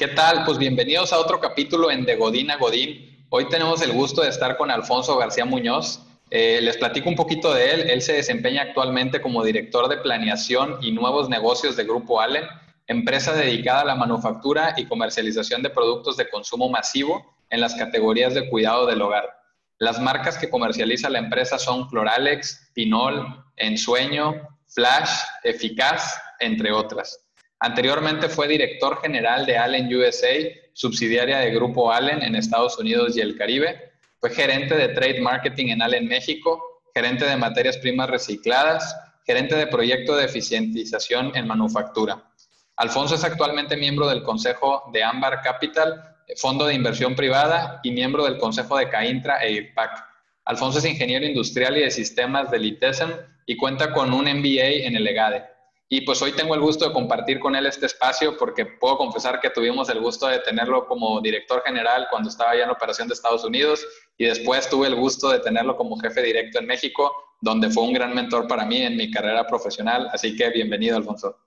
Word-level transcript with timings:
¿Qué 0.00 0.08
tal? 0.08 0.46
Pues 0.46 0.56
bienvenidos 0.56 1.12
a 1.12 1.18
otro 1.18 1.38
capítulo 1.40 1.90
en 1.90 2.06
De 2.06 2.16
Godín 2.16 2.50
a 2.50 2.56
Godín. 2.56 3.22
Hoy 3.28 3.50
tenemos 3.50 3.82
el 3.82 3.92
gusto 3.92 4.22
de 4.22 4.30
estar 4.30 4.56
con 4.56 4.70
Alfonso 4.70 5.18
García 5.18 5.44
Muñoz. 5.44 6.00
Eh, 6.30 6.58
les 6.62 6.78
platico 6.78 7.10
un 7.10 7.16
poquito 7.16 7.52
de 7.52 7.70
él. 7.70 7.90
Él 7.90 8.00
se 8.00 8.14
desempeña 8.14 8.62
actualmente 8.62 9.20
como 9.20 9.44
director 9.44 9.90
de 9.90 9.98
planeación 9.98 10.78
y 10.80 10.92
nuevos 10.92 11.28
negocios 11.28 11.76
de 11.76 11.84
Grupo 11.84 12.18
Allen, 12.18 12.44
empresa 12.86 13.34
dedicada 13.34 13.82
a 13.82 13.84
la 13.84 13.94
manufactura 13.94 14.72
y 14.78 14.86
comercialización 14.86 15.62
de 15.62 15.68
productos 15.68 16.16
de 16.16 16.30
consumo 16.30 16.70
masivo 16.70 17.36
en 17.50 17.60
las 17.60 17.74
categorías 17.74 18.32
de 18.32 18.48
cuidado 18.48 18.86
del 18.86 19.02
hogar. 19.02 19.28
Las 19.76 20.00
marcas 20.00 20.38
que 20.38 20.48
comercializa 20.48 21.10
la 21.10 21.18
empresa 21.18 21.58
son 21.58 21.86
Cloralex, 21.90 22.70
Pinol, 22.72 23.44
Ensueño, 23.56 24.48
Flash, 24.66 25.10
Eficaz, 25.44 26.18
entre 26.38 26.72
otras. 26.72 27.29
Anteriormente 27.62 28.30
fue 28.30 28.48
director 28.48 29.02
general 29.02 29.44
de 29.44 29.58
Allen 29.58 29.94
USA, 29.94 30.32
subsidiaria 30.72 31.38
de 31.40 31.50
Grupo 31.50 31.92
Allen 31.92 32.22
en 32.22 32.34
Estados 32.34 32.78
Unidos 32.78 33.16
y 33.16 33.20
el 33.20 33.36
Caribe. 33.36 33.92
Fue 34.18 34.30
gerente 34.30 34.74
de 34.74 34.88
Trade 34.88 35.20
Marketing 35.20 35.66
en 35.68 35.82
Allen 35.82 36.08
México, 36.08 36.82
gerente 36.94 37.26
de 37.26 37.36
materias 37.36 37.76
primas 37.76 38.08
recicladas, 38.08 38.96
gerente 39.26 39.56
de 39.56 39.66
proyecto 39.66 40.16
de 40.16 40.24
eficientización 40.24 41.32
en 41.36 41.46
manufactura. 41.46 42.32
Alfonso 42.76 43.14
es 43.14 43.24
actualmente 43.24 43.76
miembro 43.76 44.08
del 44.08 44.22
consejo 44.22 44.84
de 44.90 45.04
Ambar 45.04 45.42
Capital, 45.42 46.16
fondo 46.36 46.64
de 46.64 46.72
inversión 46.72 47.14
privada 47.14 47.80
y 47.82 47.90
miembro 47.90 48.24
del 48.24 48.38
consejo 48.38 48.78
de 48.78 48.88
Caintra 48.88 49.36
e 49.44 49.52
IRPAC. 49.52 50.02
Alfonso 50.46 50.78
es 50.78 50.86
ingeniero 50.86 51.26
industrial 51.26 51.76
y 51.76 51.82
de 51.82 51.90
sistemas 51.90 52.50
del 52.50 52.64
ITESM 52.64 53.10
y 53.44 53.56
cuenta 53.58 53.92
con 53.92 54.14
un 54.14 54.24
MBA 54.24 54.86
en 54.86 54.96
el 54.96 55.06
EGADE. 55.06 55.59
Y 55.92 56.02
pues 56.02 56.22
hoy 56.22 56.30
tengo 56.30 56.54
el 56.54 56.60
gusto 56.60 56.86
de 56.86 56.94
compartir 56.94 57.40
con 57.40 57.56
él 57.56 57.66
este 57.66 57.86
espacio 57.86 58.36
porque 58.38 58.64
puedo 58.64 58.96
confesar 58.96 59.40
que 59.40 59.50
tuvimos 59.50 59.88
el 59.88 59.98
gusto 59.98 60.28
de 60.28 60.38
tenerlo 60.38 60.86
como 60.86 61.20
director 61.20 61.64
general 61.66 62.06
cuando 62.08 62.28
estaba 62.28 62.54
ya 62.54 62.62
en 62.62 62.68
la 62.68 62.74
operación 62.74 63.08
de 63.08 63.14
Estados 63.14 63.44
Unidos 63.44 63.84
y 64.16 64.26
después 64.26 64.70
tuve 64.70 64.86
el 64.86 64.94
gusto 64.94 65.30
de 65.30 65.40
tenerlo 65.40 65.76
como 65.76 65.98
jefe 65.98 66.22
directo 66.22 66.60
en 66.60 66.66
México, 66.66 67.10
donde 67.40 67.70
fue 67.70 67.82
un 67.82 67.92
gran 67.92 68.14
mentor 68.14 68.46
para 68.46 68.64
mí 68.64 68.80
en 68.80 68.96
mi 68.96 69.10
carrera 69.10 69.44
profesional. 69.48 70.08
Así 70.12 70.36
que 70.36 70.50
bienvenido, 70.50 70.96
Alfonso. 70.96 71.40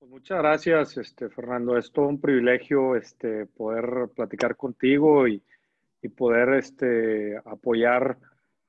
Pues 0.00 0.10
muchas 0.10 0.38
gracias, 0.38 0.96
este, 0.96 1.28
Fernando. 1.28 1.78
Es 1.78 1.92
todo 1.92 2.08
un 2.08 2.20
privilegio 2.20 2.96
este, 2.96 3.46
poder 3.46 4.08
platicar 4.12 4.56
contigo 4.56 5.28
y, 5.28 5.40
y 6.02 6.08
poder 6.08 6.54
este, 6.54 7.36
apoyar 7.44 8.18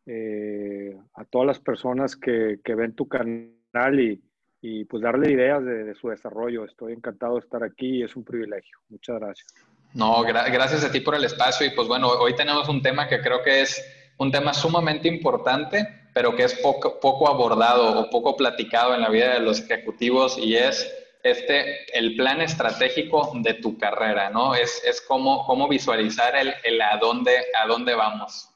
eh, 0.06 0.96
a 1.16 1.26
todas 1.26 1.48
las 1.48 1.60
personas 1.60 2.16
que, 2.16 2.60
que 2.64 2.76
ven 2.76 2.94
tu 2.94 3.08
canal 3.08 4.00
y, 4.00 4.22
y 4.62 4.86
pues 4.86 5.02
darle 5.02 5.32
ideas 5.32 5.64
de, 5.66 5.96
su 5.96 6.10
desarrollo. 6.10 6.66
Estoy 6.66 6.94
encantado 6.94 7.36
de 7.36 7.40
estar 7.40 7.64
aquí 7.64 7.98
y 7.98 8.04
es 8.04 8.16
un 8.16 8.24
privilegio. 8.24 8.78
Muchas 8.90 9.20
gracias. 9.20 9.54
No, 9.94 10.22
gracias 10.24 10.86
a 10.86 10.92
ti 10.92 11.02
por 11.02 11.16
el 11.16 11.26
espacio 11.26 11.66
y 11.66 11.72
pues 11.72 11.88
bueno, 11.88 12.08
hoy 12.08 12.36
tenemos 12.36 12.70
un 12.70 12.82
tema 12.82 13.08
que 13.08 13.20
creo 13.20 13.44
que 13.44 13.62
es 13.62 13.84
un 14.18 14.32
tema 14.32 14.54
sumamente 14.54 15.08
importante, 15.08 15.86
pero 16.14 16.36
que 16.36 16.44
es 16.44 16.54
poco, 16.60 17.00
poco 17.00 17.28
abordado 17.28 18.00
o 18.00 18.10
poco 18.10 18.38
platicado 18.38 18.94
en 18.94 19.02
la 19.02 19.10
vida 19.10 19.34
de 19.34 19.40
los 19.42 19.60
ejecutivos 19.60 20.38
y 20.38 20.56
es 20.56 20.90
este, 21.24 21.98
el 21.98 22.16
plan 22.16 22.40
estratégico 22.40 23.32
de 23.36 23.56
tu 23.56 23.78
carrera, 23.78 24.30
¿no? 24.30 24.56
Es, 24.56 24.82
es 24.86 25.02
cómo, 25.02 25.46
cómo 25.46 25.68
visualizar 25.68 26.36
el, 26.36 26.54
el 26.64 26.82
a, 26.82 26.98
dónde, 26.98 27.32
a 27.62 27.68
dónde 27.68 27.94
vamos. 27.94 28.50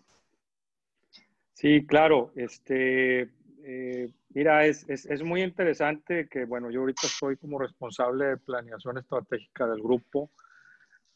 Sí, 1.53 1.85
claro. 1.85 2.31
Este, 2.35 3.29
eh, 3.63 4.09
Mira, 4.35 4.65
es, 4.65 5.23
muy 5.23 5.41
interesante 5.43 6.27
que, 6.27 6.43
bueno, 6.43 6.69
yo 6.69 6.81
ahorita 6.81 7.07
soy 7.07 7.37
como 7.37 7.57
responsable 7.57 8.25
de 8.25 8.37
planeación 8.37 8.97
estratégica 8.97 9.65
del 9.65 9.81
grupo, 9.81 10.29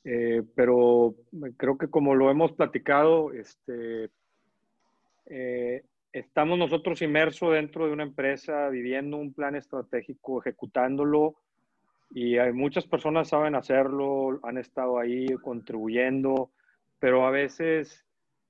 eh, 0.05 0.41
pero 0.55 1.15
creo 1.57 1.77
que 1.77 1.89
como 1.89 2.15
lo 2.15 2.31
hemos 2.31 2.53
platicado, 2.53 3.33
este, 3.33 4.09
eh, 5.25 5.83
estamos 6.13 6.57
nosotros 6.57 7.01
inmersos 7.01 7.51
dentro 7.51 7.87
de 7.87 7.91
una 7.91 8.03
empresa, 8.03 8.69
viviendo 8.69 9.17
un 9.17 9.33
plan 9.33 9.57
estratégico, 9.57 10.39
ejecutándolo, 10.39 11.35
y 12.11 12.37
hay 12.37 12.53
muchas 12.53 12.87
personas 12.87 13.27
saben 13.27 13.53
hacerlo, 13.53 14.39
han 14.43 14.57
estado 14.57 14.97
ahí 14.97 15.27
contribuyendo, 15.43 16.51
pero 16.99 17.27
a 17.27 17.31
veces 17.31 18.05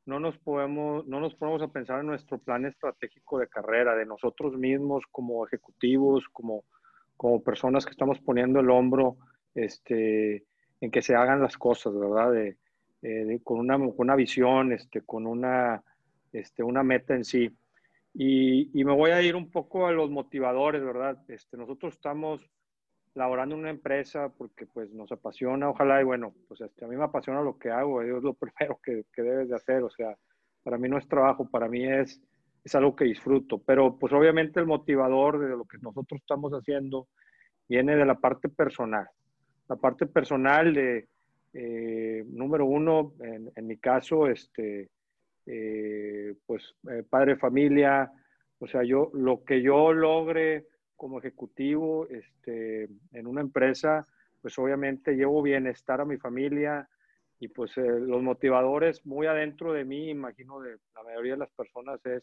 no 0.09 0.19
nos 0.19 0.37
podemos, 0.39 1.05
no 1.07 1.19
nos 1.19 1.35
ponemos 1.35 1.61
a 1.61 1.67
pensar 1.67 1.99
en 1.99 2.07
nuestro 2.07 2.39
plan 2.39 2.65
estratégico 2.65 3.37
de 3.39 3.47
carrera, 3.47 3.95
de 3.95 4.05
nosotros 4.05 4.57
mismos 4.57 5.03
como 5.11 5.45
ejecutivos, 5.45 6.25
como, 6.33 6.65
como 7.15 7.43
personas 7.43 7.85
que 7.85 7.91
estamos 7.91 8.19
poniendo 8.19 8.59
el 8.59 8.71
hombro 8.71 9.17
este, 9.53 10.43
en 10.81 10.91
que 10.91 11.01
se 11.03 11.15
hagan 11.15 11.41
las 11.41 11.57
cosas, 11.57 11.93
¿verdad? 11.97 12.31
De, 12.31 12.57
con, 13.43 13.59
una, 13.59 13.77
con, 13.77 13.93
una, 13.97 14.15
visión, 14.15 14.73
este, 14.73 15.01
con 15.01 15.27
una, 15.27 15.83
este, 16.33 16.63
una 16.63 16.83
meta 16.83 17.15
en 17.15 17.23
sí. 17.23 17.55
Y, 18.13 18.71
y, 18.73 18.83
me 18.83 18.93
voy 18.93 19.11
a 19.11 19.21
ir 19.21 19.35
un 19.35 19.51
poco 19.51 19.85
a 19.85 19.91
los 19.91 20.09
motivadores, 20.09 20.83
¿verdad? 20.83 21.17
Este, 21.27 21.55
nosotros 21.55 21.93
estamos 21.93 22.49
laborando 23.15 23.55
en 23.55 23.61
una 23.61 23.69
empresa 23.69 24.29
porque 24.29 24.65
pues 24.65 24.91
nos 24.91 25.11
apasiona, 25.11 25.69
ojalá 25.69 26.01
y 26.01 26.03
bueno, 26.03 26.33
pues 26.47 26.61
este, 26.61 26.85
a 26.85 26.87
mí 26.87 26.95
me 26.95 27.03
apasiona 27.03 27.41
lo 27.41 27.57
que 27.57 27.69
hago, 27.69 28.01
es 28.01 28.23
lo 28.23 28.33
primero 28.35 28.79
que, 28.83 29.05
que, 29.13 29.21
debes 29.21 29.49
de 29.49 29.55
hacer, 29.55 29.83
o 29.83 29.89
sea, 29.89 30.15
para 30.63 30.77
mí 30.77 30.89
no 30.89 30.97
es 30.97 31.07
trabajo, 31.07 31.49
para 31.49 31.67
mí 31.67 31.85
es, 31.85 32.21
es 32.63 32.75
algo 32.75 32.95
que 32.95 33.05
disfruto, 33.05 33.59
pero 33.59 33.97
pues 33.97 34.13
obviamente 34.13 34.59
el 34.59 34.65
motivador 34.65 35.39
de 35.39 35.49
lo 35.49 35.65
que 35.65 35.77
nosotros 35.79 36.21
estamos 36.21 36.51
haciendo 36.53 37.07
viene 37.67 37.95
de 37.95 38.05
la 38.05 38.15
parte 38.15 38.49
personal, 38.49 39.07
la 39.67 39.75
parte 39.75 40.05
personal 40.05 40.73
de, 40.73 41.07
eh, 41.53 42.23
número 42.27 42.65
uno, 42.65 43.13
en, 43.19 43.51
en, 43.55 43.67
mi 43.67 43.77
caso, 43.77 44.27
este, 44.27 44.89
eh, 45.45 46.35
pues 46.45 46.75
eh, 46.91 47.03
padre 47.09 47.37
familia, 47.37 48.11
o 48.59 48.67
sea, 48.67 48.83
yo, 48.83 49.09
lo 49.13 49.43
que 49.43 49.61
yo 49.61 49.91
logre 49.93 50.65
como 50.99 51.19
ejecutivo 51.19 52.07
este, 52.09 52.89
en 53.13 53.25
una 53.25 53.39
empresa, 53.39 54.05
pues 54.41 54.59
obviamente 54.59 55.13
llevo 55.13 55.41
bienestar 55.41 56.01
a 56.01 56.05
mi 56.05 56.17
familia 56.17 56.89
y 57.39 57.47
pues 57.47 57.77
eh, 57.77 57.81
los 57.81 58.21
motivadores 58.21 59.05
muy 59.05 59.25
adentro 59.25 59.71
de 59.71 59.85
mí, 59.85 60.09
imagino 60.09 60.59
de 60.59 60.77
la 60.93 61.03
mayoría 61.03 61.33
de 61.33 61.39
las 61.39 61.51
personas 61.51 62.05
es, 62.05 62.21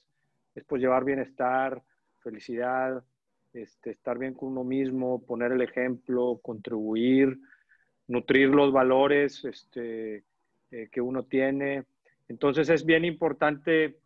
es 0.54 0.62
pues 0.64 0.82
llevar 0.82 1.04
bienestar, 1.04 1.82
felicidad, 2.18 3.02
este, 3.54 3.92
estar 3.92 4.18
bien 4.18 4.34
con 4.34 4.50
uno 4.50 4.62
mismo, 4.62 5.24
poner 5.24 5.52
el 5.52 5.62
ejemplo, 5.62 6.38
contribuir, 6.42 7.38
nutrir 8.08 8.50
los 8.50 8.72
valores 8.72 9.42
este, 9.46 10.22
eh, 10.70 10.88
que 10.92 11.00
uno 11.00 11.22
tiene. 11.22 11.84
Entonces 12.28 12.68
es 12.68 12.84
bien 12.84 13.06
importante 13.06 13.96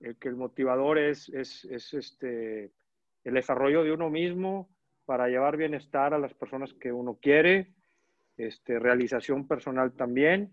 eh, 0.00 0.14
que 0.18 0.28
el 0.28 0.34
motivador 0.34 0.98
es, 0.98 1.28
es, 1.28 1.64
es 1.66 1.94
este, 1.94 2.72
el 3.28 3.34
desarrollo 3.34 3.84
de 3.84 3.92
uno 3.92 4.08
mismo 4.08 4.70
para 5.04 5.28
llevar 5.28 5.58
bienestar 5.58 6.14
a 6.14 6.18
las 6.18 6.32
personas 6.32 6.72
que 6.80 6.90
uno 6.92 7.18
quiere, 7.20 7.74
este, 8.38 8.78
realización 8.78 9.46
personal 9.46 9.92
también 9.92 10.50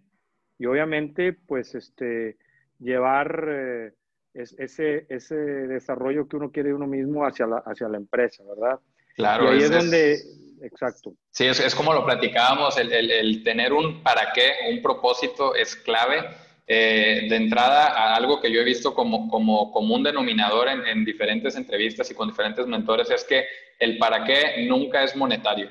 y 0.59 0.65
obviamente 0.65 1.31
pues 1.33 1.73
este, 1.73 2.37
llevar 2.79 3.47
eh, 3.49 3.93
ese, 4.33 5.05
ese 5.07 5.35
desarrollo 5.35 6.27
que 6.27 6.35
uno 6.35 6.51
quiere 6.51 6.69
de 6.69 6.75
uno 6.75 6.87
mismo 6.87 7.25
hacia 7.25 7.47
la, 7.47 7.57
hacia 7.65 7.87
la 7.87 7.97
empresa, 7.97 8.43
¿verdad? 8.43 8.79
Claro. 9.15 9.45
Y 9.45 9.47
ahí 9.55 9.63
es, 9.63 9.71
donde, 9.71 10.17
exacto. 10.61 11.13
Sí, 11.29 11.45
es, 11.45 11.61
es 11.61 11.73
como 11.73 11.93
lo 11.93 12.05
platicábamos, 12.05 12.77
el, 12.77 12.91
el, 12.91 13.09
el 13.09 13.43
tener 13.43 13.71
un 13.71 14.03
para 14.03 14.33
qué, 14.33 14.51
un 14.69 14.81
propósito 14.81 15.55
es 15.55 15.77
clave 15.77 16.25
eh, 16.67 17.27
de 17.29 17.35
entrada 17.35 18.15
algo 18.15 18.41
que 18.41 18.51
yo 18.51 18.61
he 18.61 18.63
visto 18.63 18.93
como, 18.93 19.29
como 19.29 19.71
común 19.71 20.01
denominador 20.01 20.67
en, 20.67 20.85
en, 20.87 21.05
diferentes 21.05 21.55
entrevistas 21.55 22.09
y 22.09 22.15
con 22.15 22.29
diferentes 22.29 22.65
mentores 22.65 23.11
es 23.11 23.23
que 23.23 23.45
el 23.79 23.97
para 23.97 24.23
qué 24.23 24.65
nunca 24.67 25.03
es 25.03 25.15
monetario. 25.15 25.69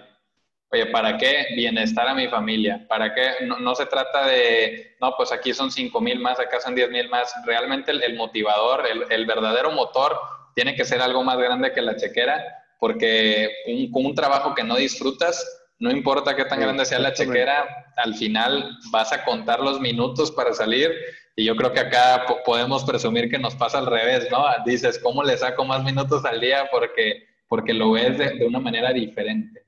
Oye, 0.75 0.87
¿para 0.87 1.17
qué 1.17 1.47
bienestar 1.55 2.09
a 2.09 2.15
mi 2.15 2.27
familia? 2.27 2.85
¿Para 2.89 3.15
qué? 3.15 3.47
No, 3.47 3.75
se 3.77 3.87
trata 3.87 4.27
de, 4.27 4.97
no, 5.01 5.15
pues 5.17 5.31
aquí 5.31 5.55
son 5.55 5.71
5 5.71 6.01
mil 6.01 6.19
más, 6.19 6.41
acá 6.41 6.61
son 6.61 6.75
10 6.75 6.91
mil 6.91 7.09
más. 7.09 7.33
Realmente 7.47 7.93
el, 7.93 8.17
motivador, 8.17 8.83
el, 9.09 9.27
verdadero 9.27 9.71
motor 9.71 10.19
tiene 10.55 10.75
que 10.75 10.85
ser 10.85 11.01
algo 11.01 11.23
más 11.23 11.39
grande 11.39 11.73
que 11.73 11.81
la 11.81 11.95
chequera, 11.95 12.43
porque 12.81 13.51
un, 13.69 13.89
un 14.05 14.15
trabajo 14.17 14.53
que 14.53 14.65
no 14.65 14.75
disfrutas, 14.75 15.64
no 15.79 15.91
importa 15.91 16.37
qué 16.37 16.45
tan 16.45 16.61
grande 16.61 16.85
sea 16.85 16.99
la 16.99 17.13
chequera, 17.13 17.67
al 17.97 18.15
final 18.15 18.79
vas 18.91 19.13
a 19.13 19.25
contar 19.25 19.61
los 19.61 19.81
minutos 19.81 20.31
para 20.31 20.53
salir 20.53 20.91
y 21.37 21.45
yo 21.45 21.57
creo 21.57 21.73
que 21.73 21.81
acá 21.81 22.25
podemos 22.45 22.85
presumir 22.85 23.29
que 23.29 23.39
nos 23.39 23.57
pasa 23.57 23.79
al 23.79 23.87
revés, 23.87 24.29
¿no? 24.31 24.45
Dices, 24.65 25.01
¿cómo 25.03 25.25
le 25.25 25.37
saco 25.37 25.65
más 25.65 25.83
minutos 25.83 26.25
al 26.25 26.41
día? 26.41 26.69
Porque, 26.71 27.27
porque 27.49 27.75
lo 27.75 27.93
ves 27.93 28.17
de, 28.19 28.39
de 28.39 28.47
una 28.47 28.61
manera 28.61 28.93
diferente. 28.93 29.65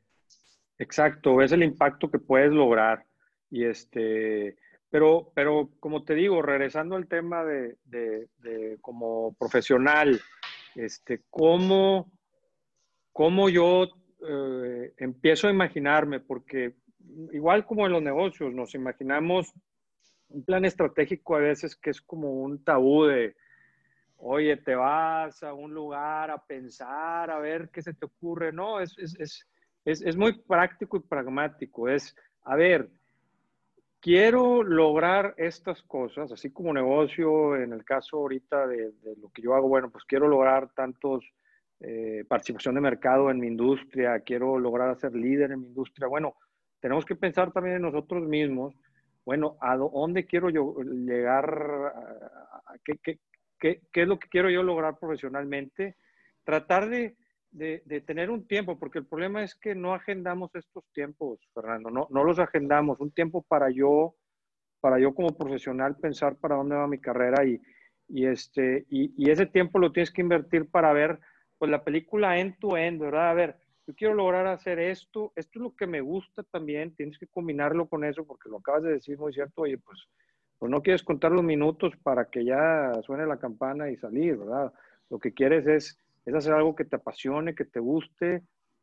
Exacto, 0.78 1.36
ves 1.36 1.52
el 1.52 1.64
impacto 1.64 2.10
que 2.10 2.18
puedes 2.18 2.52
lograr. 2.52 3.04
Y 3.50 3.64
este, 3.64 4.56
pero, 4.90 5.32
pero 5.34 5.70
como 5.80 6.04
te 6.04 6.14
digo, 6.14 6.40
regresando 6.40 6.94
al 6.94 7.08
tema 7.08 7.44
de, 7.44 7.76
de, 7.84 8.28
de 8.38 8.78
como 8.80 9.34
profesional, 9.34 10.20
este, 10.76 11.22
¿cómo, 11.30 12.12
cómo 13.12 13.48
yo 13.48 13.88
eh, 14.28 14.94
empiezo 14.98 15.48
a 15.48 15.50
imaginarme, 15.50 16.20
porque 16.20 16.74
igual 17.32 17.64
como 17.66 17.86
en 17.86 17.92
los 17.92 18.02
negocios, 18.02 18.52
nos 18.52 18.74
imaginamos 18.74 19.52
un 20.28 20.44
plan 20.44 20.64
estratégico 20.64 21.36
a 21.36 21.40
veces 21.40 21.76
que 21.76 21.90
es 21.90 22.00
como 22.00 22.32
un 22.42 22.64
tabú 22.64 23.04
de, 23.04 23.36
oye, 24.18 24.56
te 24.56 24.74
vas 24.74 25.42
a 25.42 25.54
un 25.54 25.72
lugar 25.72 26.30
a 26.30 26.42
pensar, 26.42 27.30
a 27.30 27.38
ver 27.38 27.70
qué 27.70 27.82
se 27.82 27.94
te 27.94 28.06
ocurre. 28.06 28.52
No, 28.52 28.80
es, 28.80 28.96
es, 28.98 29.46
es, 29.84 30.02
es 30.02 30.16
muy 30.16 30.32
práctico 30.40 30.96
y 30.96 31.00
pragmático. 31.00 31.88
Es, 31.88 32.16
a 32.42 32.56
ver, 32.56 32.90
quiero 34.00 34.62
lograr 34.62 35.34
estas 35.36 35.82
cosas, 35.82 36.30
así 36.30 36.52
como 36.52 36.72
negocio, 36.72 37.56
en 37.56 37.72
el 37.72 37.84
caso 37.84 38.18
ahorita 38.18 38.66
de, 38.66 38.92
lo 39.20 39.30
que 39.30 39.42
yo 39.42 39.54
hago, 39.54 39.68
bueno, 39.68 39.90
pues 39.90 40.04
quiero 40.04 40.28
lograr 40.28 40.72
tantos 40.74 41.24
eh, 41.80 42.24
participación 42.28 42.74
de 42.74 42.80
mercado 42.80 43.30
en 43.30 43.38
mi 43.38 43.46
industria, 43.46 44.20
quiero 44.20 44.58
lograr 44.58 44.98
ser 44.98 45.14
líder 45.14 45.52
en 45.52 45.60
mi 45.60 45.66
industria. 45.66 46.08
Bueno, 46.08 46.34
tenemos 46.80 47.04
que 47.04 47.16
pensar 47.16 47.52
también 47.52 47.76
en 47.76 47.82
nosotros 47.82 48.22
mismos, 48.26 48.74
bueno, 49.24 49.56
¿a 49.60 49.76
dónde 49.76 50.24
quiero 50.24 50.50
yo 50.50 50.76
llegar? 50.82 51.92
¿Qué, 52.84 52.94
qué, 53.02 53.18
qué, 53.58 53.80
qué 53.92 54.02
es 54.02 54.08
lo 54.08 54.20
que 54.20 54.28
quiero 54.28 54.48
yo 54.50 54.62
lograr 54.62 54.98
profesionalmente? 54.98 55.96
Tratar 56.44 56.88
de, 56.88 57.16
de, 57.56 58.00
tener 58.02 58.30
un 58.30 58.46
tiempo, 58.46 58.78
porque 58.78 58.98
el 58.98 59.06
problema 59.06 59.42
es 59.42 59.54
que 59.54 59.74
no 59.74 59.94
agendamos 59.94 60.54
estos 60.54 60.84
tiempos, 60.92 61.40
Fernando, 61.54 61.90
no, 61.90 62.06
no 62.10 62.22
los 62.22 62.38
agendamos, 62.38 63.00
un 63.00 63.10
tiempo 63.10 63.42
para 63.42 63.70
yo, 63.70 64.14
para 64.80 64.98
yo 64.98 65.14
como 65.14 65.36
profesional 65.36 65.96
pensar 65.96 66.36
para 66.36 66.56
dónde 66.56 66.76
va 66.76 66.86
mi 66.86 66.98
carrera 66.98 67.44
y, 67.44 67.60
y 68.08 68.26
este, 68.26 68.84
y, 68.90 69.12
y, 69.16 69.30
ese 69.30 69.46
tiempo 69.46 69.78
lo 69.78 69.90
tienes 69.90 70.12
que 70.12 70.20
invertir 70.20 70.70
para 70.70 70.92
ver, 70.92 71.18
pues 71.58 71.70
la 71.70 71.84
película 71.84 72.38
end 72.38 72.58
to 72.58 72.76
end, 72.76 73.00
¿verdad? 73.00 73.30
A 73.30 73.34
ver, 73.34 73.56
yo 73.86 73.94
quiero 73.94 74.14
lograr 74.14 74.46
hacer 74.46 74.78
esto, 74.78 75.32
esto 75.36 75.58
es 75.58 75.62
lo 75.62 75.76
que 75.76 75.86
me 75.86 76.00
gusta 76.00 76.42
también, 76.44 76.94
tienes 76.94 77.18
que 77.18 77.26
combinarlo 77.26 77.88
con 77.88 78.04
eso, 78.04 78.26
porque 78.26 78.48
lo 78.48 78.58
acabas 78.58 78.82
de 78.82 78.94
decir 78.94 79.18
muy 79.18 79.32
cierto, 79.32 79.62
oye, 79.62 79.78
pues, 79.78 79.98
pues 80.58 80.70
no 80.70 80.82
quieres 80.82 81.02
contar 81.02 81.32
los 81.32 81.44
minutos 81.44 81.92
para 82.02 82.30
que 82.30 82.44
ya 82.44 82.92
suene 83.04 83.26
la 83.26 83.38
campana 83.38 83.90
y 83.90 83.96
salir, 83.96 84.36
¿verdad? 84.36 84.72
Lo 85.08 85.18
que 85.18 85.32
quieres 85.32 85.66
es 85.66 85.98
es 86.26 86.34
hacer 86.34 86.52
algo 86.52 86.74
que 86.74 86.84
te 86.84 86.96
apasione, 86.96 87.54
que 87.54 87.64
te 87.64 87.80
guste 87.80 88.42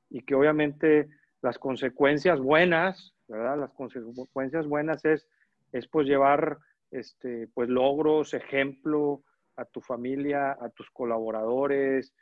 y 0.10 0.24
que 0.24 0.34
obviamente 0.34 1.10
las 1.42 1.60
consecuencias 1.60 2.40
buenas, 2.40 3.14
¿verdad? 3.28 3.60
Las 3.60 3.74
consecuencias 3.74 4.66
buenas 4.66 5.04
es, 5.04 5.28
es 5.74 5.88
pues 5.90 6.08
llevar 6.08 6.58
este, 6.90 7.50
pues 7.54 7.70
logros, 7.70 8.34
ejemplo 8.34 9.24
a 9.58 9.66
tu 9.66 9.82
familia, 9.82 10.54
a 10.54 10.70
tus 10.70 10.90
colaboradores, 10.92 12.14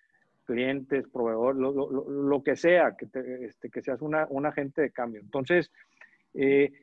clientes, 0.51 1.07
proveedores, 1.07 1.61
lo, 1.61 2.43
que 2.43 2.57
sea, 2.57 2.97
que, 2.97 3.07
este, 3.45 3.69
que 3.69 3.81
seas 3.81 4.01
una, 4.01 4.27
un 4.29 4.45
agente 4.45 4.81
de 4.81 4.91
cambio. 4.91 5.21
Entonces, 5.21 5.71
eh, 6.33 6.73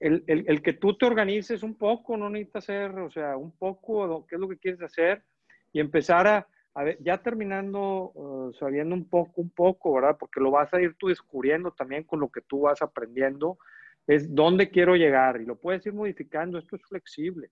el, 0.00 0.24
el, 0.26 0.44
el, 0.48 0.62
que 0.62 0.72
tú 0.72 0.96
te 0.96 1.04
organices 1.04 1.62
un 1.62 1.76
poco, 1.76 2.16
no 2.16 2.30
necesitas 2.30 2.64
hacer, 2.64 2.98
o 2.98 3.10
sea, 3.10 3.36
un 3.36 3.52
poco, 3.52 4.26
qué 4.26 4.36
es 4.36 4.40
lo 4.40 4.48
que 4.48 4.56
quieres 4.56 4.80
hacer 4.80 5.22
y 5.70 5.80
empezar 5.80 6.26
a, 6.26 6.46
a 6.74 6.84
ver, 6.84 6.96
ya 7.00 7.18
terminando, 7.18 8.12
uh, 8.14 8.52
sabiendo 8.54 8.94
un 8.94 9.06
poco, 9.06 9.42
un 9.42 9.50
poco, 9.50 9.94
¿verdad? 9.94 10.16
Porque 10.18 10.40
lo 10.40 10.50
vas 10.50 10.72
a 10.72 10.80
ir 10.80 10.94
tú 10.94 11.08
descubriendo 11.08 11.72
también 11.72 12.04
con 12.04 12.20
lo 12.20 12.30
que 12.30 12.40
tú 12.40 12.60
vas 12.60 12.80
aprendiendo, 12.80 13.58
es 14.06 14.34
dónde 14.34 14.70
quiero 14.70 14.96
llegar 14.96 15.42
y 15.42 15.44
lo 15.44 15.56
puedes 15.56 15.84
ir 15.84 15.92
modificando, 15.92 16.56
esto 16.56 16.76
es 16.76 16.82
flexible, 16.88 17.50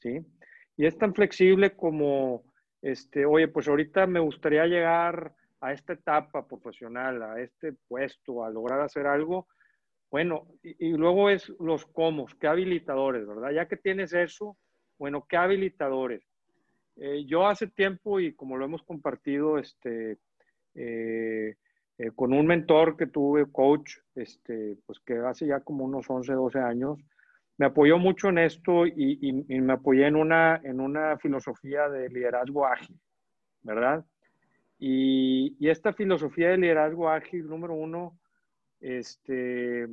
¿sí? 0.00 0.26
Y 0.76 0.86
es 0.86 0.98
tan 0.98 1.14
flexible 1.14 1.76
como, 1.76 2.42
este, 2.82 3.24
oye, 3.24 3.48
pues 3.48 3.68
ahorita 3.68 4.06
me 4.06 4.20
gustaría 4.20 4.66
llegar 4.66 5.34
a 5.60 5.72
esta 5.72 5.94
etapa 5.94 6.46
profesional, 6.46 7.22
a 7.22 7.40
este 7.40 7.72
puesto, 7.88 8.44
a 8.44 8.50
lograr 8.50 8.80
hacer 8.80 9.06
algo, 9.06 9.46
bueno, 10.10 10.46
y, 10.62 10.90
luego 10.90 11.30
es 11.30 11.48
los 11.58 11.86
cómo, 11.86 12.26
qué 12.38 12.46
habilitadores, 12.46 13.26
¿verdad? 13.26 13.50
Ya 13.52 13.66
que 13.66 13.78
tienes 13.78 14.12
eso, 14.12 14.58
bueno, 14.98 15.24
qué 15.26 15.38
habilitadores 15.38 16.22
eh, 16.96 17.24
yo 17.26 17.46
hace 17.46 17.68
tiempo, 17.68 18.20
y 18.20 18.34
como 18.34 18.56
lo 18.56 18.64
hemos 18.64 18.82
compartido, 18.82 19.58
este, 19.58 20.18
eh, 20.74 21.56
eh, 21.98 22.10
con 22.14 22.32
un 22.32 22.46
mentor 22.46 22.96
que 22.96 23.06
tuve, 23.06 23.50
coach, 23.50 23.96
este, 24.14 24.76
pues 24.86 25.00
que 25.00 25.18
hace 25.18 25.46
ya 25.46 25.60
como 25.60 25.84
unos 25.84 26.08
11, 26.08 26.32
12 26.32 26.58
años, 26.58 26.98
me 27.62 27.66
apoyó 27.66 27.96
mucho 27.96 28.28
en 28.28 28.38
esto 28.38 28.88
y, 28.88 29.32
me 29.48 29.74
apoyé 29.74 30.08
en 30.08 30.16
una, 30.16 30.60
en 30.64 30.80
una 30.80 31.16
filosofía 31.18 31.88
de 31.88 32.08
liderazgo 32.08 32.66
ágil, 32.66 32.98
¿verdad? 33.60 34.04
Y, 34.80 35.56
esta 35.60 35.92
filosofía 35.92 36.48
de 36.48 36.58
liderazgo 36.58 37.08
ágil, 37.08 37.46
número 37.46 37.74
uno, 37.74 38.18
este, 38.80 39.86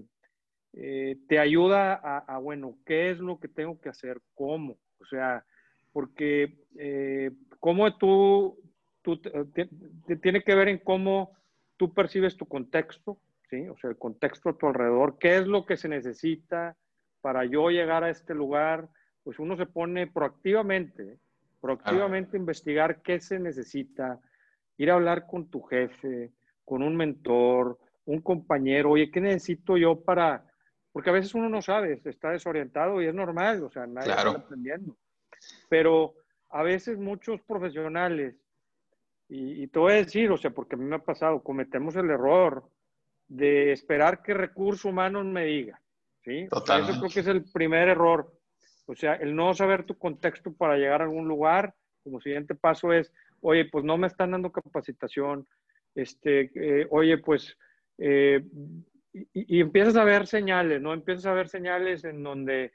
te 0.71 1.37
ayuda 1.37 1.93
a, 1.93 2.17
a, 2.17 2.39
bueno, 2.39 2.75
¿qué 2.87 3.11
es 3.11 3.19
lo 3.19 3.39
que 3.39 3.47
tengo 3.47 3.79
que 3.79 3.89
hacer? 3.89 4.19
¿Cómo? 4.33 4.79
O 4.99 5.05
sea, 5.05 5.45
porque 5.91 6.57
eh, 6.75 7.29
cómo 7.59 7.95
tú, 7.97 8.57
tú 9.03 9.21
tiene 10.23 10.41
que 10.41 10.55
ver 10.55 10.69
en 10.69 10.79
cómo 10.79 11.37
tú 11.77 11.93
percibes 11.93 12.35
tu 12.35 12.47
contexto, 12.47 13.19
¿sí? 13.47 13.69
O 13.69 13.77
sea, 13.77 13.91
el 13.91 13.97
contexto 13.99 14.49
a 14.49 14.57
tu 14.57 14.65
alrededor, 14.65 15.19
qué 15.19 15.37
es 15.37 15.45
lo 15.45 15.67
que 15.67 15.77
se 15.77 15.87
necesita 15.87 16.75
para 17.21 17.45
yo 17.45 17.69
llegar 17.69 18.03
a 18.03 18.09
este 18.09 18.33
lugar, 18.33 18.89
pues 19.23 19.39
uno 19.39 19.55
se 19.55 19.65
pone 19.65 20.07
proactivamente, 20.07 21.19
proactivamente 21.61 22.37
investigar 22.37 23.01
qué 23.01 23.19
se 23.19 23.39
necesita, 23.39 24.19
ir 24.77 24.91
a 24.91 24.95
hablar 24.95 25.27
con 25.27 25.49
tu 25.49 25.61
jefe, 25.61 26.31
con 26.63 26.83
un 26.83 26.95
mentor, 26.95 27.77
un 28.05 28.21
compañero, 28.21 28.91
oye, 28.91 29.11
¿qué 29.11 29.21
necesito 29.21 29.77
yo 29.77 30.01
para...? 30.01 30.45
Porque 30.91 31.09
a 31.09 31.13
veces 31.13 31.35
uno 31.35 31.49
no 31.49 31.61
sabe, 31.61 32.01
está 32.03 32.31
desorientado 32.31 33.01
y 33.01 33.05
es 33.05 33.13
normal, 33.13 33.63
o 33.63 33.69
sea, 33.69 33.85
nadie 33.85 34.09
está 34.09 34.29
aprendiendo. 34.29 34.97
Pero 35.69 36.15
a 36.49 36.63
veces 36.63 36.97
muchos 36.97 37.41
profesionales, 37.41 38.35
y, 39.27 39.67
te 39.67 39.77
voy 39.77 39.93
a 39.93 39.97
decir, 39.97 40.31
o 40.31 40.37
sea, 40.37 40.49
porque 40.49 40.75
a 40.75 40.79
mí 40.79 40.85
me 40.85 40.95
ha 40.95 41.03
pasado, 41.03 41.43
cometemos 41.43 41.95
el 41.95 42.09
error 42.09 42.67
de 43.27 43.71
esperar 43.71 44.23
que 44.23 44.33
recursos 44.33 44.85
humanos 44.85 45.25
me 45.25 45.45
diga, 45.45 45.79
¿sí? 46.23 46.47
eso 46.51 46.99
creo 46.99 47.09
que 47.13 47.19
es 47.19 47.27
el 47.27 47.43
primer 47.51 47.89
error. 47.89 48.31
O 48.85 48.95
sea, 48.95 49.15
el 49.15 49.35
no 49.35 49.53
saber 49.53 49.85
tu 49.85 49.97
contexto 49.97 50.53
para 50.53 50.77
llegar 50.77 51.01
a 51.01 51.05
algún 51.05 51.27
lugar, 51.27 51.73
como 52.03 52.21
siguiente 52.21 52.55
paso 52.55 52.91
es, 52.91 53.13
oye, 53.41 53.65
pues 53.65 53.85
no 53.85 53.97
me 53.97 54.07
están 54.07 54.31
dando 54.31 54.51
capacitación, 54.51 55.47
este, 55.93 56.51
eh, 56.55 56.87
oye, 56.89 57.17
pues, 57.19 57.55
eh, 57.97 58.43
y, 59.13 59.57
y, 59.57 59.59
empiezas 59.61 59.95
a 59.95 60.03
ver 60.03 60.27
señales, 60.27 60.81
¿no? 60.81 60.93
Empiezas 60.93 61.25
a 61.25 61.33
ver 61.33 61.49
señales 61.49 62.03
en 62.03 62.23
donde 62.23 62.71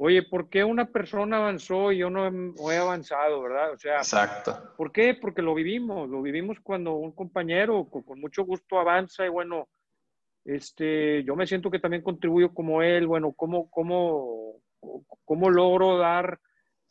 Oye, 0.00 0.22
¿por 0.22 0.48
qué 0.48 0.62
una 0.62 0.86
persona 0.86 1.38
avanzó 1.38 1.90
y 1.90 1.98
yo 1.98 2.08
no 2.08 2.28
he 2.70 2.76
avanzado, 2.76 3.42
verdad? 3.42 3.72
O 3.72 3.78
sea, 3.78 3.96
Exacto. 3.96 4.72
¿por 4.76 4.92
qué? 4.92 5.18
Porque 5.20 5.42
lo 5.42 5.56
vivimos, 5.56 6.08
lo 6.08 6.22
vivimos 6.22 6.60
cuando 6.60 6.92
un 6.92 7.10
compañero 7.10 7.84
con, 7.90 8.20
mucho 8.20 8.44
gusto 8.44 8.78
avanza 8.78 9.26
y 9.26 9.28
bueno, 9.28 9.68
este, 10.48 11.22
yo 11.24 11.36
me 11.36 11.46
siento 11.46 11.70
que 11.70 11.78
también 11.78 12.02
contribuyo 12.02 12.54
como 12.54 12.82
él, 12.82 13.06
bueno, 13.06 13.32
¿cómo, 13.32 13.70
cómo, 13.70 14.54
cómo 15.26 15.50
logro 15.50 15.98
dar 15.98 16.40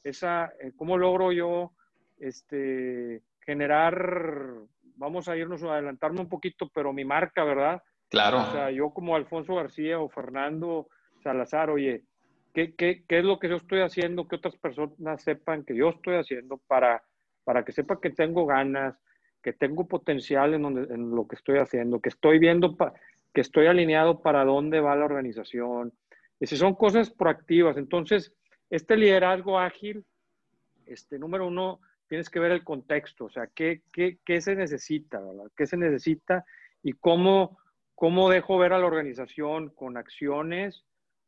esa, 0.03 0.53
eh, 0.61 0.73
cómo 0.75 0.97
logro 0.97 1.31
yo, 1.31 1.73
este, 2.19 3.23
generar, 3.39 4.53
vamos 4.95 5.27
a 5.27 5.35
irnos 5.35 5.63
a 5.63 5.73
adelantarme 5.73 6.21
un 6.21 6.29
poquito, 6.29 6.69
pero 6.69 6.93
mi 6.93 7.03
marca, 7.03 7.43
¿verdad? 7.43 7.81
Claro. 8.09 8.41
O 8.41 8.51
sea, 8.51 8.69
yo 8.69 8.91
como 8.91 9.15
Alfonso 9.15 9.55
García 9.55 9.99
o 9.99 10.07
Fernando 10.07 10.87
Salazar, 11.23 11.71
oye, 11.71 12.03
¿Qué, 12.53 13.03
es 13.07 13.23
lo 13.23 13.37
que 13.37 13.49
yo 13.49 13.57
estoy 13.57 13.81
haciendo? 13.81 14.27
Que 14.27 14.37
otras 14.37 14.55
personas 14.57 15.21
sepan 15.21 15.63
que 15.63 15.75
yo 15.75 15.89
estoy 15.89 16.15
haciendo 16.15 16.57
para, 16.67 17.03
para 17.43 17.63
que 17.63 17.71
sepan 17.71 17.99
que 18.01 18.09
tengo 18.09 18.47
ganas, 18.47 18.97
que 19.43 19.53
tengo 19.53 19.87
potencial 19.87 20.55
en, 20.55 20.63
donde, 20.63 20.91
en 20.91 21.11
lo 21.11 21.27
que 21.27 21.35
estoy 21.35 21.59
haciendo, 21.59 21.99
que 21.99 22.09
estoy 22.09 22.39
viendo, 22.39 22.75
que 23.33 23.41
estoy 23.41 23.67
alineado 23.67 24.21
para 24.21 24.43
dónde 24.45 24.79
va 24.79 24.95
la 24.95 25.05
organización. 25.05 25.93
Y 26.39 26.47
si 26.47 26.57
son 26.57 26.75
cosas 26.75 27.09
proactivas, 27.09 27.77
entonces, 27.77 28.33
este 28.69 28.97
liderazgo 28.97 29.59
ágil, 29.59 30.05
este 30.85 31.19
número 31.19 31.47
uno, 31.47 31.79
tienes 32.07 32.29
que 32.29 32.39
ver 32.39 32.51
el 32.51 32.63
contexto, 32.63 33.25
o 33.25 33.29
sea, 33.29 33.47
qué, 33.47 33.81
qué, 33.91 34.19
qué 34.25 34.41
se 34.41 34.55
necesita, 34.55 35.19
¿verdad? 35.19 35.51
¿Qué 35.55 35.67
se 35.67 35.77
necesita 35.77 36.45
y 36.81 36.93
cómo, 36.93 37.57
cómo 37.95 38.29
dejo 38.29 38.57
ver 38.57 38.73
a 38.73 38.79
la 38.79 38.85
organización 38.85 39.69
con 39.69 39.97
acciones 39.97 40.85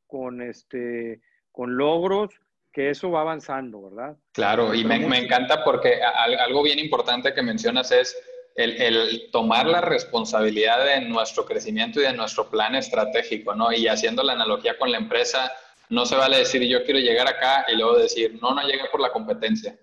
con, 0.10 0.42
este, 0.42 1.22
con 1.52 1.78
logros, 1.78 2.32
que 2.74 2.90
eso 2.90 3.12
va 3.12 3.22
avanzando, 3.22 3.90
¿verdad? 3.90 4.18
Claro, 4.34 4.74
y 4.74 4.84
me, 4.84 4.96
encanta 4.96 5.64
porque 5.64 6.02
algo 6.02 6.64
bien 6.64 6.80
importante 6.80 7.34
que 7.34 7.44
mencionas 7.44 7.92
es 7.92 8.18
el, 8.56 9.30
tomar 9.32 9.68
la 9.68 9.82
responsabilidad 9.82 10.84
de 10.86 11.02
nuestro 11.02 11.46
crecimiento 11.46 12.00
y 12.00 12.04
de 12.04 12.14
nuestro 12.14 12.50
plan 12.50 12.76
estratégico, 12.76 13.56
¿no? 13.56 13.72
Y 13.72 13.88
haciendo 13.88 14.24
la 14.24 14.34
analogía 14.34 14.78
con 14.78 14.92
la 14.92 14.98
empresa, 14.98 15.52
no 15.90 16.06
se 16.06 16.16
vale 16.16 16.38
decir 16.38 16.62
yo 16.64 16.84
quiero 16.84 17.00
llegar 17.00 17.28
acá 17.28 17.66
y 17.72 17.76
luego 17.76 17.98
decir 17.98 18.38
no, 18.42 18.54
no 18.54 18.62
llegué 18.64 18.84
por 18.92 19.00
la 19.00 19.12
competencia. 19.12 19.78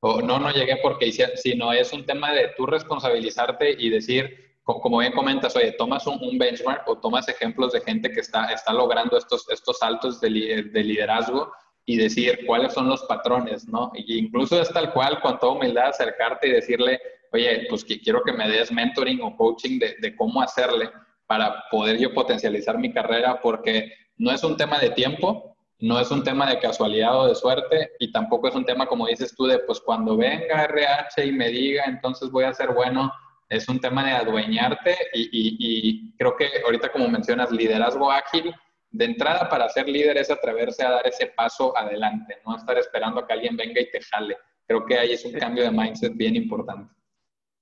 O 0.00 0.20
no, 0.20 0.38
no 0.38 0.50
llegué 0.50 0.76
porque 0.82 1.10
sino 1.36 1.72
es 1.72 1.92
un 1.92 2.04
tema 2.04 2.32
de 2.32 2.48
tú 2.56 2.66
responsabilizarte 2.66 3.76
y 3.78 3.88
decir 3.88 4.46
como 4.66 4.98
bien 4.98 5.12
comentas, 5.12 5.54
oye, 5.54 5.72
tomas 5.72 6.06
un, 6.08 6.38
benchmark 6.38 6.88
o 6.88 6.98
tomas 6.98 7.28
ejemplos 7.28 7.72
de 7.72 7.80
gente 7.80 8.10
que 8.10 8.20
está, 8.20 8.46
está 8.46 8.72
logrando 8.72 9.16
estos, 9.16 9.48
estos 9.48 9.78
saltos 9.78 10.20
de, 10.20 10.28
de 10.72 10.84
liderazgo 10.84 11.52
y 11.84 11.96
decir 11.96 12.44
cuáles 12.46 12.74
son 12.74 12.88
los 12.88 13.04
patrones, 13.04 13.68
¿no? 13.68 13.92
Y 13.94 14.18
incluso 14.18 14.60
es 14.60 14.68
tal 14.70 14.92
cual, 14.92 15.20
con 15.20 15.38
toda 15.38 15.52
humildad, 15.52 15.90
acercarte 15.90 16.48
y 16.48 16.50
decirle, 16.50 17.00
oye, 17.32 17.66
pues 17.68 17.84
quiero 17.84 18.22
que 18.22 18.32
me 18.32 18.48
des 18.48 18.72
mentoring 18.72 19.20
o 19.22 19.36
coaching 19.36 19.78
de, 19.78 19.96
de 20.00 20.16
cómo 20.16 20.42
hacerle 20.42 20.90
para 21.26 21.64
poder 21.70 21.98
yo 21.98 22.14
potencializar 22.14 22.78
mi 22.78 22.92
carrera, 22.92 23.40
porque 23.40 23.92
no 24.16 24.30
es 24.30 24.42
un 24.44 24.56
tema 24.56 24.78
de 24.78 24.90
tiempo, 24.90 25.56
no 25.78 26.00
es 26.00 26.10
un 26.10 26.22
tema 26.22 26.48
de 26.48 26.58
casualidad 26.58 27.20
o 27.20 27.28
de 27.28 27.34
suerte, 27.34 27.90
y 27.98 28.10
tampoco 28.12 28.48
es 28.48 28.54
un 28.54 28.64
tema, 28.64 28.86
como 28.86 29.06
dices 29.06 29.34
tú, 29.34 29.46
de 29.46 29.58
pues 29.60 29.80
cuando 29.80 30.16
venga 30.16 30.64
RH 30.64 31.26
y 31.26 31.32
me 31.32 31.48
diga, 31.48 31.84
entonces 31.86 32.30
voy 32.30 32.44
a 32.44 32.54
ser 32.54 32.72
bueno, 32.72 33.12
es 33.48 33.68
un 33.68 33.80
tema 33.80 34.04
de 34.04 34.12
adueñarte 34.12 34.96
y, 35.12 35.28
y 35.32 36.12
creo 36.16 36.36
que 36.36 36.48
ahorita 36.64 36.90
como 36.90 37.08
mencionas, 37.08 37.50
liderazgo 37.52 38.10
ágil, 38.10 38.54
de 38.90 39.04
entrada 39.04 39.48
para 39.48 39.68
ser 39.68 39.88
líder 39.88 40.16
es 40.16 40.30
atreverse 40.30 40.84
a 40.84 40.90
dar 40.90 41.06
ese 41.06 41.26
paso 41.26 41.76
adelante, 41.76 42.38
no 42.46 42.56
estar 42.56 42.78
esperando 42.78 43.20
a 43.20 43.26
que 43.26 43.32
alguien 43.34 43.56
venga 43.56 43.80
y 43.80 43.90
te 43.90 44.00
jale. 44.00 44.36
Creo 44.66 44.84
que 44.84 44.98
ahí 44.98 45.12
es 45.12 45.24
un 45.24 45.32
cambio 45.32 45.64
de 45.64 45.70
mindset 45.70 46.16
bien 46.16 46.34
importante. 46.34 46.92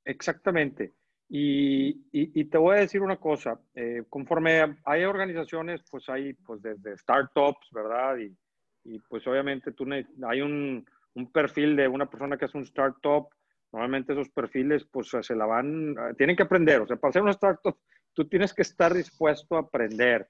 Exactamente. 0.05 0.93
Y, 1.29 2.45
te 2.45 2.59
voy 2.59 2.77
a 2.77 2.81
decir 2.81 3.01
una 3.01 3.17
cosa, 3.17 3.59
eh, 3.75 4.05
conforme 4.09 4.77
hay 4.85 5.05
organizaciones, 5.05 5.83
pues 5.91 6.09
hay 6.09 6.35
pues 6.35 6.63
desde 6.63 6.97
startups, 6.97 7.71
¿verdad? 7.73 8.19
Y, 8.19 8.37
y 8.85 8.99
pues 9.01 9.27
obviamente 9.27 9.73
tú 9.73 9.87
hay 10.29 10.41
un, 10.43 10.87
un, 11.15 11.33
perfil 11.33 11.75
de 11.77 11.89
una 11.89 12.07
persona 12.07 12.37
que 12.37 12.45
es 12.45 12.55
un 12.55 12.63
startup, 12.63 13.29
normalmente 13.73 14.13
esos 14.13 14.29
perfiles 14.29 14.85
pues 14.85 15.11
se 15.23 15.35
la 15.35 15.47
van, 15.47 15.97
tienen 16.17 16.37
que 16.37 16.45
aprender, 16.45 16.83
o 16.83 16.87
sea, 16.87 16.97
para 16.97 17.13
ser 17.13 17.23
una 17.23 17.33
startup 17.33 17.77
tú 18.15 18.27
tienes 18.27 18.55
que 18.55 18.63
estar 18.63 18.95
dispuesto 18.95 19.57
a 19.57 19.61
aprender. 19.61 20.29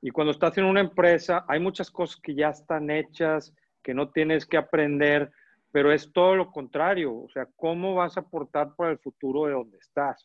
Y 0.00 0.10
cuando 0.10 0.32
estás 0.32 0.56
en 0.58 0.64
una 0.64 0.80
empresa, 0.80 1.44
hay 1.48 1.58
muchas 1.58 1.90
cosas 1.90 2.20
que 2.20 2.34
ya 2.34 2.50
están 2.50 2.90
hechas, 2.90 3.54
que 3.82 3.94
no 3.94 4.10
tienes 4.10 4.46
que 4.46 4.58
aprender, 4.58 5.32
pero 5.74 5.90
es 5.90 6.12
todo 6.12 6.36
lo 6.36 6.52
contrario, 6.52 7.12
o 7.12 7.28
sea, 7.30 7.48
cómo 7.56 7.96
vas 7.96 8.16
a 8.16 8.20
aportar 8.20 8.76
para 8.76 8.92
el 8.92 8.98
futuro 9.00 9.46
de 9.46 9.54
donde 9.54 9.78
estás, 9.78 10.24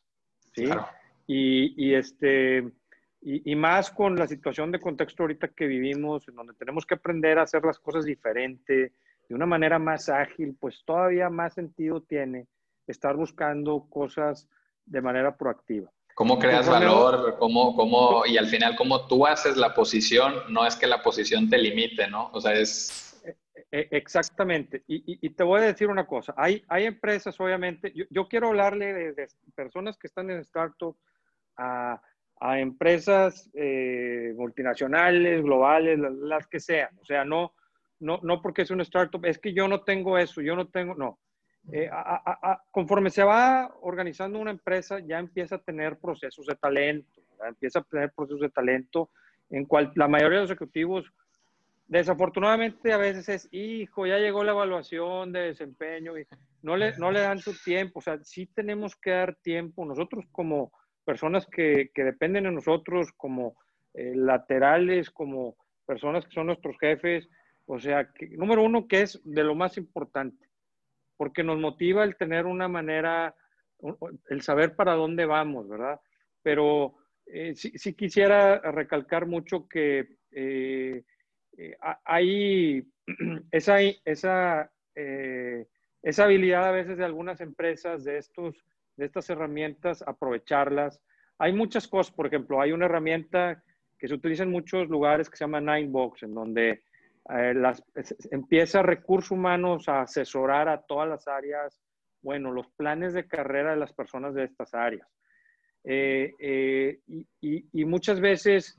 ¿sí? 0.54 0.70
Y, 1.26 1.96
este, 1.96 2.72
y, 3.20 3.56
más 3.56 3.90
con 3.90 4.16
la 4.16 4.28
situación 4.28 4.72
de 4.72 4.80
contexto 4.80 5.24
ahorita 5.24 5.48
que 5.48 5.66
vivimos, 5.66 6.28
en 6.28 6.36
donde 6.36 6.54
tenemos 6.54 6.86
que 6.86 6.94
aprender 6.94 7.40
a 7.40 7.44
hacer 7.44 7.66
las 7.66 7.80
cosas 7.80 8.06
diferente, 8.06 8.94
de 9.28 9.36
una 9.36 9.48
manera 9.48 9.80
más 9.80 10.08
ágil, 10.10 10.56
pues 10.60 10.84
todavía 10.86 11.32
más 11.32 11.56
sentido 11.56 12.02
tiene 12.02 12.46
estar 12.86 13.16
buscando 13.16 13.88
cosas 13.90 14.48
de 14.86 15.02
manera 15.02 15.36
proactiva. 15.36 15.90
¿Cómo 16.14 16.38
creas 16.38 16.70
valor? 16.70 17.38
¿Cómo, 17.40 17.76
cómo, 17.76 18.24
y 18.28 18.38
al 18.38 18.46
final, 18.46 18.76
cómo 18.76 19.08
tú 19.08 19.26
haces 19.26 19.58
la 19.58 19.74
posición, 19.74 20.32
no 20.50 20.68
es 20.68 20.76
que 20.76 20.86
la 20.86 21.02
posición 21.02 21.50
te 21.50 21.58
limite, 21.58 22.08
¿no? 22.08 22.30
O 22.34 22.40
sea, 22.40 22.54
es 22.54 23.09
exactamente. 23.72 24.84
Y, 24.88 25.30
te 25.30 25.44
voy 25.44 25.62
a 25.62 25.66
decir 25.66 25.90
una 25.90 26.08
cosa. 26.08 26.34
Hay, 26.38 26.64
hay 26.68 26.86
empresas, 26.86 27.40
obviamente, 27.40 27.94
yo, 28.10 28.28
quiero 28.28 28.48
hablarle 28.48 29.14
de, 29.14 29.28
personas 29.56 29.98
que 29.98 30.08
están 30.08 30.30
en 30.30 30.40
startup 30.40 30.98
a, 31.58 32.02
a 32.40 32.60
empresas 32.60 33.50
eh, 33.54 34.34
multinacionales, 34.36 35.44
globales, 35.44 36.00
las, 36.00 36.48
que 36.48 36.60
sean. 36.60 36.90
O 37.02 37.06
sea, 37.06 37.26
no, 37.26 37.54
no, 38.00 38.20
no 38.24 38.42
porque 38.42 38.62
es 38.62 38.72
una 38.72 38.84
startup, 38.84 39.24
es 39.26 39.38
que 39.38 39.54
yo 39.54 39.68
no 39.68 39.82
tengo 39.82 40.18
eso, 40.18 40.42
yo 40.42 40.56
no 40.56 40.68
tengo, 40.68 40.96
no. 40.96 41.20
Eh, 41.72 41.90
conforme 42.72 43.10
se 43.10 43.24
va 43.24 43.72
organizando 43.82 44.40
una 44.40 44.52
empresa, 44.52 45.00
ya 45.00 45.20
empieza 45.20 45.56
a 45.56 45.62
tener 45.62 45.98
procesos 46.00 46.46
de 46.46 46.56
talento, 46.56 47.22
empieza 47.48 47.80
a 47.80 47.84
tener 47.84 48.12
procesos 48.14 48.42
de 48.42 48.50
talento 48.50 49.12
en 49.50 49.66
cual 49.66 49.92
la 49.96 50.08
mayoría 50.08 50.38
de 50.38 50.44
los 50.44 50.52
ejecutivos 50.52 51.12
Desafortunadamente 51.90 52.94
a 52.94 52.98
veces 52.98 53.28
es, 53.30 53.50
hijo, 53.52 54.06
ya 54.06 54.20
llegó 54.20 54.44
la 54.44 54.52
evaluación 54.52 55.32
de 55.32 55.40
desempeño 55.40 56.20
y 56.20 56.28
no 56.62 56.78
le, 56.78 56.96
no 57.00 57.10
le 57.10 57.22
dan 57.22 57.40
su 57.40 57.52
tiempo. 57.64 57.98
O 57.98 58.02
sea, 58.04 58.24
sí 58.24 58.46
tenemos 58.46 58.96
que 58.96 59.10
dar 59.10 59.36
tiempo. 59.38 59.84
Nosotros 59.86 60.26
como 60.32 60.72
personas 61.04 61.48
que, 61.48 61.90
que 61.96 62.04
dependen 62.04 62.44
de 62.44 62.52
nosotros, 62.52 63.12
como 63.18 63.58
eh, 63.96 64.14
laterales, 64.16 65.10
como 65.10 65.58
personas 65.88 66.28
que 66.28 66.32
son 66.32 66.46
nuestros 66.46 66.78
jefes, 66.78 67.28
o 67.66 67.80
sea, 67.80 68.12
que, 68.14 68.28
número 68.38 68.62
uno, 68.62 68.88
que 68.88 69.02
es 69.02 69.20
de 69.24 69.44
lo 69.44 69.56
más 69.56 69.76
importante, 69.76 70.48
porque 71.18 71.44
nos 71.44 71.58
motiva 71.58 72.04
el 72.04 72.18
tener 72.18 72.46
una 72.46 72.68
manera, 72.68 73.34
el 74.30 74.42
saber 74.44 74.76
para 74.76 74.94
dónde 74.94 75.26
vamos, 75.26 75.68
¿verdad? 75.68 76.00
Pero 76.44 76.98
eh, 77.26 77.56
sí, 77.56 77.96
quisiera 77.96 78.60
recalcar 78.60 79.26
mucho 79.26 79.68
que... 79.68 80.18
Eh, 80.32 81.04
eh, 81.60 81.76
hay 82.06 82.88
eh, 84.96 85.66
esa 86.02 86.24
habilidad 86.24 86.66
a 86.66 86.72
veces 86.72 86.98
de 86.98 87.04
algunas 87.06 87.42
empresas 87.42 88.06
de, 88.06 88.18
estos, 88.18 88.56
estas 88.98 89.30
herramientas, 89.30 90.02
aprovecharlas. 90.08 91.02
Hay 91.38 91.52
muchas 91.54 91.88
cosas, 91.88 92.16
por 92.16 92.28
ejemplo, 92.28 92.62
hay 92.62 92.72
una 92.72 92.86
herramienta 92.86 93.62
que 93.98 94.08
se 94.08 94.14
utiliza 94.14 94.44
en 94.44 94.52
muchos 94.52 94.88
lugares 94.88 95.30
que 95.30 95.36
se 95.36 95.44
llama 95.44 95.60
Ninebox, 95.60 96.24
en 96.24 96.34
donde 96.34 96.84
eh, 97.30 97.54
las, 97.54 97.84
empieza 98.32 98.82
recursos 98.82 99.32
humanos 99.32 99.90
a 99.90 100.02
asesorar 100.02 100.70
a 100.70 100.82
todas 100.82 101.10
las 101.10 101.28
áreas, 101.28 101.82
bueno, 102.22 102.52
los 102.52 102.70
planes 102.70 103.14
de 103.14 103.28
carrera 103.28 103.72
de 103.72 103.78
las 103.78 103.92
personas 103.92 104.34
de 104.34 104.46
estas 104.46 104.74
áreas. 104.74 105.08
y, 105.84 107.00
y, 107.42 107.86
muchas 107.86 108.22
veces 108.22 108.78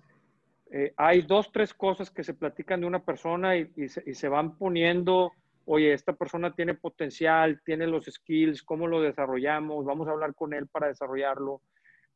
eh, 0.73 0.93
hay 0.97 1.23
dos, 1.23 1.51
tres 1.51 1.75
cosas 1.75 2.11
que 2.11 2.23
se 2.23 2.35
platican 2.35 2.81
de 2.81 2.87
una 2.87 3.05
persona 3.05 3.57
y, 3.57 3.89
se, 3.89 4.29
van 4.29 4.57
poniendo, 4.57 5.33
oye, 5.65 5.93
esta 5.93 6.13
persona 6.13 6.55
tiene 6.55 6.75
potencial, 6.75 7.61
tiene 7.65 7.89
los 7.89 8.05
skills, 8.05 8.63
¿cómo 8.63 8.87
lo 8.87 9.01
desarrollamos? 9.01 9.85
Vamos 9.85 10.07
a 10.07 10.13
hablar 10.13 10.35
con 10.35 10.55
él 10.55 10.69
para 10.69 10.87
desarrollarlo. 10.87 11.63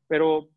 Pero 0.06 0.50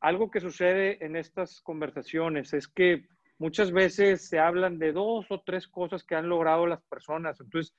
algo 0.00 0.30
que 0.30 0.40
sucede 0.40 1.04
en 1.04 1.16
estas 1.16 1.60
conversaciones 1.62 2.52
es 2.52 2.68
que 2.68 3.06
muchas 3.38 3.72
veces 3.72 4.28
se 4.28 4.38
hablan 4.38 4.78
de 4.78 4.92
dos 4.92 5.26
o 5.30 5.42
tres 5.44 5.66
cosas 5.66 6.04
que 6.04 6.14
han 6.14 6.28
logrado 6.28 6.68
las 6.68 6.82
personas. 6.84 7.40
Entonces, 7.40 7.74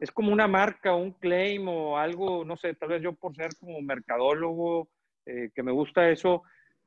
es 0.00 0.10
como 0.10 0.32
una 0.32 0.48
marca, 0.48 0.94
un 0.94 1.12
claim 1.12 1.66
o 1.66 1.96
algo, 1.96 2.44
no 2.44 2.58
sé, 2.58 2.74
tal 2.74 2.90
vez 2.90 3.02
yo 3.02 3.14
por 3.14 3.34
ser 3.36 3.52
como 3.58 3.80
mercadólogo, 3.80 4.90
eh, 5.24 5.50
que 5.54 5.62
me 5.62 5.72
gusta 5.72 6.10
eso, 6.10 6.42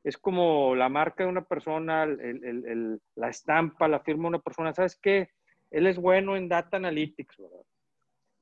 es 0.05 0.19
como 0.19 0.75
la 0.75 0.87
marca 0.87 1.23
de 1.23 1.31
una 1.31 1.43
persona, 1.43 2.05
la 2.05 3.27
estampa, 3.27 3.87
la 3.87 4.01
firma 4.01 4.23
de 4.23 4.27
una 4.27 4.39
persona. 4.39 4.71
¿Sabes 4.71 4.99
qué? 5.01 5.31
Él 5.71 5.87
es 5.87 5.97
bueno 5.97 6.37
en 6.37 6.47
data 6.47 6.77
analytics, 6.77 7.35
¿verdad? 7.39 7.65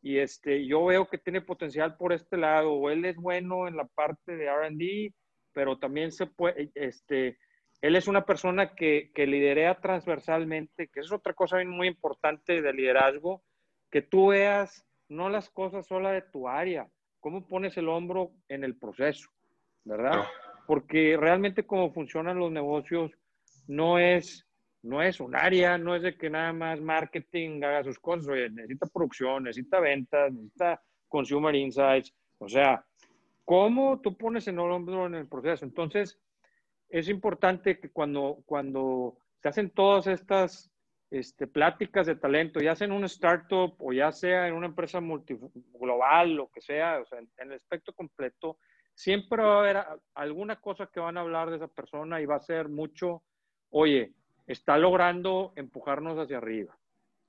Y 0.02 0.18
este, 0.18 0.66
yo 0.66 0.84
veo 0.84 1.08
que 1.08 1.18
tiene 1.18 1.40
potencial 1.40 1.96
por 1.96 2.12
este 2.12 2.36
lado, 2.36 2.74
o 2.74 2.90
él 2.90 3.06
es 3.06 3.16
bueno 3.16 3.70
en 3.70 3.78
la 3.78 3.86
parte 3.86 4.36
de 4.36 4.52
RD, 4.52 5.14
pero 5.54 5.80
también 5.80 6.12
se 6.12 6.28
puede, 6.28 6.70
este, 6.76 7.38
él 7.80 7.96
es 7.96 8.10
una 8.10 8.26
persona 8.26 8.76
que, 8.76 9.12
que 9.16 9.26
liderea 9.26 9.80
transversalmente, 9.80 10.90
que 10.90 11.00
es 11.00 11.14
otra 11.14 11.34
cosa 11.34 11.64
muy 11.64 11.88
importante 11.88 12.62
de 12.62 12.74
liderazgo, 12.74 13.42
que 13.90 14.02
tú 14.02 14.28
veas 14.28 14.86
no 15.08 15.30
las 15.30 15.50
cosas 15.50 15.88
solo 15.88 16.10
de 16.10 16.24
tu 16.24 16.50
área, 16.50 16.90
cómo 17.22 17.48
pones 17.48 17.78
el 17.78 17.88
hombro 17.88 18.32
en 18.50 18.66
el 18.66 18.76
proceso, 18.78 19.30
¿verdad? 19.86 20.26
Porque 20.66 21.18
realmente 21.18 21.66
como 21.66 21.92
funcionan 21.92 22.40
los 22.40 22.52
negocios 22.52 23.12
no 23.68 24.00
es, 24.00 24.46
no 24.82 25.02
es 25.02 25.20
un 25.20 25.36
área, 25.36 25.78
no 25.78 25.96
es 25.96 26.04
de 26.04 26.18
que 26.18 26.30
nada 26.30 26.54
más 26.54 26.82
marketing 26.82 27.64
haga 27.64 27.84
sus 27.84 28.00
cosas, 28.00 28.28
oye, 28.28 28.50
necesita 28.50 28.88
producción, 28.88 29.44
necesita 29.44 29.80
ventas, 29.80 30.32
necesita 30.32 30.82
consumer 31.08 31.56
insights, 31.56 32.14
o 32.40 32.50
sea, 32.50 32.86
¿cómo 33.46 34.00
tú 34.02 34.18
pones 34.18 34.48
el 34.48 34.60
hombro 34.60 35.06
en 35.06 35.16
el 35.16 35.28
proceso? 35.28 35.66
Entonces, 35.66 36.20
es 36.90 37.10
importante 37.10 37.80
que 37.80 37.90
cuando, 37.90 38.40
cuando 38.46 39.18
se 39.42 39.50
hacen 39.50 39.70
todas 39.70 40.08
estas 40.08 40.72
este, 41.10 41.48
pláticas 41.48 42.08
de 42.08 42.16
talento, 42.16 42.60
ya 42.60 42.76
sea 42.76 42.86
en 42.86 42.94
un 42.94 43.04
startup 43.06 43.76
o 43.80 43.94
ya 43.94 44.12
sea 44.12 44.48
en 44.48 44.56
una 44.56 44.68
empresa 44.68 45.00
multiglobal, 45.00 46.34
lo 46.36 46.50
que 46.50 46.62
sea, 46.62 47.00
o 47.00 47.06
sea, 47.06 47.20
en 47.20 47.30
el 47.38 47.54
aspecto 47.54 47.94
completo, 47.94 48.58
siempre 48.94 49.44
va 49.44 49.56
a 49.56 49.60
haber 49.60 49.86
alguna 50.14 50.58
cosa 50.58 50.88
que 50.88 51.00
van 51.00 51.18
a 51.18 51.22
hablar 51.22 51.50
de 51.50 51.58
esa 51.58 51.68
persona 51.68 52.22
y 52.22 52.26
va 52.26 52.36
a 52.36 52.42
ser 52.42 52.70
mucho, 52.70 53.24
oye, 53.70 54.14
está 54.48 54.78
logrando 54.78 55.54
empujarnos 55.56 56.18
hacia 56.18 56.38
arriba. 56.38 56.78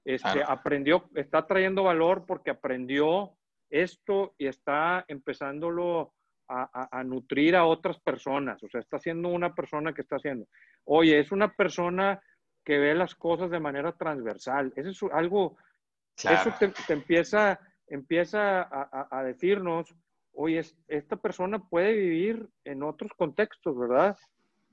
Este, 0.04 0.42
aprendió, 0.46 1.08
está 1.14 1.46
trayendo 1.46 1.84
valor 1.84 2.26
porque 2.26 2.50
aprendió 2.50 3.32
esto 3.70 4.34
y 4.36 4.46
está 4.46 5.04
empezándolo 5.08 6.12
a, 6.46 7.02
nutrir 7.04 7.56
a 7.56 7.64
otras 7.64 7.98
personas. 8.00 8.62
O 8.62 8.68
sea, 8.68 8.80
está 8.80 8.98
siendo 8.98 9.30
una 9.30 9.54
persona 9.54 9.94
que 9.94 10.02
está 10.02 10.16
haciendo. 10.16 10.46
Oye, 10.84 11.18
es 11.18 11.32
una 11.32 11.54
persona 11.54 12.20
que 12.62 12.78
ve 12.78 12.94
las 12.94 13.14
cosas 13.14 13.50
de 13.50 13.60
manera 13.60 13.92
transversal. 13.92 14.72
Eso 14.76 14.90
es 14.90 15.12
algo, 15.12 15.56
eso 16.16 16.52
te, 16.58 16.92
empieza, 16.92 17.58
empieza 17.86 18.62
a, 18.62 19.08
a 19.10 19.24
decirnos 19.24 19.94
oye, 20.34 20.62
esta 20.88 21.16
persona 21.16 21.58
puede 21.58 21.92
vivir 21.92 22.48
en 22.64 22.82
otros 22.82 23.12
contextos, 23.16 23.78
¿verdad? 23.78 24.16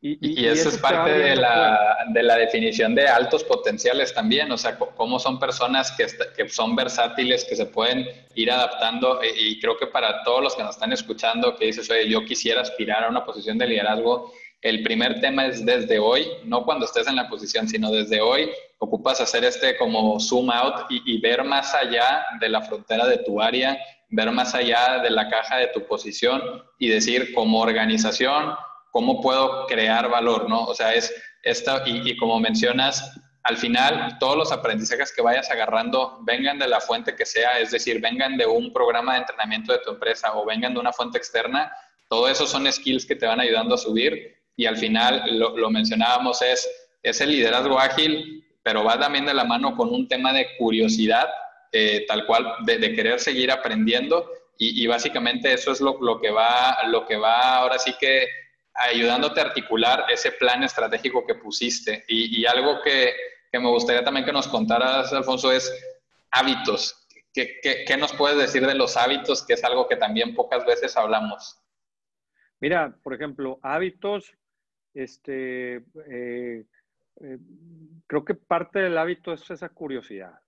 Y, 0.04 0.48
eso, 0.48 0.70
es 0.70 0.80
parte 0.80 1.12
de 1.12 1.36
la, 1.36 1.98
de 2.12 2.24
la, 2.24 2.36
definición 2.36 2.96
de 2.96 3.08
altos 3.08 3.44
potenciales 3.44 4.12
también, 4.12 4.52
o 4.52 4.58
sea, 4.58 4.76
cómo 4.76 5.20
son 5.20 5.40
personas 5.40 5.92
que, 5.92 6.08
que, 6.36 6.50
son 6.50 6.76
versátiles, 6.76 7.46
que 7.46 7.56
se 7.56 7.68
pueden 7.68 8.08
ir 8.34 8.50
adaptando. 8.50 9.22
E, 9.22 9.30
y 9.38 9.60
creo 9.60 9.78
que 9.78 9.86
para 9.86 10.24
todos 10.24 10.42
los 10.42 10.56
que 10.56 10.64
nos 10.64 10.74
están 10.74 10.92
escuchando, 10.92 11.56
que 11.56 11.68
dices, 11.68 11.88
oye, 11.92 12.10
yo 12.10 12.26
quisiera 12.26 12.62
aspirar 12.62 13.04
a 13.04 13.10
una 13.10 13.24
posición 13.24 13.60
de 13.60 13.68
liderazgo, 13.68 14.34
el 14.62 14.84
primer 14.84 15.20
tema 15.20 15.48
es 15.48 15.66
desde 15.66 16.00
hoy, 16.00 16.28
no 16.46 16.64
cuando 16.64 16.86
estés 16.86 17.08
en 17.08 17.16
la 17.16 17.28
posición, 17.28 17.68
sino 17.68 17.92
desde 17.92 18.22
hoy, 18.22 18.50
ocupas 18.78 19.20
hacer 19.20 19.44
este 19.44 19.78
como 19.78 20.20
zoom 20.20 20.52
out 20.52 20.86
y, 20.90 21.02
y 21.06 21.20
ver 21.20 21.44
más 21.44 21.74
allá 21.74 22.24
de 22.40 22.50
la 22.50 22.62
frontera 22.62 23.08
de 23.08 23.18
tu 23.20 23.42
área, 23.42 23.78
ver 24.10 24.32
más 24.32 24.54
allá 24.54 25.00
de 25.00 25.10
la 25.10 25.30
caja 25.30 25.58
de 25.58 25.68
tu 25.68 25.86
posición 25.88 26.42
y 26.78 26.90
decir, 26.90 27.34
como 27.34 27.60
organización, 27.60 28.54
cómo 28.92 29.22
puedo 29.22 29.66
crear 29.66 30.10
valor, 30.10 30.50
¿no? 30.50 30.66
O 30.66 30.76
sea, 30.76 30.94
es 30.94 31.14
esta, 31.44 31.84
y, 31.86 32.16
como 32.18 32.40
mencionas, 32.40 33.20
al 33.44 33.58
final 33.58 34.18
todos 34.20 34.38
los 34.38 34.52
aprendizajes 34.52 35.12
que 35.12 35.24
vayas 35.24 35.50
agarrando 35.50 36.20
vengan 36.22 36.60
de 36.60 36.68
la 36.68 36.80
fuente 36.80 37.16
que 37.16 37.26
sea, 37.26 37.60
es 37.60 37.72
decir, 37.72 38.00
vengan 38.00 38.38
de 38.38 38.46
un 38.46 38.72
programa 38.72 39.14
de 39.14 39.20
entrenamiento 39.22 39.74
de 39.74 39.80
tu 39.80 39.92
empresa 39.92 40.34
o 40.36 40.46
vengan 40.46 40.76
de 40.76 40.80
una 40.80 40.94
fuente 40.94 41.18
externa, 41.18 41.72
todo 42.08 42.28
eso 42.28 42.46
son 42.46 42.72
skills 42.72 43.06
que 43.06 43.16
te 43.16 43.26
van 43.26 43.40
ayudando 43.40 43.76
a 43.76 43.80
subir 43.80 44.41
y 44.62 44.68
al 44.68 44.78
final 44.78 45.24
lo, 45.40 45.70
mencionábamos 45.72 46.44
es, 46.44 46.70
es 47.02 47.20
el 47.20 47.32
liderazgo 47.32 47.80
ágil, 47.80 48.46
pero 48.62 48.84
va 48.84 49.00
también 49.00 49.26
de 49.26 49.34
la 49.34 49.44
mano 49.44 49.76
con 49.76 49.90
un 49.90 50.08
tema 50.08 50.32
de 50.34 50.56
curiosidad, 50.60 51.28
eh, 51.72 52.06
tal 52.08 52.28
cual, 52.28 52.58
de, 52.64 52.94
querer 52.94 53.20
seguir 53.20 53.52
aprendiendo 53.52 54.30
y, 54.60 54.86
básicamente 54.86 55.52
eso 55.52 55.72
es 55.72 55.82
lo, 55.82 56.00
lo, 56.00 56.22
que 56.22 56.30
va, 56.30 56.78
lo 56.90 57.08
que 57.08 57.16
va 57.16 57.56
ahora 57.56 57.80
sí 57.80 57.96
que 58.00 58.28
ayudándote 58.76 59.42
a 59.42 59.46
articular 59.46 60.06
ese 60.12 60.34
plan 60.34 60.62
estratégico 60.62 61.26
que 61.26 61.34
pusiste. 61.34 62.06
Y, 62.08 62.46
algo 62.46 62.84
que, 62.84 63.16
me 63.54 63.68
gustaría 63.68 64.04
también 64.04 64.28
que 64.28 64.32
nos 64.32 64.48
contaras, 64.48 65.12
Alfonso, 65.12 65.52
es 65.52 65.74
hábitos. 66.30 67.08
¿Qué, 67.34 67.60
¿Qué, 67.88 67.98
nos 67.98 68.14
puedes 68.14 68.38
decir 68.38 68.68
de 68.68 68.76
los 68.76 68.96
hábitos, 68.96 69.44
que 69.44 69.54
es 69.54 69.64
algo 69.64 69.88
que 69.88 69.96
también 69.96 70.36
pocas 70.36 70.64
veces 70.68 70.96
hablamos? 70.96 71.58
Mira, 72.60 72.96
por 73.02 73.16
ejemplo, 73.16 73.58
hábitos, 73.64 74.36
este, 74.94 75.78
eh, 76.08 76.66
eh, 77.22 77.38
creo 78.08 78.26
que 78.26 78.36
parte 78.36 78.80
del 78.80 78.98
hábito 78.98 79.34
es 79.34 79.50
esa 79.50 79.70
curiosidad, 79.70 80.40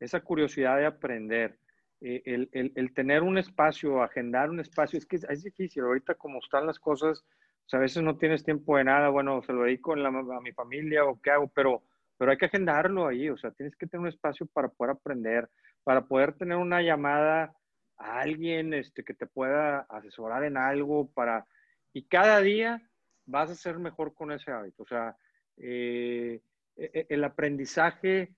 esa 0.00 0.20
curiosidad 0.20 0.76
de 0.78 0.86
aprender. 0.86 1.58
Eh, 2.00 2.22
el, 2.26 2.48
el, 2.52 2.72
el, 2.74 2.92
tener 2.92 3.22
un 3.22 3.38
espacio, 3.38 4.02
agendar 4.02 4.50
un 4.50 4.60
espacio, 4.60 4.98
es 4.98 5.06
que 5.06 5.16
es 5.16 5.42
difícil. 5.42 5.82
Ahorita 5.82 6.14
como 6.14 6.40
están 6.40 6.66
las 6.66 6.78
cosas, 6.78 7.24
o 7.66 7.68
sea, 7.68 7.78
a 7.78 7.82
veces 7.82 8.02
no 8.02 8.16
tienes 8.16 8.44
tiempo 8.44 8.76
de 8.76 8.84
nada, 8.84 9.08
bueno, 9.08 9.42
se 9.42 9.52
lo 9.52 9.64
dedico 9.64 9.94
a 9.94 10.40
mi 10.40 10.52
familia 10.52 11.04
o 11.04 11.20
qué 11.20 11.30
hago, 11.30 11.48
pero, 11.48 11.82
pero 12.16 12.30
hay 12.30 12.36
que 12.36 12.44
agendarlo 12.46 13.08
ahí, 13.08 13.28
o 13.28 13.36
sea, 13.36 13.50
tienes 13.50 13.74
que 13.76 13.86
tener 13.86 14.02
un 14.02 14.08
espacio 14.08 14.46
para 14.46 14.68
poder 14.68 14.92
aprender, 14.92 15.48
para 15.82 16.02
poder 16.06 16.34
tener 16.34 16.58
una 16.58 16.80
llamada 16.82 17.54
a 17.98 18.20
alguien 18.20 18.72
este, 18.72 19.02
que 19.02 19.14
te 19.14 19.26
pueda 19.26 19.80
asesorar 19.88 20.44
en 20.44 20.56
algo, 20.56 21.10
para... 21.12 21.46
Y 21.92 22.04
cada 22.04 22.40
día 22.40 22.82
vas 23.26 23.50
a 23.50 23.54
ser 23.54 23.78
mejor 23.78 24.14
con 24.14 24.32
ese 24.32 24.50
hábito, 24.50 24.82
o 24.82 24.86
sea, 24.86 25.16
eh, 25.58 26.40
e, 26.76 26.90
e, 26.92 27.06
el 27.08 27.24
aprendizaje 27.24 28.34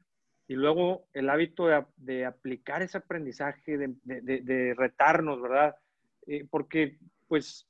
y 0.47 0.55
luego 0.55 1.07
el 1.13 1.29
hábito 1.29 1.69
de, 1.97 2.25
aplicar 2.25 2.83
ese 2.83 2.99
aprendizaje, 2.99 3.77
de, 3.77 3.95
de 4.43 4.75
retarnos, 4.75 5.41
¿verdad? 5.43 5.77
Eh, 6.27 6.47
porque 6.51 6.99
pues 7.27 7.69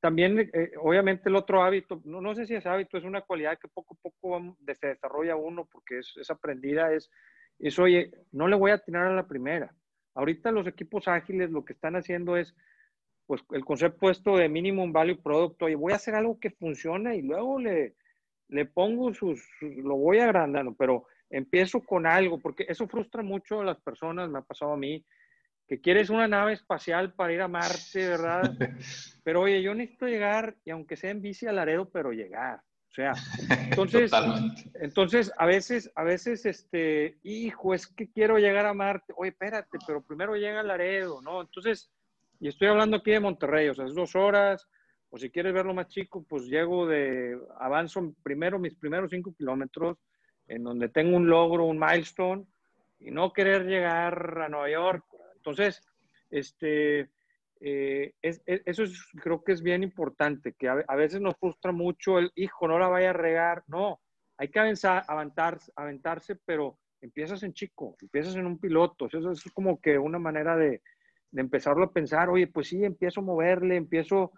también, 0.00 0.50
eh, 0.52 0.72
obviamente, 0.80 1.28
el 1.28 1.36
otro 1.36 1.62
hábito, 1.62 2.00
no, 2.04 2.20
no, 2.20 2.34
sé 2.34 2.46
si 2.46 2.54
es 2.54 2.66
hábito, 2.66 2.98
es 2.98 3.04
una 3.04 3.22
cualidad 3.22 3.58
que 3.58 3.68
poco 3.68 3.94
a 3.94 3.98
poco 4.02 4.56
se 4.74 4.86
desarrolla 4.88 5.36
uno 5.36 5.64
porque 5.64 5.98
es, 5.98 6.14
es, 6.16 6.30
aprendida, 6.30 6.92
es, 6.92 7.10
es, 7.58 7.78
oye, 7.78 8.10
no 8.32 8.48
le 8.48 8.56
voy 8.56 8.70
a 8.70 8.78
tirar 8.78 9.06
a 9.06 9.14
la 9.14 9.26
primera. 9.26 9.74
Ahorita 10.14 10.50
los 10.50 10.66
equipos 10.66 11.08
ágiles 11.08 11.50
lo 11.50 11.64
que 11.64 11.72
están 11.72 11.96
haciendo 11.96 12.36
es, 12.36 12.54
pues, 13.26 13.42
el 13.50 13.64
concepto 13.64 14.10
esto 14.10 14.36
de 14.36 14.48
minimum 14.48 14.92
value 14.92 15.20
product, 15.20 15.62
oye, 15.62 15.74
voy 15.74 15.92
a 15.92 15.96
hacer 15.96 16.14
algo 16.14 16.38
que 16.38 16.50
funcione 16.50 17.16
y 17.16 17.22
luego 17.22 17.58
le, 17.58 17.94
le 18.48 18.66
pongo 18.66 19.12
sus, 19.12 19.42
lo 19.60 19.96
voy 19.96 20.18
agrandando, 20.18 20.74
pero 20.74 21.06
empiezo 21.30 21.80
con 21.80 22.06
algo, 22.06 22.38
porque 22.38 22.66
eso 22.68 22.86
frustra 22.86 23.22
mucho 23.22 23.60
a 23.60 23.64
las 23.64 23.80
personas, 23.80 24.30
me 24.30 24.38
ha 24.38 24.42
pasado 24.42 24.72
a 24.72 24.76
mí, 24.76 25.04
que 25.66 25.80
quieres 25.80 26.10
una 26.10 26.28
nave 26.28 26.52
espacial 26.52 27.12
para 27.14 27.32
ir 27.32 27.40
a 27.40 27.48
Marte, 27.48 28.08
¿verdad? 28.08 28.42
Pero 29.24 29.42
oye, 29.42 29.60
yo 29.62 29.74
necesito 29.74 30.06
llegar, 30.06 30.54
y 30.64 30.70
aunque 30.70 30.96
sea 30.96 31.10
en 31.10 31.20
bici 31.20 31.46
a 31.46 31.52
Laredo, 31.52 31.90
pero 31.90 32.12
llegar. 32.12 32.60
O 32.88 32.94
sea, 32.94 33.12
entonces, 33.70 34.12
entonces 34.74 35.32
a 35.36 35.46
veces, 35.46 35.90
a 35.96 36.04
veces, 36.04 36.46
este, 36.46 37.18
hijo, 37.24 37.74
es 37.74 37.88
que 37.88 38.08
quiero 38.08 38.38
llegar 38.38 38.64
a 38.66 38.74
Marte. 38.74 39.12
Oye, 39.16 39.30
espérate, 39.30 39.78
pero 39.84 40.00
primero 40.00 40.36
llega 40.36 40.60
a 40.60 40.62
Laredo, 40.62 41.20
¿no? 41.20 41.40
Entonces, 41.40 41.90
y 42.40 42.48
estoy 42.48 42.68
hablando 42.68 42.98
aquí 42.98 43.12
de 43.12 43.20
Monterrey, 43.20 43.68
o 43.68 43.74
sea, 43.74 43.86
es 43.86 43.94
dos 43.94 44.14
horas, 44.14 44.66
o 45.10 45.18
si 45.18 45.30
quieres 45.30 45.54
verlo 45.54 45.74
más 45.74 45.88
chico, 45.88 46.24
pues 46.28 46.44
llego 46.46 46.86
de, 46.86 47.38
avanzo 47.58 48.14
primero 48.22 48.58
mis 48.58 48.74
primeros 48.74 49.10
cinco 49.10 49.34
kilómetros, 49.34 49.98
en 50.48 50.64
donde 50.64 50.88
tengo 50.88 51.16
un 51.16 51.28
logro, 51.28 51.64
un 51.64 51.78
milestone, 51.78 52.46
y 52.98 53.10
no 53.10 53.32
querer 53.32 53.66
llegar 53.66 54.40
a 54.40 54.48
Nueva 54.48 54.70
York, 54.70 55.04
entonces, 55.46 55.80
este, 56.28 57.08
eh, 57.60 58.14
eso 58.20 58.82
creo 59.22 59.44
que 59.44 59.52
es 59.52 59.62
bien 59.62 59.84
importante, 59.84 60.54
que 60.54 60.68
a, 60.68 60.94
veces 60.96 61.20
nos 61.20 61.36
frustra 61.36 61.70
mucho 61.70 62.18
el, 62.18 62.32
hijo, 62.34 62.66
no 62.66 62.80
la 62.80 62.88
vaya 62.88 63.10
a 63.10 63.12
regar. 63.12 63.62
No, 63.68 64.00
hay 64.38 64.48
que 64.48 64.58
avanzar, 64.58 65.04
aventarse, 65.08 66.34
pero 66.44 66.80
empiezas 67.00 67.44
en 67.44 67.52
chico, 67.52 67.96
empiezas 68.00 68.34
en 68.34 68.46
un 68.46 68.58
piloto. 68.58 69.06
Eso 69.06 69.30
es 69.30 69.44
como 69.54 69.80
que 69.80 69.96
una 69.98 70.18
manera 70.18 70.56
de, 70.56 70.82
empezarlo 71.40 71.84
a 71.84 71.92
pensar, 71.92 72.28
oye, 72.28 72.46
pues 72.46 72.68
sí, 72.68 72.84
empiezo 72.84 73.20
a 73.20 73.24
moverle, 73.24 73.76
empiezo, 73.76 74.32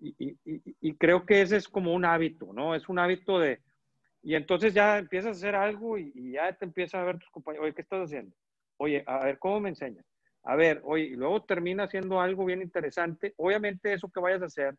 y, 0.00 0.94
creo 0.94 1.26
que 1.26 1.42
ese 1.42 1.56
es 1.56 1.68
como 1.68 1.92
un 1.94 2.04
hábito, 2.04 2.52
¿no? 2.52 2.74
Es 2.74 2.88
un 2.88 2.98
hábito 2.98 3.38
de, 3.38 3.60
y 4.22 4.34
entonces 4.34 4.74
ya 4.74 4.98
empiezas 4.98 5.28
a 5.28 5.38
hacer 5.38 5.54
algo 5.54 5.98
y, 5.98 6.32
ya 6.32 6.52
te 6.54 6.64
empiezan 6.64 7.02
a 7.02 7.04
ver 7.04 7.18
tus 7.18 7.30
compañeros, 7.30 7.64
oye, 7.64 7.74
¿qué 7.74 7.82
estás 7.82 8.04
haciendo? 8.04 8.34
Oye, 8.78 9.02
a 9.06 9.24
ver, 9.24 9.38
¿cómo 9.38 9.60
me 9.60 9.70
enseñas? 9.70 10.04
a 10.48 10.56
ver, 10.56 10.80
oye, 10.84 11.04
y 11.04 11.16
luego 11.16 11.42
termina 11.42 11.84
haciendo 11.84 12.20
algo 12.20 12.46
bien 12.46 12.62
interesante. 12.62 13.34
Obviamente 13.36 13.92
eso 13.92 14.08
que 14.08 14.18
vayas 14.18 14.40
a 14.40 14.46
hacer, 14.46 14.74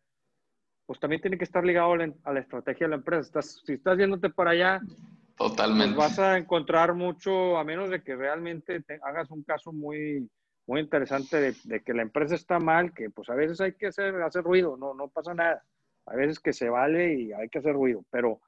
pues 0.84 0.98
también 0.98 1.22
tiene 1.22 1.38
que 1.38 1.44
estar 1.44 1.64
ligado 1.64 1.92
a 1.92 2.32
la, 2.32 2.40
estrategia 2.40 2.86
de 2.86 2.90
la 2.90 2.96
empresa. 2.96 3.22
Estás, 3.22 3.62
si 3.64 3.74
estás 3.74 3.96
yéndote 3.96 4.30
para 4.30 4.50
allá, 4.50 4.80
pues 4.80 5.50
Totalmente. 5.50 5.96
vas 5.96 6.18
a 6.18 6.36
encontrar 6.38 6.94
mucho, 6.94 7.56
a 7.56 7.62
menos 7.62 7.88
de 7.88 8.02
que 8.02 8.16
realmente 8.16 8.84
hagas 9.02 9.30
un 9.30 9.44
caso 9.44 9.72
muy, 9.72 10.28
muy 10.70 10.80
interesante 10.80 11.54
de, 11.64 11.80
que 11.80 11.94
la 11.94 12.02
empresa 12.02 12.34
está 12.34 12.58
mal, 12.58 12.94
que 12.94 13.10
pues 13.10 13.28
a 13.28 13.34
veces 13.34 13.60
hay 13.60 13.72
que 13.72 13.88
hacer, 13.88 14.14
hacer 14.22 14.44
ruido, 14.44 14.76
no, 14.76 14.94
no 14.94 15.08
pasa 15.08 15.34
nada. 15.34 15.64
A 16.06 16.14
veces 16.14 16.38
que 16.38 16.52
se 16.52 16.68
vale 16.68 17.14
y 17.14 17.32
hay 17.32 17.48
que 17.48 17.58
hacer 17.58 17.74
ruido, 17.74 18.04
pero, 18.10 18.40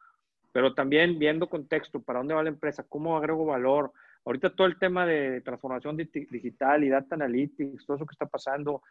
pero 0.53 0.73
también 0.73 1.19
viendo 1.19 1.49
contexto, 1.49 2.01
para 2.01 2.21
dónde 2.21 2.35
va 2.35 2.43
la 2.43 2.49
empresa, 2.49 2.87
cómo 2.89 3.17
agrego 3.17 3.45
valor, 3.45 3.93
Ahorita 4.25 4.55
todo 4.55 4.67
el 4.67 4.79
tema 4.79 5.05
de 5.05 5.41
transformación 5.41 5.97
digital 5.97 6.85
y 6.85 6.89
data 6.89 7.17
analytics, 7.17 7.85
todo 7.85 7.97
eso 7.97 8.07
que 8.07 8.13
está 8.13 8.27
pasando, 8.27 8.83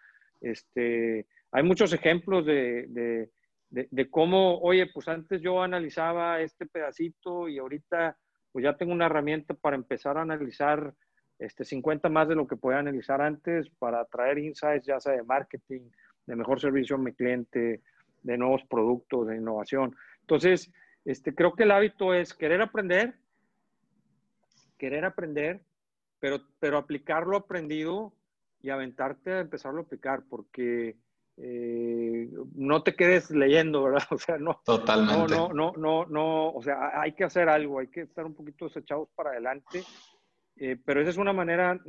este, 0.42 1.26
hay 1.52 1.64
muchos 1.64 1.94
ejemplos 1.94 2.46
de, 2.46 3.30
cómo, 4.10 4.60
oye, 4.60 4.88
pues 4.88 5.08
antes 5.08 5.42
yo 5.42 5.64
analizaba 5.64 6.42
este 6.42 6.66
pedacito 6.66 7.48
y 7.48 7.60
ahorita 7.60 8.18
pues 8.52 8.64
ya 8.64 8.76
tengo 8.76 8.92
una 8.92 9.06
herramienta 9.06 9.54
para 9.54 9.78
empezar 9.78 10.18
a 10.18 10.24
analizar 10.24 10.94
este, 11.42 11.66
50 11.66 12.08
más 12.10 12.28
de 12.28 12.36
lo 12.36 12.48
que 12.48 12.56
podía 12.56 12.78
analizar 12.78 13.20
antes 13.20 13.68
para 13.80 14.06
traer 14.06 14.38
insights, 14.38 14.86
ya 14.86 15.00
sea 15.00 15.14
de 15.14 15.24
marketing, 15.24 15.82
de 16.28 16.36
mejor 16.36 16.62
servicio 16.62 16.96
a 16.96 17.00
mi 17.00 17.14
cliente, 17.14 17.82
de 18.22 18.38
nuevos 18.38 18.62
productos, 18.70 19.28
de 19.28 19.38
innovación. 19.38 19.96
Entonces, 20.22 20.72
este, 21.04 21.34
creo 21.34 21.54
que 21.54 21.64
el 21.64 21.72
hábito 21.72 22.14
es 22.14 22.36
querer 22.36 22.62
aprender, 22.62 23.16
querer 24.78 25.04
aprender, 25.04 25.62
pero, 26.20 26.44
pero 26.60 26.78
aplicar 26.78 27.26
lo 27.26 27.38
aprendido 27.38 28.14
y 28.62 28.70
aventarte 28.70 29.32
a 29.32 29.40
empezarlo 29.40 29.80
a 29.80 29.84
aplicar, 29.84 30.22
porque 30.30 30.96
eh, 31.38 32.30
no 32.54 32.84
te 32.84 32.96
quedes 32.96 33.32
leyendo, 33.32 33.82
¿verdad? 33.82 34.04
O 34.12 34.18
sea, 34.20 34.38
no. 34.38 34.62
Totalmente. 34.64 35.36
No, 35.36 35.52
no, 35.52 35.74
no, 35.76 36.06
no, 36.06 36.52
o 36.52 36.62
sea, 36.62 37.02
hay 37.02 37.14
que 37.14 37.24
hacer 37.24 37.50
algo, 37.50 37.80
hay 37.80 37.88
que 37.88 38.02
estar 38.02 38.26
un 38.26 38.36
poquito 38.36 38.66
desechados 38.66 39.10
para 39.16 39.32
adelante, 39.32 39.84
eh, 40.62 40.78
pero 40.86 41.02
esa 41.02 41.10
es 41.10 41.18
una 41.18 41.34
manera, 41.34 41.80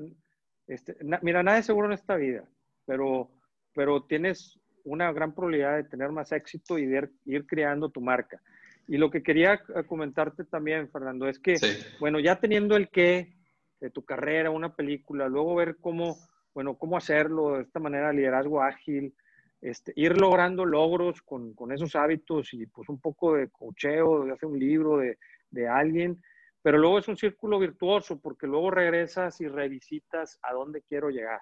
este, 0.67 0.97
mira, 1.21 1.43
nada 1.43 1.59
es 1.59 1.67
seguro 1.67 1.89
en 1.89 1.93
esta 1.93 2.17
vida, 2.17 2.43
pero, 2.87 3.31
pero 3.75 4.05
tienes 4.05 4.59
una 4.85 5.13
gran 5.13 5.35
probabilidad 5.35 5.77
de 5.77 5.85
tener 5.85 6.11
más 6.11 6.33
éxito 6.33 6.79
y 6.79 6.87
de 6.87 7.11
ir 7.27 7.47
creando 7.47 7.91
tu 7.91 8.01
marca. 8.01 8.41
Y 8.89 8.97
lo 8.97 9.11
que 9.11 9.23
quería 9.23 9.61
comentarte 9.87 10.45
también, 10.45 10.89
Fernando, 10.91 11.29
es 11.29 11.39
que, 11.39 11.57
bueno, 12.01 12.19
ya 12.19 12.41
teniendo 12.41 12.75
el 12.75 12.89
qué 12.89 13.35
de 13.79 13.91
tu 13.91 14.05
carrera, 14.07 14.51
una 14.51 14.75
película, 14.75 15.29
luego 15.29 15.55
ver 15.55 15.77
cómo, 15.79 16.17
bueno, 16.55 16.79
cómo 16.79 16.97
hacerlo 16.97 17.57
de 17.57 17.65
esta 17.65 17.79
manera, 17.79 18.11
liderazgo 18.11 18.63
ágil, 18.63 19.15
este, 19.61 19.93
ir 19.97 20.19
logrando 20.19 20.65
logros 20.65 21.21
con, 21.21 21.53
con, 21.55 21.73
esos 21.73 21.95
hábitos 21.95 22.55
y 22.55 22.67
pues 22.67 22.89
un 22.89 23.01
poco 23.01 23.35
de 23.35 23.49
cocheo, 23.49 24.25
de 24.25 24.33
hacer 24.33 24.49
un 24.49 24.59
libro 24.59 24.97
de, 24.97 25.19
de, 25.51 25.69
alguien, 25.69 26.21
pero 26.63 26.79
luego 26.79 26.99
es 26.99 27.09
un 27.09 27.17
círculo 27.17 27.59
virtuoso 27.59 28.21
porque 28.21 28.47
luego 28.47 28.71
regresas 28.71 29.41
y 29.41 29.49
revisitas 29.49 30.39
a 30.43 30.53
dónde 30.53 30.83
quiero 30.83 31.11
llegar, 31.11 31.41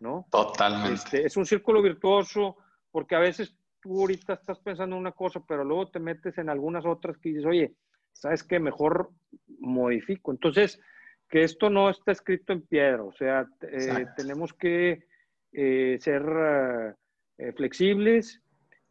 ¿no? 0.00 0.26
Totalmente. 0.30 0.94
Este, 0.94 1.26
es 1.26 1.36
un 1.36 1.46
círculo 1.46 1.80
virtuoso 1.80 2.56
porque 2.90 3.14
a 3.14 3.20
veces 3.20 3.56
tú 3.80 4.00
ahorita 4.00 4.34
estás 4.34 4.58
pensando 4.58 4.96
en 4.96 5.00
una 5.00 5.12
cosa, 5.12 5.40
pero 5.46 5.64
luego 5.64 5.88
te 5.90 6.00
metes 6.00 6.36
en 6.38 6.48
algunas 6.48 6.84
otras 6.84 7.16
que 7.18 7.30
dices, 7.30 7.46
oye, 7.46 7.74
¿sabes 8.12 8.42
qué? 8.42 8.58
Mejor 8.58 9.10
modifico. 9.58 10.32
Entonces, 10.32 10.80
que 11.28 11.42
esto 11.42 11.70
no 11.70 11.90
está 11.90 12.12
escrito 12.12 12.52
en 12.52 12.66
piedra, 12.66 13.02
o 13.02 13.12
sea, 13.12 13.46
eh, 13.62 14.06
tenemos 14.16 14.52
que 14.52 15.06
eh, 15.52 15.98
ser... 16.00 16.96
Eh, 17.38 17.52
flexibles 17.52 18.42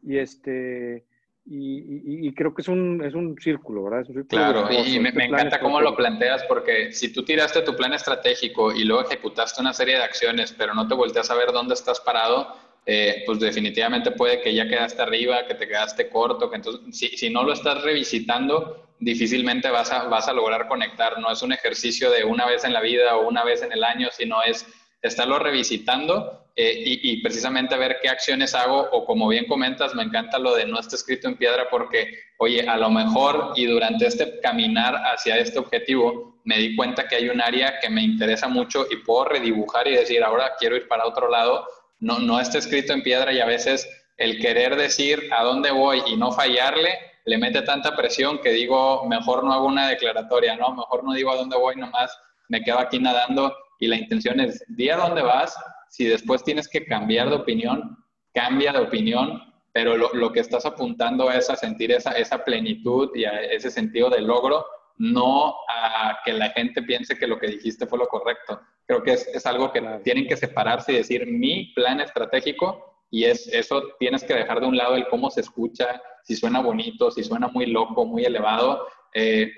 y 0.02 0.18
este 0.18 1.04
y, 1.48 2.32
creo 2.34 2.52
que 2.54 2.62
es 2.62 2.68
un, 2.68 3.02
es 3.04 3.14
un 3.14 3.36
círculo, 3.40 3.84
¿verdad? 3.84 4.06
claro, 4.28 4.68
y 4.72 4.98
me, 4.98 5.10
encanta 5.10 5.60
cómo 5.60 5.80
lo 5.80 5.94
planteas 5.94 6.42
porque 6.44 6.92
si 6.92 7.12
tú 7.12 7.24
tiraste 7.24 7.62
tu 7.62 7.76
plan 7.76 7.92
estratégico 7.92 8.72
y 8.72 8.84
luego 8.84 9.02
ejecutaste 9.02 9.60
una 9.60 9.72
serie 9.72 9.96
de 9.96 10.02
acciones, 10.02 10.52
pero 10.52 10.74
no 10.74 10.88
te 10.88 10.94
volteas 10.94 11.30
a 11.30 11.34
ver 11.34 11.52
dónde 11.52 11.74
estás 11.74 12.00
parado, 12.00 12.56
eh, 12.84 13.22
pues 13.26 13.38
definitivamente 13.38 14.10
puede 14.10 14.40
que 14.40 14.54
ya 14.54 14.68
quedaste 14.68 15.02
arriba, 15.02 15.46
que 15.46 15.54
te 15.54 15.68
quedaste 15.68 16.08
corto, 16.08 16.50
que 16.50 16.56
entonces 16.56 16.96
si, 16.96 17.08
si 17.16 17.30
no 17.30 17.44
lo 17.44 17.52
estás 17.52 17.82
revisitando, 17.82 18.86
difícilmente 18.98 19.70
vas 19.70 19.92
a, 19.92 20.04
vas 20.04 20.28
a 20.28 20.32
lograr 20.32 20.68
conectar. 20.68 21.18
No 21.20 21.30
es 21.30 21.42
un 21.42 21.52
ejercicio 21.52 22.10
de 22.10 22.24
una 22.24 22.46
vez 22.46 22.64
en 22.64 22.72
la 22.72 22.80
vida 22.80 23.16
o 23.16 23.28
una 23.28 23.44
vez 23.44 23.62
en 23.62 23.72
el 23.72 23.84
año, 23.84 24.08
sino 24.10 24.42
es 24.42 24.66
estarlo 25.02 25.38
revisitando 25.38 26.46
eh, 26.58 26.82
y, 26.86 27.22
precisamente 27.22 27.76
ver 27.76 27.98
qué 28.00 28.08
acciones 28.08 28.54
hago 28.54 28.88
o 28.90 29.04
como 29.04 29.28
bien 29.28 29.46
comentas, 29.46 29.94
me 29.94 30.02
encanta 30.02 30.38
lo 30.38 30.54
de 30.54 30.64
no 30.64 30.80
está 30.80 30.96
escrito 30.96 31.28
en 31.28 31.36
piedra 31.36 31.68
porque, 31.70 32.18
oye, 32.38 32.66
a 32.66 32.78
lo 32.78 32.88
mejor 32.88 33.52
y 33.56 33.66
durante 33.66 34.06
este 34.06 34.40
caminar 34.40 34.94
hacia 35.12 35.36
este 35.36 35.58
objetivo 35.58 36.40
me 36.44 36.56
di 36.56 36.74
cuenta 36.74 37.06
que 37.08 37.16
hay 37.16 37.28
un 37.28 37.42
área 37.42 37.78
que 37.78 37.90
me 37.90 38.02
interesa 38.02 38.48
mucho 38.48 38.86
y 38.90 38.96
puedo 38.96 39.26
redibujar 39.26 39.86
y 39.86 39.96
decir, 39.96 40.24
ahora 40.24 40.52
quiero 40.58 40.76
ir 40.76 40.88
para 40.88 41.06
otro 41.06 41.28
lado. 41.28 41.66
No, 41.98 42.18
no 42.20 42.40
está 42.40 42.56
escrito 42.56 42.94
en 42.94 43.02
piedra 43.02 43.32
y 43.34 43.40
a 43.40 43.46
veces 43.46 43.86
el 44.16 44.38
querer 44.38 44.76
decir 44.76 45.28
a 45.32 45.42
dónde 45.42 45.70
voy 45.70 46.02
y 46.06 46.16
no 46.16 46.32
fallarle 46.32 46.98
le 47.26 47.38
mete 47.38 47.60
tanta 47.62 47.94
presión 47.96 48.38
que 48.38 48.50
digo, 48.50 49.04
mejor 49.06 49.44
no 49.44 49.52
hago 49.52 49.66
una 49.66 49.88
declaratoria, 49.88 50.56
¿no? 50.56 50.74
Mejor 50.74 51.04
no 51.04 51.12
digo 51.12 51.32
a 51.32 51.36
dónde 51.36 51.58
voy, 51.58 51.76
nomás 51.76 52.16
me 52.48 52.62
quedo 52.62 52.78
aquí 52.78 52.98
nadando 52.98 53.54
y 53.78 53.86
la 53.86 53.96
intención 53.96 54.40
es, 54.40 54.64
di 54.68 54.88
a 54.90 54.96
dónde 54.96 55.22
vas, 55.22 55.56
si 55.88 56.04
después 56.04 56.42
tienes 56.42 56.68
que 56.68 56.84
cambiar 56.84 57.30
de 57.30 57.36
opinión, 57.36 57.96
cambia 58.34 58.72
de 58.72 58.80
opinión, 58.80 59.42
pero 59.72 59.96
lo, 59.96 60.12
lo, 60.14 60.32
que 60.32 60.40
estás 60.40 60.64
apuntando 60.64 61.30
es 61.30 61.50
a 61.50 61.56
sentir 61.56 61.92
esa, 61.92 62.12
esa 62.12 62.44
plenitud 62.44 63.10
y 63.14 63.24
a 63.24 63.42
ese 63.42 63.70
sentido 63.70 64.08
de 64.08 64.22
logro, 64.22 64.64
no 64.98 65.54
a 65.68 66.18
que 66.24 66.32
la 66.32 66.50
gente 66.50 66.82
piense 66.82 67.18
que 67.18 67.26
lo 67.26 67.38
que 67.38 67.48
dijiste 67.48 67.86
fue 67.86 67.98
lo 67.98 68.08
correcto. 68.08 68.60
Creo 68.86 69.02
que 69.02 69.12
es, 69.12 69.26
es 69.28 69.44
algo 69.44 69.72
que 69.72 69.82
tienen 70.02 70.26
que 70.26 70.36
separarse 70.36 70.92
y 70.92 70.96
decir 70.96 71.26
mi 71.26 71.72
plan 71.74 72.00
estratégico 72.00 72.96
y 73.10 73.24
es 73.24 73.46
eso 73.48 73.82
tienes 73.98 74.24
que 74.24 74.34
dejar 74.34 74.60
de 74.60 74.66
un 74.66 74.76
lado 74.76 74.96
el 74.96 75.06
cómo 75.08 75.30
se 75.30 75.40
escucha, 75.40 76.00
si 76.24 76.34
suena 76.34 76.60
bonito, 76.60 77.10
si 77.10 77.22
suena 77.22 77.48
muy 77.48 77.66
loco, 77.66 78.04
muy 78.04 78.24
elevado. 78.24 78.86
Eh, 79.14 79.52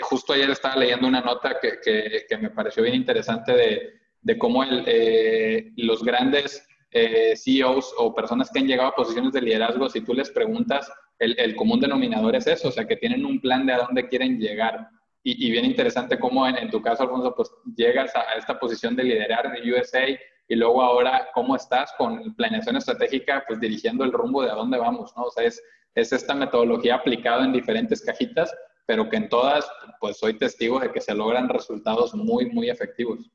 justo 0.00 0.32
ayer 0.32 0.50
estaba 0.50 0.76
leyendo 0.76 1.06
una 1.06 1.20
nota 1.20 1.58
que, 1.60 1.80
que, 2.28 2.38
me 2.38 2.50
pareció 2.50 2.82
bien 2.82 2.94
interesante 2.94 3.52
de, 3.52 3.92
de 4.20 4.38
cómo 4.38 4.62
el, 4.62 4.84
eh, 4.86 5.72
los 5.76 6.02
grandes 6.02 6.66
eh, 6.90 7.34
CEOs 7.36 7.94
o 7.98 8.14
personas 8.14 8.50
que 8.50 8.60
han 8.60 8.66
llegado 8.66 8.88
a 8.88 8.94
posiciones 8.94 9.32
de 9.32 9.42
liderazgo, 9.42 9.88
si 9.88 10.00
tú 10.00 10.14
les 10.14 10.30
preguntas, 10.30 10.90
el, 11.18 11.38
el, 11.38 11.56
común 11.56 11.80
denominador 11.80 12.36
es 12.36 12.46
eso, 12.46 12.68
o 12.68 12.72
sea, 12.72 12.86
que 12.86 12.96
tienen 12.96 13.24
un 13.24 13.40
plan 13.40 13.66
de 13.66 13.72
a 13.72 13.78
dónde 13.78 14.08
quieren 14.08 14.38
llegar. 14.38 14.88
Y, 15.22 15.46
y 15.46 15.50
bien 15.50 15.64
interesante 15.64 16.18
cómo 16.18 16.46
en, 16.46 16.56
en, 16.56 16.70
tu 16.70 16.82
caso, 16.82 17.02
Alfonso, 17.02 17.34
pues 17.34 17.50
llegas 17.76 18.14
a, 18.14 18.34
esta 18.38 18.58
posición 18.58 18.94
de 18.94 19.04
liderar 19.04 19.50
de 19.50 19.72
USA 19.72 20.06
y 20.46 20.54
luego 20.54 20.82
ahora 20.82 21.28
cómo 21.32 21.56
estás 21.56 21.92
con 21.96 22.34
planeación 22.36 22.76
estratégica, 22.76 23.44
pues 23.46 23.58
dirigiendo 23.58 24.04
el 24.04 24.12
rumbo 24.12 24.42
de 24.42 24.50
a 24.50 24.54
dónde 24.54 24.78
vamos, 24.78 25.12
¿no? 25.16 25.24
O 25.24 25.30
sea, 25.30 25.44
es, 25.44 25.62
es 25.94 26.12
esta 26.12 26.34
metodología 26.34 26.96
aplicada 26.96 27.44
en 27.44 27.52
diferentes 27.52 28.04
cajitas 28.04 28.54
pero 28.86 29.08
que 29.08 29.16
en 29.16 29.28
todas, 29.28 29.70
pues 30.00 30.18
soy 30.18 30.38
testigo 30.38 30.78
de 30.80 30.92
que 30.92 31.00
se 31.00 31.14
logran 31.14 31.48
resultados 31.48 32.14
muy, 32.14 32.46
muy 32.50 32.68
efectivos. 32.68 33.30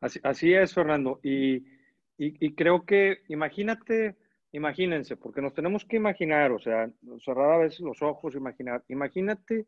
Así, 0.00 0.20
así 0.22 0.52
es, 0.52 0.74
Fernando. 0.74 1.20
Y, 1.22 1.64
y, 2.18 2.54
creo 2.54 2.84
que, 2.84 3.22
imagínate, 3.28 4.16
imagínense, 4.52 5.16
porque 5.16 5.42
nos 5.42 5.54
tenemos 5.54 5.84
que 5.84 5.96
imaginar, 5.96 6.52
o 6.52 6.58
sea, 6.58 6.90
cerrar 7.24 7.52
a 7.52 7.58
veces 7.58 7.80
los 7.80 8.00
ojos, 8.02 8.34
imaginar, 8.34 8.84
imagínate 8.88 9.66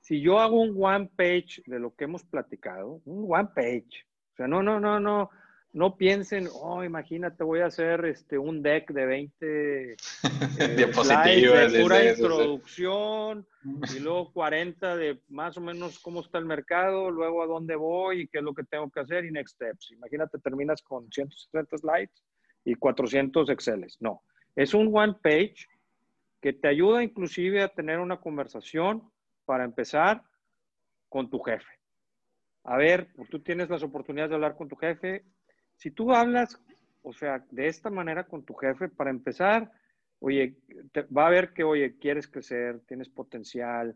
si 0.00 0.20
yo 0.20 0.40
hago 0.40 0.60
un 0.60 0.76
one 0.82 1.10
page 1.16 1.62
de 1.66 1.78
lo 1.78 1.94
que 1.94 2.04
hemos 2.04 2.24
platicado, 2.24 3.00
un 3.04 3.26
one 3.28 3.48
page, 3.54 4.04
o 4.32 4.36
sea, 4.36 4.48
no, 4.48 4.62
no, 4.62 4.80
no, 4.80 4.98
no, 4.98 5.30
no 5.72 5.96
piensen, 5.96 6.48
oh, 6.52 6.84
imagínate, 6.84 7.44
voy 7.44 7.60
a 7.60 7.66
hacer 7.66 8.04
este, 8.04 8.36
un 8.36 8.62
deck 8.62 8.90
de 8.92 9.06
20 9.06 9.92
eh, 9.92 9.96
diapositivas, 10.76 11.72
de 11.72 11.82
pura 11.82 12.10
introducción, 12.10 13.46
y 13.94 13.98
luego 14.00 14.32
40 14.32 14.96
de 14.96 15.20
más 15.28 15.56
o 15.56 15.60
menos 15.60 15.98
cómo 15.98 16.20
está 16.20 16.38
el 16.38 16.44
mercado, 16.44 17.10
luego 17.10 17.42
a 17.42 17.46
dónde 17.46 17.76
voy 17.76 18.22
y 18.22 18.28
qué 18.28 18.38
es 18.38 18.44
lo 18.44 18.54
que 18.54 18.64
tengo 18.64 18.90
que 18.90 19.00
hacer 19.00 19.24
y 19.24 19.30
next 19.30 19.54
steps. 19.54 19.92
Imagínate, 19.92 20.38
terminas 20.38 20.82
con 20.82 21.10
170 21.10 21.78
slides 21.78 22.22
y 22.64 22.74
400 22.74 23.48
Exceles. 23.48 23.96
No, 24.00 24.22
es 24.54 24.74
un 24.74 24.90
one 24.94 25.14
page 25.22 25.66
que 26.40 26.52
te 26.52 26.68
ayuda 26.68 27.02
inclusive 27.02 27.62
a 27.62 27.68
tener 27.68 27.98
una 27.98 28.20
conversación 28.20 29.10
para 29.46 29.64
empezar 29.64 30.22
con 31.08 31.30
tu 31.30 31.38
jefe. 31.40 31.70
A 32.64 32.76
ver, 32.76 33.08
tú 33.30 33.40
tienes 33.40 33.70
las 33.70 33.82
oportunidades 33.82 34.30
de 34.30 34.34
hablar 34.36 34.56
con 34.56 34.68
tu 34.68 34.76
jefe, 34.76 35.24
si 35.76 35.90
tú 35.90 36.12
hablas, 36.12 36.60
o 37.02 37.12
sea, 37.12 37.44
de 37.50 37.66
esta 37.66 37.90
manera 37.90 38.24
con 38.24 38.44
tu 38.44 38.54
jefe, 38.54 38.88
para 38.88 39.10
empezar, 39.10 39.70
oye, 40.20 40.56
va 41.16 41.26
a 41.26 41.30
ver 41.30 41.52
que, 41.52 41.64
oye, 41.64 41.98
quieres 41.98 42.28
crecer, 42.28 42.80
tienes 42.86 43.08
potencial, 43.08 43.94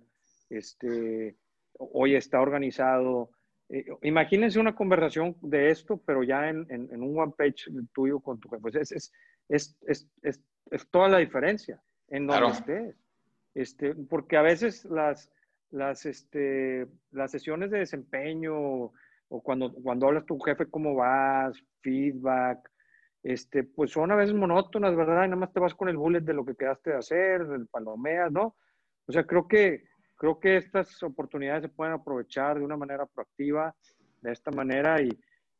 este, 0.50 1.36
oye, 1.78 2.16
está 2.16 2.40
organizado. 2.40 3.30
Eh, 3.68 3.86
imagínense 4.02 4.58
una 4.58 4.74
conversación 4.74 5.36
de 5.40 5.70
esto, 5.70 6.00
pero 6.04 6.22
ya 6.22 6.48
en, 6.48 6.66
un 6.70 7.18
one 7.18 7.32
page 7.36 7.70
tuyo 7.92 8.20
con 8.20 8.40
tu 8.40 8.48
jefe. 8.48 8.60
Pues 8.60 8.74
es, 8.74 9.12
es, 9.48 9.78
es, 9.86 10.08
es, 10.70 10.90
toda 10.90 11.08
la 11.08 11.18
diferencia 11.18 11.80
en 12.08 12.26
donde 12.26 12.50
estés. 12.50 12.96
Este, 13.54 13.94
porque 13.94 14.36
a 14.36 14.42
veces 14.42 14.84
las, 14.84 15.32
las, 15.70 16.06
este, 16.06 16.86
las 17.10 17.30
sesiones 17.30 17.70
de 17.70 17.78
desempeño, 17.78 18.92
o 19.28 19.42
cuando, 19.42 19.72
cuando 19.72 20.06
hablas 20.06 20.26
tu 20.26 20.38
jefe, 20.38 20.66
cómo 20.66 20.94
vas, 20.94 21.56
feedback, 21.80 22.70
este, 23.22 23.64
pues 23.64 23.90
son 23.90 24.12
a 24.12 24.16
veces 24.16 24.34
monótonas, 24.34 24.94
¿verdad? 24.94 25.24
Y 25.24 25.28
nada 25.28 25.36
más 25.36 25.52
te 25.52 25.60
vas 25.60 25.74
con 25.74 25.88
el 25.88 25.96
bullet 25.96 26.20
de 26.20 26.34
lo 26.34 26.44
que 26.44 26.54
quedaste 26.54 26.90
de 26.90 26.96
hacer, 26.96 27.46
del 27.46 27.66
palomeas, 27.66 28.30
¿no? 28.30 28.56
O 29.06 29.12
sea, 29.12 29.24
creo 29.24 29.48
que, 29.48 29.84
creo 30.16 30.38
que 30.38 30.56
estas 30.56 31.02
oportunidades 31.02 31.62
se 31.62 31.68
pueden 31.68 31.94
aprovechar 31.94 32.58
de 32.58 32.64
una 32.64 32.76
manera 32.76 33.06
proactiva, 33.06 33.74
de 34.22 34.32
esta 34.32 34.50
manera, 34.50 35.00
y, 35.02 35.08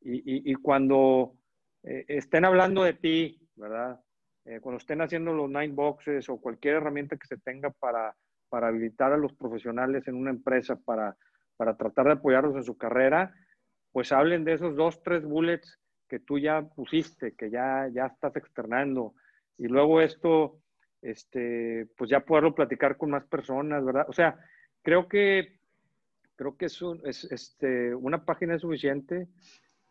y, 0.00 0.50
y, 0.50 0.54
cuando 0.54 1.34
eh, 1.82 2.04
estén 2.08 2.44
hablando 2.44 2.84
de 2.84 2.94
ti, 2.94 3.48
¿verdad? 3.56 4.00
Eh, 4.44 4.60
cuando 4.60 4.78
estén 4.78 5.00
haciendo 5.00 5.32
los 5.32 5.48
nine 5.48 5.74
boxes 5.74 6.28
o 6.28 6.40
cualquier 6.40 6.76
herramienta 6.76 7.16
que 7.16 7.26
se 7.26 7.36
tenga 7.38 7.70
para, 7.70 8.16
para 8.48 8.68
habilitar 8.68 9.12
a 9.12 9.16
los 9.16 9.32
profesionales 9.32 10.06
en 10.06 10.14
una 10.14 10.30
empresa 10.30 10.76
para, 10.76 11.16
para 11.56 11.76
tratar 11.76 12.06
de 12.06 12.12
apoyarlos 12.12 12.54
en 12.54 12.62
su 12.62 12.76
carrera, 12.76 13.34
pues 13.96 14.12
hablen 14.12 14.44
de 14.44 14.52
esos 14.52 14.76
dos, 14.76 15.02
tres 15.02 15.24
bullets 15.24 15.80
que 16.06 16.18
tú 16.20 16.38
ya 16.38 16.60
pusiste, 16.60 17.34
que 17.34 17.48
ya, 17.48 17.88
ya 17.90 18.04
estás 18.04 18.36
externando. 18.36 19.14
Y 19.56 19.68
luego 19.68 20.02
esto, 20.02 20.58
este, 21.00 21.88
pues 21.96 22.10
ya 22.10 22.20
poderlo 22.20 22.54
platicar 22.54 22.98
con 22.98 23.12
más 23.12 23.24
personas, 23.24 23.82
¿verdad? 23.82 24.04
O 24.06 24.12
sea, 24.12 24.38
creo 24.82 25.08
que, 25.08 25.60
creo 26.34 26.58
que 26.58 26.66
es, 26.66 26.78
es 27.04 27.24
este, 27.24 27.94
una 27.94 28.22
página 28.22 28.56
es 28.56 28.60
suficiente. 28.60 29.28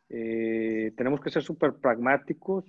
Eh, 0.10 0.94
tenemos 0.96 1.20
que 1.20 1.32
ser 1.32 1.41
súper 1.41 1.74
pragmáticos. 1.74 2.63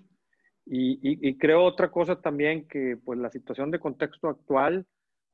Y, 0.64 0.98
y, 1.02 1.36
creo 1.36 1.64
otra 1.64 1.90
cosa 1.90 2.18
también 2.18 2.66
que 2.66 2.96
pues 2.96 3.18
la 3.18 3.28
situación 3.30 3.70
de 3.70 3.78
contexto 3.78 4.30
actual 4.30 4.86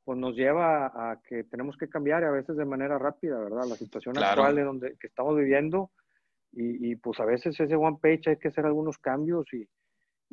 pues 0.05 0.19
nos 0.19 0.35
lleva 0.35 0.87
a, 0.87 1.21
que 1.29 1.45
tenemos 1.45 1.77
que 1.77 1.89
cambiar 1.89 2.25
a 2.25 2.31
veces 2.31 2.57
de 2.57 2.65
manera 2.65 2.99
rápida, 2.99 3.39
¿verdad? 3.39 3.65
La 3.69 3.77
situación 3.77 4.19
actual 4.19 4.57
de 4.57 4.63
donde 4.63 4.97
que 4.99 5.07
estamos 5.07 5.37
viviendo 5.37 5.91
y, 6.53 6.91
y, 6.91 6.97
pues 6.97 7.19
a 7.21 7.25
veces 7.25 7.59
ese 7.59 7.77
one 7.77 7.99
page 8.01 8.31
hay 8.31 8.37
que 8.37 8.49
hacer 8.49 8.67
algunos 8.67 8.99
cambios 8.99 9.47
y, 9.55 9.67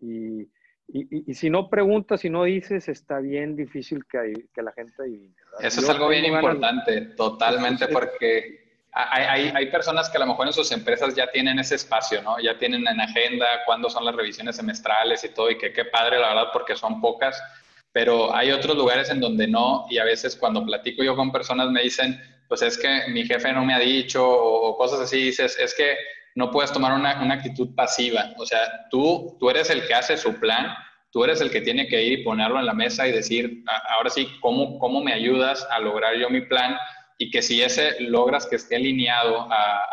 y, 0.01 0.49
y 0.91 1.33
si 1.33 1.49
no 1.49 1.69
preguntas, 1.69 2.21
si 2.21 2.29
no 2.29 2.43
dices, 2.43 2.89
está 2.89 3.19
bien 3.19 3.55
difícil 3.55 4.05
que, 4.05 4.47
que 4.53 4.61
la 4.61 4.71
gente 4.73 4.93
adivine. 4.99 5.35
Eso 5.59 5.81
es 5.81 5.89
algo 5.89 6.09
bien 6.09 6.25
importante, 6.25 7.01
totalmente, 7.15 7.87
porque 7.87 8.69
hay, 8.91 9.51
hay, 9.55 9.71
personas 9.71 10.09
que 10.09 10.17
a 10.17 10.21
lo 10.21 10.27
mejor 10.27 10.47
en 10.47 10.53
sus 10.53 10.71
empresas 10.71 11.15
ya 11.15 11.29
tienen 11.29 11.59
ese 11.59 11.75
espacio, 11.75 12.21
¿no? 12.23 12.39
Ya 12.39 12.57
tienen 12.57 12.87
en 12.87 12.99
agenda 12.99 13.45
cuándo 13.65 13.89
son 13.89 14.03
las 14.03 14.15
revisiones 14.15 14.55
semestrales 14.55 15.23
y 15.23 15.29
todo, 15.29 15.51
y 15.51 15.57
que 15.57 15.71
qué 15.71 15.85
padre, 15.85 16.19
la 16.19 16.29
verdad, 16.29 16.47
porque 16.51 16.75
son 16.75 16.99
pocas, 16.99 17.39
pero 17.91 18.33
hay 18.35 18.51
otros 18.51 18.77
lugares 18.77 19.09
en 19.09 19.19
donde 19.19 19.47
no, 19.47 19.85
y 19.89 19.97
a 19.97 20.03
veces 20.03 20.35
cuando 20.35 20.65
platico 20.65 21.03
yo 21.03 21.15
con 21.15 21.31
personas 21.31 21.69
me 21.69 21.81
dicen, 21.81 22.19
pues 22.47 22.61
es 22.61 22.77
que 22.77 23.03
mi 23.09 23.25
jefe 23.25 23.51
no 23.53 23.65
me 23.65 23.73
ha 23.73 23.79
dicho, 23.79 24.27
o, 24.27 24.77
cosas 24.77 25.01
así, 25.01 25.23
dices, 25.23 25.57
es 25.59 25.73
que 25.75 25.95
no 26.35 26.51
puedes 26.51 26.71
tomar 26.71 26.93
una, 26.93 27.21
una, 27.21 27.35
actitud 27.35 27.75
pasiva, 27.75 28.33
o 28.37 28.45
sea, 28.45 28.87
tú, 28.89 29.35
tú 29.39 29.49
eres 29.49 29.69
el 29.69 29.85
que 29.85 29.93
hace 29.93 30.17
su 30.17 30.39
plan, 30.39 30.67
tú 31.11 31.23
eres 31.23 31.41
el 31.41 31.51
que 31.51 31.61
tiene 31.61 31.87
que 31.87 32.03
ir 32.03 32.19
y 32.19 32.23
ponerlo 32.23 32.59
en 32.59 32.65
la 32.65 32.73
mesa 32.73 33.07
y 33.07 33.11
decir, 33.11 33.63
ahora 33.89 34.09
sí, 34.09 34.27
¿cómo, 34.41 34.77
cómo 34.79 35.01
me 35.01 35.13
ayudas 35.13 35.67
a 35.71 35.79
lograr 35.79 36.15
yo 36.17 36.29
mi 36.29 36.41
plan? 36.41 36.77
y 37.21 37.29
que 37.29 37.41
si 37.41 37.61
ese 37.61 37.99
logras 37.99 38.47
que 38.47 38.55
esté 38.55 38.77
alineado 38.77 39.47
a, 39.51 39.85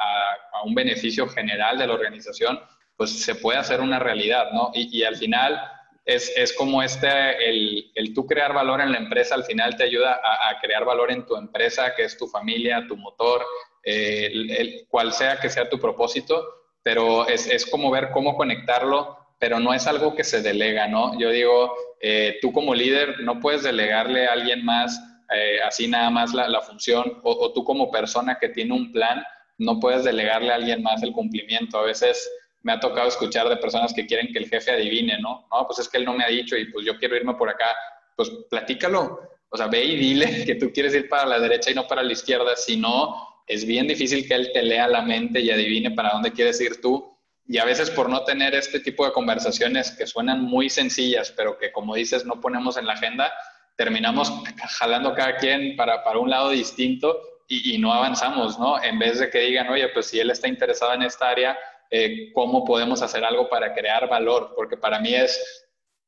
un 0.65 0.75
beneficio 0.75 1.29
general 1.29 1.77
de 1.77 1.87
la 1.87 1.93
organización, 1.93 2.59
pues 2.97 3.23
se 3.23 3.35
puede 3.35 3.59
hacer 3.59 3.81
una 3.81 3.99
realidad, 3.99 4.51
¿no? 4.53 4.71
Y, 4.75 5.05
al 5.05 5.15
final 5.15 5.61
es, 6.07 6.33
es, 6.37 6.53
como 6.55 6.83
este, 6.83 7.09
el, 7.49 7.91
el, 7.95 8.15
tú 8.15 8.27
crear 8.27 8.55
valor 8.55 8.81
en 8.81 8.93
la 8.93 8.99
empresa, 8.99 9.35
al 9.35 9.45
final 9.45 9.77
te 9.77 9.85
ayuda 9.85 10.15
a, 10.15 10.59
crear 10.61 10.85
valor 10.85 11.11
en 11.11 11.27
tu 11.27 11.37
empresa, 11.37 11.95
que 11.95 12.05
es 12.05 12.17
tu 12.17 12.27
familia, 12.27 12.87
tu 12.89 12.97
motor, 12.97 13.45
eh, 13.83 14.31
el, 14.33 14.87
cual 14.89 15.13
sea 15.13 15.39
que 15.39 15.51
sea 15.51 15.69
tu 15.69 15.79
propósito, 15.79 16.43
pero 16.83 17.27
es, 17.29 17.47
es, 17.49 17.67
como 17.67 17.91
ver 17.91 18.11
cómo 18.13 18.37
conectarlo, 18.37 19.19
pero 19.39 19.61
no 19.61 19.75
es 19.75 19.87
algo 19.87 20.15
que 20.15 20.25
se 20.25 20.41
delega, 20.41 20.87
¿no? 20.87 21.19
Yo 21.19 21.31
digo, 21.31 21.75
eh, 22.01 22.39
tú 22.41 22.53
como 22.53 22.75
líder 22.75 23.21
no 23.21 23.41
puedes 23.41 23.65
delegarle 23.65 24.27
a 24.27 24.33
alguien 24.33 24.65
más 24.65 24.99
eh, 25.35 25.59
así 25.67 25.89
nada 25.89 26.09
más 26.11 26.33
la, 26.35 26.61
función, 26.61 27.21
o, 27.23 27.53
tú 27.53 27.65
como 27.65 27.91
persona 27.91 28.39
que 28.41 28.49
tiene 28.49 28.75
un 28.75 28.93
plan, 28.93 29.23
no 29.59 29.81
puedes 29.81 30.05
delegarle 30.05 30.53
a 30.53 30.57
alguien 30.57 30.83
más 30.83 31.03
el 31.03 31.13
cumplimiento. 31.13 31.79
A 31.79 31.83
veces 31.83 32.31
me 32.67 32.73
ha 32.73 32.81
tocado 32.81 33.07
escuchar 33.07 33.49
de 33.49 33.59
personas 33.59 33.95
que 33.95 34.07
quieren 34.07 34.33
que 34.33 34.41
el 34.41 34.49
jefe 34.49 34.73
adivine, 34.73 35.21
¿no? 35.21 35.47
No, 35.53 35.67
pues 35.69 35.79
es 35.79 35.89
que 35.89 35.99
él 35.99 36.05
no 36.05 36.15
me 36.15 36.25
ha 36.25 36.29
dicho 36.29 36.57
y 36.57 36.65
pues 36.65 36.85
yo 36.85 36.99
quiero 36.99 37.15
irme 37.15 37.35
por 37.35 37.49
acá. 37.49 37.69
Pues 38.17 38.29
platícalo, 38.51 39.21
o 39.49 39.57
sea, 39.57 39.69
ve 39.69 39.85
y 39.85 39.95
dile 39.95 40.45
que 40.47 40.57
tú 40.57 40.73
quieres 40.73 40.93
ir 40.93 41.09
para 41.09 41.27
la 41.27 41.39
derecha 41.39 41.71
y 41.71 41.75
no 41.75 41.87
para 41.87 42.03
la 42.03 42.13
izquierda, 42.13 42.57
si 42.57 42.77
no, 42.77 43.43
es 43.47 43.65
bien 43.65 43.87
difícil 43.87 44.27
que 44.27 44.35
él 44.35 44.51
te 44.53 44.63
lea 44.63 44.89
la 44.89 45.03
mente 45.03 45.41
y 45.41 45.53
adivine 45.53 45.93
para 45.93 46.11
dónde 46.11 46.33
quieres 46.33 46.61
ir 46.61 46.81
tú. 46.81 47.17
Y 47.47 47.59
a 47.59 47.65
veces 47.65 47.89
por 47.89 48.11
no 48.11 48.25
tener 48.25 48.53
este 48.57 48.81
tipo 48.81 49.07
de 49.07 49.13
conversaciones 49.13 49.93
que 49.93 50.05
suenan 50.05 50.43
muy 50.43 50.69
sencillas, 50.69 51.33
pero 51.37 51.59
que 51.59 51.71
como 51.71 51.95
dices 51.95 52.25
no 52.25 52.41
ponemos 52.41 52.77
en 52.77 52.87
la 52.87 52.95
agenda, 52.95 53.33
terminamos 53.77 54.33
jalando 54.81 55.15
cada 55.15 55.37
quien 55.37 55.77
para, 55.77 56.03
para 56.03 56.19
un 56.19 56.31
lado 56.31 56.51
distinto 56.51 57.17
y, 57.49 57.79
no 57.79 57.93
avanzamos, 57.93 58.59
¿no? 58.59 58.83
En 58.83 58.99
vez 58.99 59.21
de 59.21 59.31
que 59.31 59.39
digan, 59.39 59.69
oye, 59.69 59.89
pues 59.91 60.07
si 60.07 60.19
él 60.19 60.31
está 60.31 60.49
interesado 60.49 60.95
en 60.95 61.03
esta 61.03 61.29
área, 61.29 61.57
eh, 61.91 62.33
¿cómo 62.33 62.65
podemos 62.65 63.03
hacer 63.03 63.25
algo 63.25 63.49
para 63.49 63.75
crear 63.75 64.09
valor? 64.09 64.53
Porque 64.57 64.77
para 64.77 65.01
mí 65.01 65.15
es, 65.15 65.67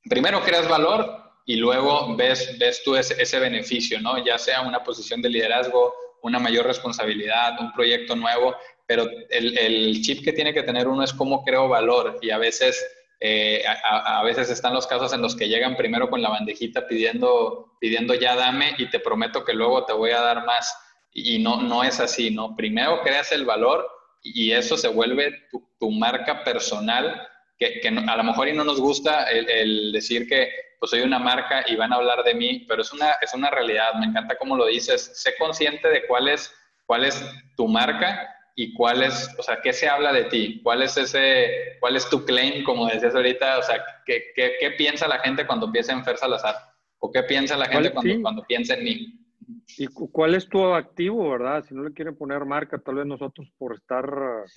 primero 0.09 0.43
creas 0.43 0.69
valor 0.69 1.29
y 1.47 1.57
luego 1.57 2.15
ves, 2.17 2.59
ves 2.59 2.83
tú 2.85 2.97
ese, 2.97 3.39
beneficio, 3.39 4.01
¿no? 4.01 4.23
Ya 4.23 4.39
sea 4.39 4.61
una 4.61 4.83
posición 4.83 5.23
de 5.23 5.31
liderazgo, 5.31 5.95
una 6.23 6.39
mayor 6.39 6.67
responsabilidad, 6.67 7.59
un 7.61 7.73
proyecto 7.73 8.17
nuevo, 8.17 8.55
pero 8.87 9.09
el, 9.31 10.01
chip 10.03 10.25
que 10.25 10.33
tiene 10.33 10.53
que 10.53 10.63
tener 10.63 10.89
uno 10.89 11.05
es 11.05 11.13
cómo 11.13 11.45
creo 11.45 11.69
valor 11.69 12.19
y 12.21 12.31
a 12.31 12.39
veces 12.39 12.85
eh, 13.21 13.65
a, 13.67 14.23
veces 14.23 14.51
están 14.51 14.75
los 14.75 14.87
casos 14.87 15.13
en 15.13 15.23
los 15.23 15.35
que 15.35 15.49
llegan 15.49 15.77
primero 15.77 16.09
con 16.09 16.23
la 16.23 16.29
bandejita 16.29 16.87
pidiendo, 16.87 17.77
pidiendo 17.81 18.15
ya 18.15 18.37
dame 18.37 18.75
y 18.79 18.91
te 18.91 19.01
prometo 19.01 19.45
que 19.45 19.55
luego 19.55 19.85
te 19.85 19.93
voy 19.93 20.11
a 20.11 20.21
dar 20.21 20.45
más. 20.45 20.77
Y 21.13 21.39
no, 21.39 21.63
no 21.63 21.83
es 21.83 21.99
así, 21.99 22.31
¿no? 22.31 22.55
Primero 22.55 23.01
creas 23.03 23.33
el 23.33 23.45
valor 23.45 23.89
y 24.23 24.53
eso 24.53 24.77
se 24.77 24.89
vuelve 24.89 25.47
tu, 25.51 25.91
marca 25.91 26.45
personal, 26.45 27.27
que, 27.59 27.81
que, 27.81 27.89
a 27.89 28.17
lo 28.17 28.25
mejor 28.25 28.49
y 28.49 28.53
no 28.53 28.65
nos 28.65 28.81
gusta 28.81 29.25
el, 29.25 29.93
decir 29.93 30.29
que 30.29 30.51
pues 30.81 30.91
soy 30.91 31.01
una 31.01 31.19
marca 31.19 31.65
y 31.67 31.77
van 31.77 31.93
a 31.93 31.97
hablar 31.97 32.23
de 32.23 32.35
mí, 32.35 32.65
pero 32.69 32.83
es 32.83 32.93
una, 32.93 33.13
es 33.21 33.35
una 33.35 33.51
realidad, 33.51 33.95
me 33.95 34.07
encanta 34.07 34.37
cómo 34.37 34.57
lo 34.57 34.67
dices, 34.67 35.11
sé 35.15 35.35
consciente 35.39 35.89
de 35.89 36.07
cuál 36.07 36.29
es, 36.29 36.55
cuál 36.87 37.05
es 37.05 37.25
tu 37.57 37.67
marca 37.67 38.29
y 38.55 38.73
cuál 38.75 39.03
es, 39.03 39.35
o 39.39 39.43
sea, 39.43 39.61
qué 39.61 39.73
se 39.73 39.89
habla 39.89 40.13
de 40.13 40.25
ti, 40.25 40.61
cuál 40.63 40.83
es 40.83 40.97
ese, 40.97 41.77
cuál 41.81 41.97
es 41.97 42.09
tu 42.09 42.25
claim, 42.25 42.63
como 42.65 42.87
decías 42.87 43.15
ahorita, 43.15 43.59
o 43.59 43.63
sea, 43.63 43.85
qué, 44.07 44.33
qué, 44.35 44.55
qué 44.61 44.71
piensa 44.73 45.09
la 45.09 45.19
gente 45.21 45.47
cuando 45.47 45.71
piensa 45.71 45.93
en 45.93 46.05
Fer 46.05 46.17
Salazar, 46.17 46.55
o 47.01 47.11
qué 47.11 47.23
piensa 47.25 47.57
la 47.57 47.67
gente 47.67 47.91
cuando, 47.91 48.23
cuando 48.23 48.45
piensa 48.47 48.75
en 48.75 48.85
mí. 48.85 49.28
¿Y 49.77 49.87
cuál 49.87 50.35
es 50.35 50.49
tu 50.49 50.63
activo, 50.65 51.31
verdad? 51.31 51.65
Si 51.65 51.75
no 51.75 51.83
le 51.83 51.93
quieren 51.93 52.17
poner 52.17 52.45
marca, 52.45 52.79
tal 52.79 52.97
vez 52.97 53.07
nosotros 53.07 53.51
por 53.57 53.75
estar 53.75 54.05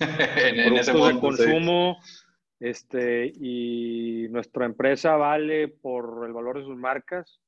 en, 0.00 0.74
ese 0.74 0.92
de 0.92 1.20
consumo, 1.20 1.98
este, 2.60 3.32
y 3.34 4.28
nuestra 4.30 4.66
empresa 4.66 5.16
vale 5.16 5.68
por 5.68 6.26
el 6.26 6.32
valor 6.32 6.58
de 6.58 6.64
sus 6.64 6.76
marcas, 6.76 7.40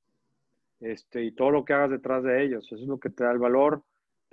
este, 0.80 1.24
y 1.24 1.32
todo 1.32 1.50
lo 1.50 1.64
que 1.64 1.74
hagas 1.74 1.90
detrás 1.90 2.22
de 2.24 2.44
ellos, 2.44 2.64
eso 2.66 2.76
es 2.76 2.88
lo 2.88 2.98
que 2.98 3.10
te 3.10 3.24
da 3.24 3.32
el 3.32 3.38
valor 3.38 3.82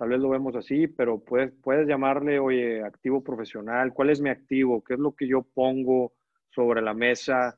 tal 0.02 0.10
vez 0.10 0.20
lo 0.20 0.30
vemos 0.30 0.56
así, 0.56 0.88
pero 0.88 1.20
puedes, 1.20 1.54
puedes 1.62 1.88
llamarle, 1.88 2.40
oye, 2.40 2.84
activo 2.84 3.24
profesional, 3.24 3.94
¿cuál 3.94 4.10
es 4.10 4.20
mi 4.20 4.32
activo? 4.32 4.84
¿Qué 4.84 4.96
es 4.96 5.00
lo 5.00 5.14
que 5.14 5.28
yo 5.28 5.44
pongo 5.44 6.14
sobre 6.50 6.82
la 6.82 6.96
mesa? 6.96 7.56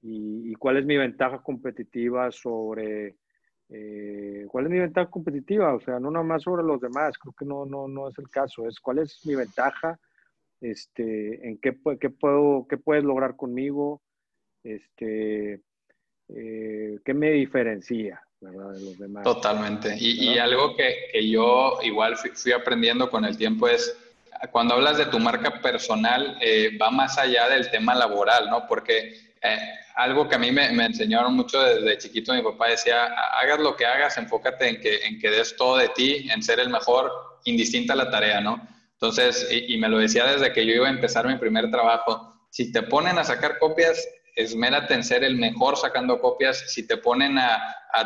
¿Y, 0.00 0.54
cuál 0.54 0.78
es 0.78 0.86
mi 0.86 0.96
ventaja 0.96 1.42
competitiva 1.42 2.30
sobre... 2.30 3.16
Eh, 3.74 4.44
¿Cuál 4.48 4.66
es 4.66 4.70
mi 4.70 4.78
ventaja 4.78 5.10
competitiva? 5.10 5.74
O 5.74 5.80
sea, 5.80 5.98
no 5.98 6.10
nada 6.10 6.24
más 6.24 6.42
sobre 6.42 6.62
los 6.62 6.80
demás, 6.80 7.16
creo 7.18 7.32
que 7.32 7.44
no, 7.46 7.64
no, 7.64 7.88
no 7.88 8.08
es 8.08 8.18
el 8.18 8.28
caso, 8.28 8.68
es 8.68 8.78
cuál 8.78 8.98
es 8.98 9.24
mi 9.24 9.34
ventaja, 9.34 9.98
este, 10.60 11.48
en 11.48 11.58
qué, 11.58 11.76
qué 11.98 12.10
puedo, 12.10 12.66
qué 12.68 12.76
puedes 12.76 13.02
lograr 13.02 13.34
conmigo, 13.34 14.02
este, 14.62 15.62
eh, 16.28 16.98
qué 17.04 17.14
me 17.14 17.30
diferencia, 17.30 18.22
Totalmente. 19.22 19.96
Y, 19.98 20.36
algo 20.38 20.74
que, 20.76 21.08
que, 21.12 21.28
yo 21.28 21.78
igual 21.82 22.16
fui, 22.16 22.52
aprendiendo 22.52 23.08
con 23.08 23.24
el 23.24 23.36
tiempo 23.36 23.68
es, 23.68 23.96
cuando 24.50 24.74
hablas 24.74 24.98
de 24.98 25.06
tu 25.06 25.20
marca 25.20 25.60
personal, 25.60 26.38
eh, 26.40 26.76
va 26.76 26.90
más 26.90 27.18
allá 27.18 27.48
del 27.48 27.70
tema 27.70 27.94
laboral, 27.94 28.50
¿no? 28.50 28.66
Porque 28.66 29.14
eh, 29.42 29.58
algo 29.94 30.28
que 30.28 30.36
a 30.36 30.38
mí 30.38 30.50
me, 30.50 30.70
me, 30.72 30.86
enseñaron 30.86 31.34
mucho 31.34 31.60
desde 31.62 31.98
chiquito, 31.98 32.34
mi 32.34 32.42
papá 32.42 32.68
decía, 32.68 33.06
hagas 33.40 33.60
lo 33.60 33.76
que 33.76 33.86
hagas, 33.86 34.16
enfócate 34.16 34.68
en 34.68 34.80
que, 34.80 35.04
en 35.04 35.18
que 35.18 35.30
des 35.30 35.56
todo 35.56 35.76
de 35.76 35.88
ti, 35.90 36.28
en 36.30 36.42
ser 36.42 36.60
el 36.60 36.70
mejor, 36.70 37.10
indistinta 37.44 37.94
la 37.94 38.10
tarea, 38.10 38.40
¿no? 38.40 38.68
Entonces, 39.02 39.48
y, 39.50 39.76
me 39.78 39.88
lo 39.88 39.98
decía 39.98 40.26
desde 40.26 40.52
que 40.52 40.64
yo 40.64 40.74
iba 40.74 40.86
a 40.86 40.92
empezar 40.92 41.26
mi 41.26 41.36
primer 41.36 41.70
trabajo, 41.72 42.32
si 42.50 42.70
te 42.70 42.82
ponen 42.82 43.18
a 43.18 43.24
sacar 43.24 43.58
copias, 43.58 44.06
esmérate 44.36 44.94
en 44.94 45.02
ser 45.02 45.24
el 45.24 45.36
mejor 45.36 45.76
sacando 45.76 46.20
copias. 46.20 46.72
Si 46.72 46.86
te 46.86 46.96
ponen 46.96 47.38
a, 47.38 47.60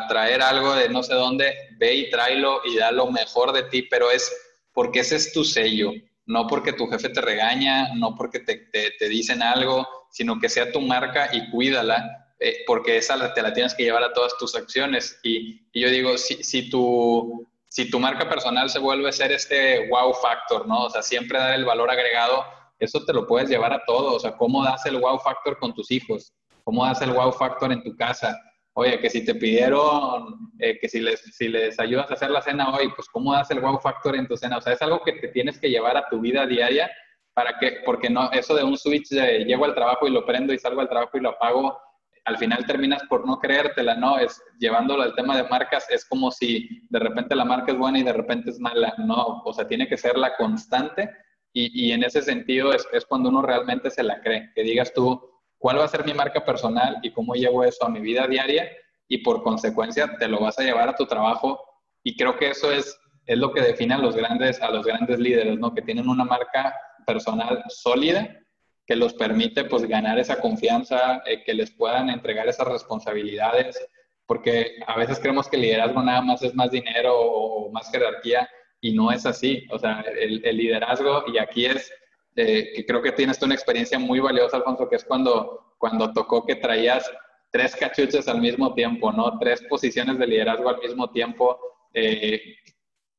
traer 0.09 0.41
algo 0.41 0.73
de 0.75 0.89
no 0.89 1.01
sé 1.03 1.13
dónde, 1.13 1.55
ve 1.77 1.93
y 1.93 2.09
tráelo 2.09 2.61
y 2.65 2.75
da 2.75 2.91
lo 2.91 3.09
mejor 3.09 3.53
de 3.53 3.63
ti, 3.63 3.83
pero 3.83 4.11
es 4.11 4.35
porque 4.73 4.99
ese 4.99 5.15
es 5.15 5.31
tu 5.31 5.45
sello, 5.45 5.91
no 6.25 6.45
porque 6.47 6.73
tu 6.73 6.87
jefe 6.87 7.09
te 7.09 7.21
regaña, 7.21 7.93
no 7.95 8.15
porque 8.15 8.39
te, 8.39 9.07
dicen 9.07 9.41
algo, 9.41 9.87
sino 10.09 10.39
que 10.39 10.49
sea 10.49 10.71
tu 10.71 10.81
marca 10.81 11.29
y 11.33 11.49
cuídala, 11.51 12.27
eh, 12.39 12.63
porque 12.65 12.97
esa 12.97 13.33
te 13.33 13.41
la 13.41 13.53
tienes 13.53 13.73
que 13.73 13.83
llevar 13.83 14.03
a 14.03 14.13
todas 14.13 14.37
tus 14.37 14.55
acciones. 14.55 15.19
Y, 15.23 15.61
yo 15.73 15.89
digo, 15.89 16.17
si, 16.17 16.43
si, 16.43 16.69
tu, 16.69 17.47
si 17.67 17.89
tu 17.89 17.99
marca 17.99 18.29
personal 18.29 18.69
se 18.69 18.79
vuelve 18.79 19.09
a 19.09 19.11
ser 19.11 19.31
este 19.31 19.87
wow 19.89 20.13
factor, 20.13 20.67
¿no? 20.67 20.83
O 20.85 20.89
sea, 20.89 21.01
siempre 21.01 21.39
dar 21.39 21.53
el 21.53 21.65
valor 21.65 21.89
agregado 21.89 22.43
eso 22.79 23.03
te 23.05 23.13
lo 23.13 23.25
puedes 23.27 23.49
llevar 23.49 23.73
a 23.73 23.83
todo. 23.85 24.15
O 24.15 24.19
sea, 24.19 24.35
cómo 24.37 24.63
das 24.63 24.85
el 24.85 24.99
wow 24.99 25.19
factor 25.19 25.57
con 25.59 25.73
tus 25.73 25.91
hijos, 25.91 26.33
cómo 26.63 26.85
das 26.85 27.01
el 27.01 27.11
wow 27.11 27.31
factor 27.31 27.71
en 27.71 27.83
tu 27.83 27.95
casa. 27.95 28.37
Oye, 28.73 28.99
que 28.99 29.09
si 29.09 29.25
te 29.25 29.33
pidieron, 29.33 30.51
eh, 30.59 30.77
que 30.79 30.87
si 30.87 30.99
les, 30.99 31.19
si 31.35 31.47
les 31.47 31.79
ayudas 31.79 32.11
a 32.11 32.13
hacer 32.13 32.29
la 32.29 32.43
cena 32.43 32.69
hoy, 32.69 32.89
pues 32.95 33.07
cómo 33.07 33.33
das 33.33 33.49
el 33.49 33.59
wow 33.59 33.79
factor 33.79 34.15
en 34.15 34.27
tu 34.27 34.37
cena. 34.37 34.57
O 34.57 34.61
sea, 34.61 34.73
es 34.73 34.81
algo 34.81 35.01
que 35.03 35.13
te 35.13 35.29
tienes 35.29 35.59
que 35.59 35.69
llevar 35.69 35.97
a 35.97 36.07
tu 36.09 36.19
vida 36.19 36.45
diaria 36.45 36.89
para 37.37 37.59
que, 37.59 37.81
porque 37.85 38.09
no, 38.09 38.31
eso 38.31 38.55
de 38.55 38.63
un 38.63 38.75
switch 38.75 39.09
de 39.09 39.45
llego 39.45 39.65
al 39.65 39.75
trabajo 39.75 40.07
y 40.07 40.09
lo 40.09 40.25
prendo 40.25 40.53
y 40.53 40.57
salgo 40.57 40.81
al 40.81 40.89
trabajo 40.89 41.19
y 41.19 41.21
lo 41.21 41.29
apago, 41.29 41.79
al 42.25 42.35
final 42.35 42.65
terminas 42.65 43.03
por 43.03 43.27
no 43.27 43.37
creértela, 43.37 43.93
¿no? 43.93 44.17
Es 44.17 44.41
llevándolo 44.57 45.03
al 45.03 45.13
tema 45.13 45.37
de 45.37 45.47
marcas, 45.47 45.85
es 45.91 46.03
como 46.03 46.31
si 46.31 46.67
de 46.89 46.97
repente 46.97 47.35
la 47.35 47.45
marca 47.45 47.73
es 47.73 47.77
buena 47.77 47.99
y 47.99 48.03
de 48.03 48.11
repente 48.11 48.49
es 48.49 48.59
mala, 48.59 48.91
¿no? 48.97 49.43
O 49.45 49.53
sea, 49.53 49.67
tiene 49.67 49.87
que 49.87 49.97
ser 49.97 50.17
la 50.17 50.35
constante 50.35 51.11
y, 51.53 51.91
en 51.91 52.03
ese 52.03 52.23
sentido 52.23 52.73
es, 52.73 52.87
es, 52.91 53.05
cuando 53.05 53.29
uno 53.29 53.43
realmente 53.43 53.91
se 53.91 54.01
la 54.01 54.19
cree, 54.21 54.49
que 54.55 54.63
digas 54.63 54.91
tú, 54.91 55.21
¿cuál 55.59 55.77
va 55.77 55.83
a 55.83 55.89
ser 55.89 56.05
mi 56.07 56.15
marca 56.15 56.43
personal 56.43 56.97
y 57.03 57.11
cómo 57.11 57.35
llevo 57.35 57.63
eso 57.63 57.85
a 57.85 57.89
mi 57.89 57.99
vida 57.99 58.25
diaria? 58.25 58.67
Y 59.07 59.19
por 59.19 59.43
consecuencia 59.43 60.17
te 60.17 60.27
lo 60.27 60.39
vas 60.39 60.57
a 60.57 60.63
llevar 60.63 60.89
a 60.89 60.95
tu 60.95 61.05
trabajo. 61.05 61.63
Y 62.01 62.17
creo 62.17 62.35
que 62.35 62.49
eso 62.49 62.71
es, 62.71 62.99
es 63.27 63.37
lo 63.37 63.51
que 63.53 63.61
define 63.61 63.93
a 63.93 63.99
los, 63.99 64.15
grandes, 64.15 64.59
a 64.59 64.71
los 64.71 64.87
grandes 64.87 65.19
líderes, 65.19 65.59
¿no? 65.59 65.71
Que 65.75 65.83
tienen 65.83 66.09
una 66.09 66.25
marca 66.25 66.73
personal 67.07 67.63
sólida 67.69 68.37
que 68.85 68.95
los 68.95 69.13
permite 69.13 69.65
pues 69.65 69.85
ganar 69.87 70.19
esa 70.19 70.39
confianza, 70.39 71.21
eh, 71.25 71.43
que 71.43 71.53
les 71.53 71.71
puedan 71.71 72.09
entregar 72.09 72.47
esas 72.47 72.67
responsabilidades, 72.67 73.85
porque 74.25 74.77
a 74.85 74.97
veces 74.97 75.19
creemos 75.19 75.49
que 75.49 75.57
liderazgo 75.57 76.01
nada 76.03 76.21
más 76.21 76.43
es 76.43 76.53
más 76.53 76.71
dinero 76.71 77.13
o 77.19 77.71
más 77.71 77.89
jerarquía, 77.91 78.47
y 78.79 78.93
no 78.93 79.11
es 79.11 79.25
así. 79.25 79.65
O 79.71 79.79
sea, 79.79 80.01
el, 80.01 80.41
liderazgo, 80.57 81.23
y 81.27 81.37
aquí 81.37 81.65
es, 81.65 81.91
eh, 82.35 82.71
que 82.75 82.85
creo 82.85 83.01
que 83.01 83.11
tienes 83.11 83.41
una 83.41 83.55
experiencia 83.55 83.99
muy 83.99 84.19
valiosa, 84.19 84.57
Alfonso, 84.57 84.87
que 84.87 84.95
es 84.97 85.03
cuando, 85.03 85.75
cuando 85.77 86.13
tocó 86.13 86.45
que 86.45 86.55
traías 86.55 87.09
tres 87.51 87.75
cachuches 87.75 88.27
al 88.27 88.39
mismo 88.39 88.73
tiempo, 88.73 89.11
¿no? 89.11 89.37
Tres 89.39 89.63
posiciones 89.63 90.17
de 90.17 90.27
liderazgo 90.27 90.69
al 90.69 90.79
mismo 90.79 91.09
tiempo. 91.11 91.59
Eh, 91.93 92.55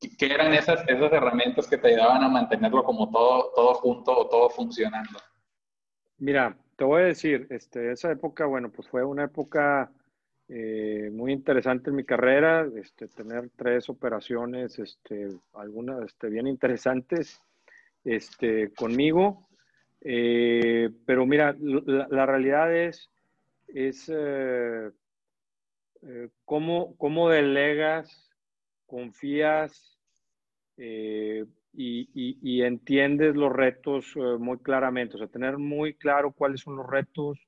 ¿Qué 0.01 0.27
eran 0.33 0.55
esas, 0.55 0.89
esas 0.89 1.13
herramientas 1.13 1.67
que 1.67 1.79
te 1.79 1.89
ayudaban 1.89 2.23
a 2.23 2.29
mantenerlo 2.29 2.85
como 2.85 3.11
todo, 3.11 3.53
todo 3.55 3.75
junto 3.75 4.17
o 4.17 4.29
todo 4.29 4.51
funcionando? 4.51 5.19
Mira, 6.19 6.57
te 6.77 6.85
voy 6.85 7.03
a 7.03 7.07
decir, 7.07 7.47
este, 7.51 7.93
esa 7.93 8.13
época, 8.13 8.47
bueno, 8.47 8.71
pues 8.71 8.89
fue 8.89 9.05
una 9.05 9.25
época 9.25 9.91
eh, 10.49 11.11
muy 11.13 11.33
interesante 11.33 11.91
en 11.91 11.97
mi 11.97 12.05
carrera, 12.05 12.67
este, 12.77 13.09
tener 13.09 13.51
tres 13.57 13.89
operaciones, 13.89 14.79
este, 14.79 15.29
algunas 15.53 16.05
este, 16.05 16.29
bien 16.29 16.47
interesantes 16.47 17.43
este, 18.05 18.73
conmigo. 18.73 19.49
Eh, 20.01 20.91
pero 21.05 21.27
mira, 21.27 21.55
la, 21.59 22.25
realidad 22.25 22.75
es, 22.75 23.11
es 23.67 24.11
eh, 24.15 24.91
cómo, 26.45 26.97
cómo, 26.97 27.29
delegas, 27.29 28.28
confías 28.88 29.96
y, 30.77 31.44
y, 31.72 32.62
entiendes 32.62 33.37
los 33.37 33.53
retos 33.53 34.07
muy 34.40 34.59
claramente. 34.59 35.14
O 35.14 35.18
sea, 35.18 35.29
tener 35.29 35.59
muy 35.59 35.94
claro 35.94 36.33
cuáles 36.33 36.62
son 36.62 36.77
los 36.77 36.87
retos, 36.88 37.38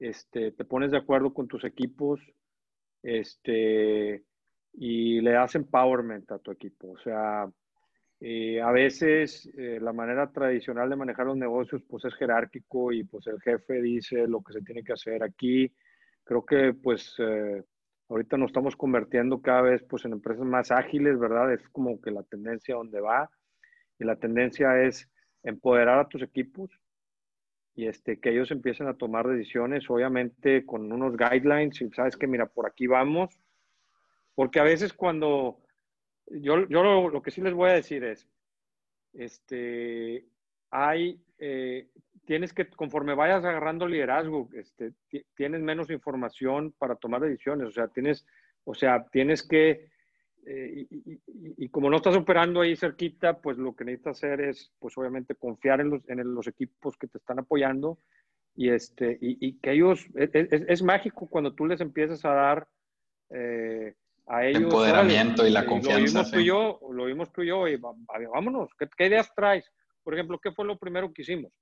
este, 0.00 0.50
te 0.50 0.64
pones 0.64 0.90
de 0.90 0.98
acuerdo 0.98 1.32
con 1.32 1.46
tus 1.46 1.64
equipos 1.64 2.20
este, 3.02 4.24
y 4.72 5.20
le 5.20 5.30
das 5.30 5.54
empowerment 5.54 6.30
a 6.32 6.38
tu 6.38 6.50
equipo. 6.50 6.90
O 6.90 6.98
sea, 6.98 7.48
eh, 8.20 8.60
a 8.60 8.70
veces 8.70 9.50
eh, 9.56 9.78
la 9.80 9.92
manera 9.92 10.30
tradicional 10.30 10.88
de 10.88 10.96
manejar 10.96 11.26
los 11.26 11.36
negocios 11.36 11.82
pues 11.88 12.04
es 12.04 12.14
jerárquico 12.14 12.92
y 12.92 13.04
pues 13.04 13.26
el 13.26 13.40
jefe 13.40 13.82
dice 13.82 14.26
lo 14.28 14.42
que 14.42 14.52
se 14.52 14.62
tiene 14.62 14.82
que 14.82 14.92
hacer 14.92 15.22
aquí. 15.22 15.72
Creo 16.24 16.44
que 16.44 16.72
pues 16.74 17.14
eh, 17.18 17.64
ahorita 18.12 18.36
nos 18.36 18.50
estamos 18.50 18.76
convirtiendo 18.76 19.40
cada 19.40 19.62
vez 19.62 19.82
pues 19.88 20.04
en 20.04 20.12
empresas 20.12 20.44
más 20.44 20.70
ágiles, 20.70 21.18
¿verdad? 21.18 21.52
Es 21.52 21.66
como 21.70 21.98
que 22.00 22.10
la 22.10 22.22
tendencia 22.22 22.74
donde 22.74 23.00
va. 23.00 23.30
Y 23.98 24.04
la 24.04 24.16
tendencia 24.16 24.82
es 24.82 25.08
empoderar 25.42 25.98
a 25.98 26.08
tus 26.08 26.22
equipos 26.22 26.70
y 27.74 27.86
este, 27.86 28.20
que 28.20 28.30
ellos 28.30 28.50
empiecen 28.50 28.86
a 28.86 28.98
tomar 28.98 29.26
decisiones, 29.26 29.88
obviamente 29.88 30.66
con 30.66 30.92
unos 30.92 31.16
guidelines, 31.16 31.80
y 31.80 31.90
sabes 31.92 32.18
que 32.18 32.26
mira, 32.26 32.44
por 32.44 32.66
aquí 32.66 32.86
vamos, 32.86 33.40
porque 34.34 34.60
a 34.60 34.64
veces 34.64 34.92
cuando, 34.92 35.62
yo, 36.26 36.68
yo 36.68 36.82
lo, 36.82 37.22
que 37.22 37.30
sí 37.30 37.40
les 37.40 37.54
voy 37.54 37.70
a 37.70 37.74
decir 37.74 38.04
es, 38.04 38.28
este, 39.14 40.26
hay, 40.72 41.20
eh, 41.38 41.88
tienes 42.24 42.52
que, 42.52 42.68
conforme 42.68 43.14
vayas 43.14 43.44
agarrando 43.44 43.86
liderazgo, 43.86 44.48
este, 44.54 44.92
tienes 45.36 45.60
menos 45.60 45.90
información 45.90 46.74
para 46.78 46.96
tomar 46.96 47.20
decisiones, 47.20 47.68
o 47.68 47.72
sea, 47.72 47.88
tienes, 47.88 48.26
o 48.64 48.74
sea, 48.74 49.06
tienes 49.12 49.46
que 49.46 49.92
eh, 50.44 50.88
y, 51.56 51.68
como 51.68 51.88
no 51.88 51.96
estás 51.96 52.16
operando 52.16 52.62
ahí 52.62 52.74
cerquita, 52.74 53.38
pues 53.38 53.58
lo 53.58 53.76
que 53.76 53.84
necesitas 53.84 54.16
hacer 54.16 54.40
es, 54.40 54.72
pues 54.80 54.96
obviamente, 54.98 55.36
confiar 55.36 55.80
en 55.80 55.90
los, 55.90 56.08
en 56.08 56.34
los 56.34 56.48
equipos 56.48 56.96
que 56.96 57.06
te 57.06 57.18
están 57.18 57.38
apoyando 57.38 57.98
y, 58.56 58.70
este, 58.70 59.18
y, 59.20 59.58
que 59.60 59.72
ellos, 59.72 60.04
e, 60.16 60.28
e, 60.32 60.64
es, 60.68 60.82
mágico 60.82 61.28
cuando 61.28 61.54
tú 61.54 61.66
les 61.66 61.80
empiezas 61.80 62.24
a 62.24 62.30
dar 62.30 62.68
eh, 63.30 63.94
a 64.26 64.44
ellos... 64.44 64.64
Empoderamiento 64.64 65.46
y 65.46 65.50
la 65.50 65.64
confianza. 65.64 66.00
Lo 66.00 66.06
vimos 66.06 66.30
tú 66.32 66.38
y 66.40 66.44
yo, 66.44 66.80
lo 66.90 67.04
vimos 67.04 67.32
tú 67.32 67.42
y 67.42 67.46
yo, 67.46 67.68
y 67.68 67.76
vámonos, 67.76 68.70
¿qué, 68.76 68.88
¿qué, 68.96 69.06
ideas 69.06 69.32
traes? 69.36 69.70
Por 70.02 70.14
ejemplo, 70.14 70.38
¿qué 70.38 70.52
fue 70.52 70.64
lo 70.64 70.78
primero 70.78 71.12
que 71.12 71.22
hicimos? 71.22 71.52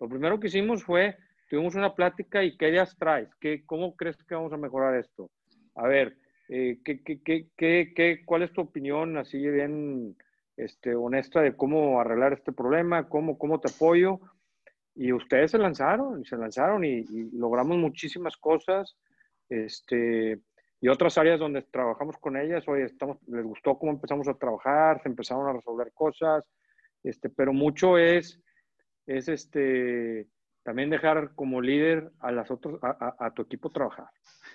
Lo 0.00 0.08
primero 0.08 0.38
que 0.40 0.48
hicimos 0.48 0.82
fue, 0.82 1.16
tuvimos 1.48 1.74
una 1.74 1.94
plática 1.94 2.42
y 2.42 2.56
¿qué 2.56 2.68
ideas 2.68 2.96
traes? 2.98 3.28
¿Qué, 3.40 3.64
¿Cómo 3.64 3.94
crees 3.94 4.16
que 4.16 4.34
vamos 4.34 4.52
a 4.52 4.56
mejorar 4.56 4.96
esto? 4.96 5.30
A 5.76 5.86
ver, 5.86 6.16
eh, 6.48 6.78
¿qué, 6.84 7.02
qué, 7.02 7.48
qué, 7.56 8.22
cuál 8.24 8.42
es 8.42 8.52
tu 8.52 8.60
opinión 8.60 9.16
así 9.16 9.38
bien 9.38 10.16
este, 10.56 10.94
honesta 10.94 11.40
de 11.40 11.56
cómo 11.56 12.00
arreglar 12.00 12.32
este 12.32 12.52
problema? 12.52 13.08
¿Cómo, 13.08 13.38
cómo 13.38 13.60
te 13.60 13.70
apoyo? 13.70 14.20
Y 14.94 15.12
ustedes 15.12 15.50
se 15.52 15.58
lanzaron, 15.58 16.20
y 16.20 16.24
se 16.24 16.36
lanzaron 16.36 16.84
y, 16.84 17.04
logramos 17.32 17.76
muchísimas 17.78 18.36
cosas. 18.36 18.96
Este, 19.48 20.40
y 20.80 20.88
otras 20.88 21.16
áreas 21.18 21.40
donde 21.40 21.62
trabajamos 21.62 22.16
con 22.18 22.36
ellas, 22.36 22.66
oye, 22.68 22.84
estamos, 22.84 23.18
les 23.26 23.44
gustó 23.44 23.78
cómo 23.78 23.92
empezamos 23.92 24.28
a 24.28 24.34
trabajar, 24.34 25.02
se 25.02 25.08
empezaron 25.08 25.48
a 25.48 25.52
resolver 25.52 25.92
cosas, 25.92 26.44
este, 27.04 27.30
pero 27.30 27.52
mucho 27.52 27.98
es, 27.98 28.40
es 29.06 29.28
este, 29.28 30.26
también 30.64 30.90
dejar 30.90 31.34
como 31.34 31.60
líder 31.60 32.10
a, 32.20 32.32
las 32.32 32.50
otros, 32.50 32.80
a, 32.82 33.30
tu 33.34 33.42
equipo 33.42 33.70
trabajar. 33.70 34.06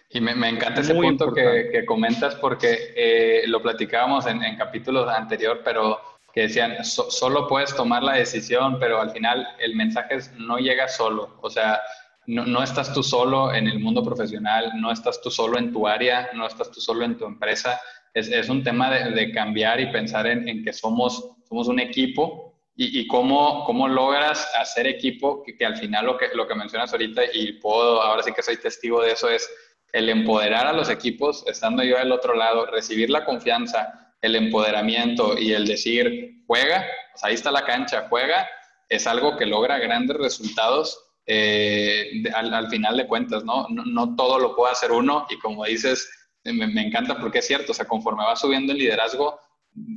Y 0.09 0.19
me, 0.19 0.35
me 0.35 0.49
encanta 0.49 0.81
ese 0.81 0.95
punto 0.95 1.31
que, 1.31 1.69
que, 1.71 1.85
comentas 1.85 2.35
porque 2.35 2.93
eh, 2.95 3.43
lo 3.47 3.62
platicábamos 3.62 4.25
en, 4.25 4.43
en, 4.43 4.57
capítulos 4.57 5.07
anterior, 5.07 5.62
pero 5.63 5.99
que 6.33 6.41
decían, 6.41 6.83
solo 6.83 7.47
puedes 7.47 7.75
tomar 7.75 8.03
la 8.03 8.13
decisión, 8.13 8.79
pero 8.79 8.99
al 8.99 9.12
final 9.12 9.47
el 9.59 9.75
mensaje 9.75 10.15
es, 10.15 10.33
no 10.38 10.57
llega 10.57 10.88
solo. 10.88 11.38
O 11.41 11.49
sea, 11.49 11.79
no, 12.25 12.45
no, 12.45 12.63
estás 12.63 12.93
tú 12.93 13.03
solo 13.03 13.53
en 13.53 13.67
el 13.67 13.79
mundo 13.79 14.03
profesional, 14.03 14.71
no 14.79 14.91
estás 14.91 15.21
tú 15.21 15.29
solo 15.29 15.57
en 15.57 15.71
tu 15.71 15.88
área, 15.88 16.29
no 16.33 16.47
estás 16.47 16.71
tú 16.71 16.81
solo 16.81 17.05
en 17.05 17.17
tu 17.17 17.25
empresa. 17.25 17.79
Es, 18.13 18.27
es 18.29 18.49
un 18.49 18.63
tema 18.63 18.89
de, 18.91 19.12
de, 19.12 19.31
cambiar 19.31 19.79
y 19.79 19.91
pensar 19.91 20.25
en, 20.27 20.47
en 20.47 20.63
que 20.63 20.73
somos, 20.73 21.38
somos 21.49 21.67
un 21.67 21.79
equipo 21.79 22.49
y, 22.81 23.07
cómo, 23.07 23.65
cómo, 23.65 23.89
logras 23.89 24.49
hacer 24.57 24.88
equipo, 24.88 25.43
que, 25.43 25.65
al 25.65 25.75
final 25.75 26.05
lo 26.05 26.17
que, 26.17 26.29
lo 26.33 26.47
que 26.47 26.55
mencionas 26.55 26.93
ahorita, 26.93 27.23
y 27.33 27.53
puedo, 27.53 28.01
ahora 28.01 28.23
sí 28.23 28.31
que 28.31 28.41
soy 28.41 28.55
testigo 28.55 29.01
de 29.01 29.12
eso, 29.12 29.29
es 29.29 29.49
el 29.91 30.07
empoderar 30.07 30.65
a 30.65 30.71
los 30.71 30.89
equipos, 30.89 31.43
estando 31.45 31.83
yo 31.83 31.97
del 31.97 32.13
otro 32.13 32.35
lado, 32.35 32.67
recibir 32.67 33.09
la 33.09 33.25
confianza, 33.25 34.13
el 34.21 34.33
empoderamiento 34.38 35.38
y 35.38 35.51
el 35.51 35.67
decir, 35.67 36.43
juega, 36.47 36.85
ahí 37.21 37.33
está 37.33 37.51
la 37.51 37.65
cancha, 37.65 38.07
juega, 38.09 38.47
es 38.88 39.07
algo 39.07 39.35
que 39.35 39.45
logra 39.45 39.77
grandes 39.79 40.15
resultados 40.15 41.03
eh, 41.25 42.23
al, 42.33 42.69
final 42.69 42.95
de 42.95 43.07
cuentas, 43.07 43.43
¿no? 43.43 43.67
¿no? 43.69 43.83
¿no? 43.83 44.15
todo 44.15 44.39
lo 44.39 44.55
puede 44.55 44.71
hacer 44.71 44.93
uno 44.93 45.27
y 45.29 45.38
como 45.39 45.65
dices, 45.65 46.09
me, 46.45 46.65
me 46.65 46.88
encanta 46.88 47.19
porque 47.19 47.39
es 47.39 47.47
cierto, 47.47 47.73
o 47.73 47.75
sea, 47.75 47.85
conforme 47.85 48.23
va 48.23 48.38
subiendo 48.38 48.71
el 48.71 48.79
liderazgo, 48.79 49.38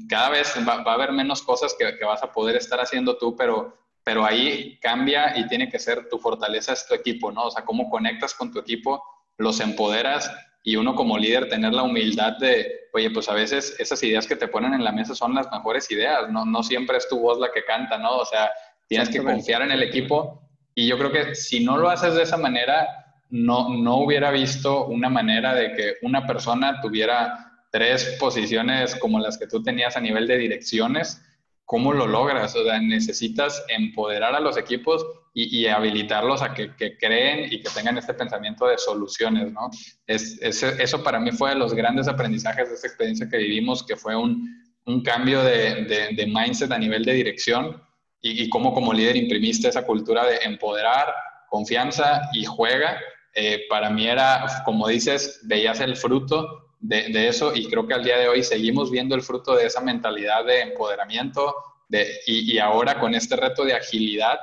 cada 0.09 0.31
vez 0.31 0.55
va, 0.69 0.83
a 0.85 0.95
haber 0.95 1.13
menos 1.13 1.43
cosas 1.43 1.75
que, 1.79 2.05
vas 2.05 2.23
a 2.23 2.33
poder 2.33 2.57
estar 2.57 2.81
haciendo 2.81 3.17
tú, 3.17 3.37
pero, 3.37 3.79
pero 4.05 4.25
ahí 4.25 4.79
cambia 4.81 5.39
y 5.39 5.47
tiene 5.47 5.69
que 5.69 5.79
ser 5.79 6.09
tu 6.09 6.19
fortaleza 6.19 6.73
es 6.73 6.87
tu 6.87 6.95
equipo, 6.95 7.33
¿no? 7.33 7.45
O 7.45 7.51
sea, 7.51 7.65
cómo 7.65 7.89
conectas 7.89 8.35
con 8.35 8.53
tu 8.53 8.59
equipo, 8.59 9.03
los 9.39 9.61
empoderas 9.61 10.31
y 10.63 10.77
uno 10.77 10.95
como 10.95 11.19
líder 11.19 11.49
tener 11.49 11.73
la 11.73 11.83
humildad 11.83 12.37
de, 12.39 12.89
oye, 12.93 13.11
pues 13.11 13.29
a 13.29 13.35
veces 13.35 13.75
esas 13.79 14.03
ideas 14.03 14.27
que 14.27 14.37
te 14.37 14.49
ponen 14.49 14.75
en 14.75 14.85
la 14.85 14.93
mesa 14.93 15.15
son 15.15 15.35
las 15.35 15.51
mejores 15.51 15.91
ideas, 15.91 16.29
no, 16.31 16.45
no 16.45 16.63
siempre 16.63 16.99
es 16.99 17.09
tu 17.09 17.19
voz 17.19 17.39
la 17.39 17.51
que 17.51 17.65
canta, 17.65 17.99
¿no? 17.99 18.19
O 18.19 18.25
sea, 18.25 18.51
tienes 18.87 19.09
que 19.09 19.23
confiar 19.23 19.63
en 19.63 19.73
el 19.73 19.83
equipo 19.83 20.43
y 20.75 20.87
yo 20.87 20.99
creo 20.99 21.11
que 21.11 21.35
si 21.35 21.65
no 21.65 21.77
lo 21.77 21.91
haces 21.91 22.15
de 22.15 22.23
esa 22.23 22.37
manera, 22.37 22.87
no, 23.31 23.71
no 23.71 23.97
hubiera 23.97 24.31
visto 24.31 24.87
una 24.87 25.09
manera 25.09 25.55
de 25.55 25.73
que 25.73 25.95
una 26.03 26.27
persona 26.27 26.81
tuviera 26.81 27.52
tres 27.73 28.17
posiciones 28.21 28.95
como 28.97 29.19
las 29.19 29.39
que 29.39 29.49
tú 29.49 29.63
tenías 29.63 29.97
a 29.97 30.01
nivel 30.01 30.29
de 30.29 30.37
direcciones, 30.37 31.21
¿cómo 31.65 31.93
lo 31.93 32.07
logras? 32.07 32.55
O 32.55 32.65
sea, 32.65 32.79
necesitas 32.79 33.65
empoderar 33.69 34.35
a 34.35 34.41
los 34.41 34.59
equipos 34.59 35.05
y, 35.35 35.67
habilitarlos 35.67 36.43
a 36.43 36.53
que, 36.53 36.77
creen 36.99 37.51
y 37.51 37.63
que 37.63 37.71
tengan 37.71 37.97
este 37.97 38.13
pensamiento 38.13 38.67
de 38.67 38.77
soluciones, 38.77 39.51
¿no? 39.51 39.71
Es, 40.07 40.39
eso 40.43 41.03
para 41.03 41.19
mí 41.19 41.33
fue 41.33 41.51
de 41.51 41.57
los 41.57 41.73
grandes 41.73 42.07
aprendizajes 42.09 42.69
de 42.69 42.75
esta 42.75 42.87
experiencia 42.87 43.27
que 43.27 43.38
vivimos, 43.38 43.83
que 43.83 43.96
fue 43.96 44.15
un, 44.15 44.61
cambio 45.03 45.42
de, 45.42 46.27
mindset 46.27 46.71
a 46.73 46.79
nivel 46.79 47.07
de 47.07 47.15
dirección 47.15 47.83
y, 48.21 48.51
cómo 48.51 48.75
como 48.75 48.92
líder 48.92 49.17
imprimiste 49.17 49.69
esa 49.69 49.87
cultura 49.87 50.27
de 50.27 50.37
empoderar, 50.44 51.07
confianza 51.49 52.29
y 52.35 52.44
juega. 52.44 53.01
Eh, 53.35 53.63
para 53.71 53.88
mí 53.88 54.07
era, 54.07 54.44
como 54.67 54.88
dices, 54.88 55.40
veías 55.44 55.81
el 55.81 55.96
fruto 55.96 56.71
de, 56.83 57.29
eso 57.29 57.55
y 57.55 57.69
creo 57.69 57.87
que 57.87 57.95
al 57.95 58.05
día 58.05 58.19
de 58.19 58.29
hoy 58.29 58.43
seguimos 58.43 58.91
viendo 58.91 59.15
el 59.15 59.23
fruto 59.23 59.55
de 59.55 59.67
esa 59.67 59.81
mentalidad 59.81 60.45
de 60.45 60.63
empoderamiento 60.63 61.55
de, 61.89 62.21
y, 62.27 62.59
ahora 62.59 62.99
con 62.99 63.15
este 63.15 63.37
reto 63.37 63.65
de 63.65 63.75
agilidad, 63.75 64.39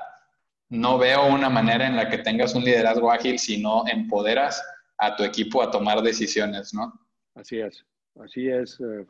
no 0.69 0.97
veo 0.97 1.27
una 1.27 1.49
manera 1.49 1.85
en 1.85 1.95
la 1.95 2.09
que 2.09 2.19
tengas 2.19 2.55
un 2.55 2.63
liderazgo 2.63 3.11
ágil 3.11 3.39
si 3.39 3.61
no 3.61 3.83
empoderas 3.87 4.63
a 4.97 5.15
tu 5.15 5.23
equipo 5.23 5.61
a 5.61 5.71
tomar 5.71 6.01
decisiones, 6.01 6.73
¿no? 6.73 6.93
Así 7.35 7.59
es, 7.59 7.85
así 8.21 8.47
es, 8.47 8.79
eh, 8.79 9.05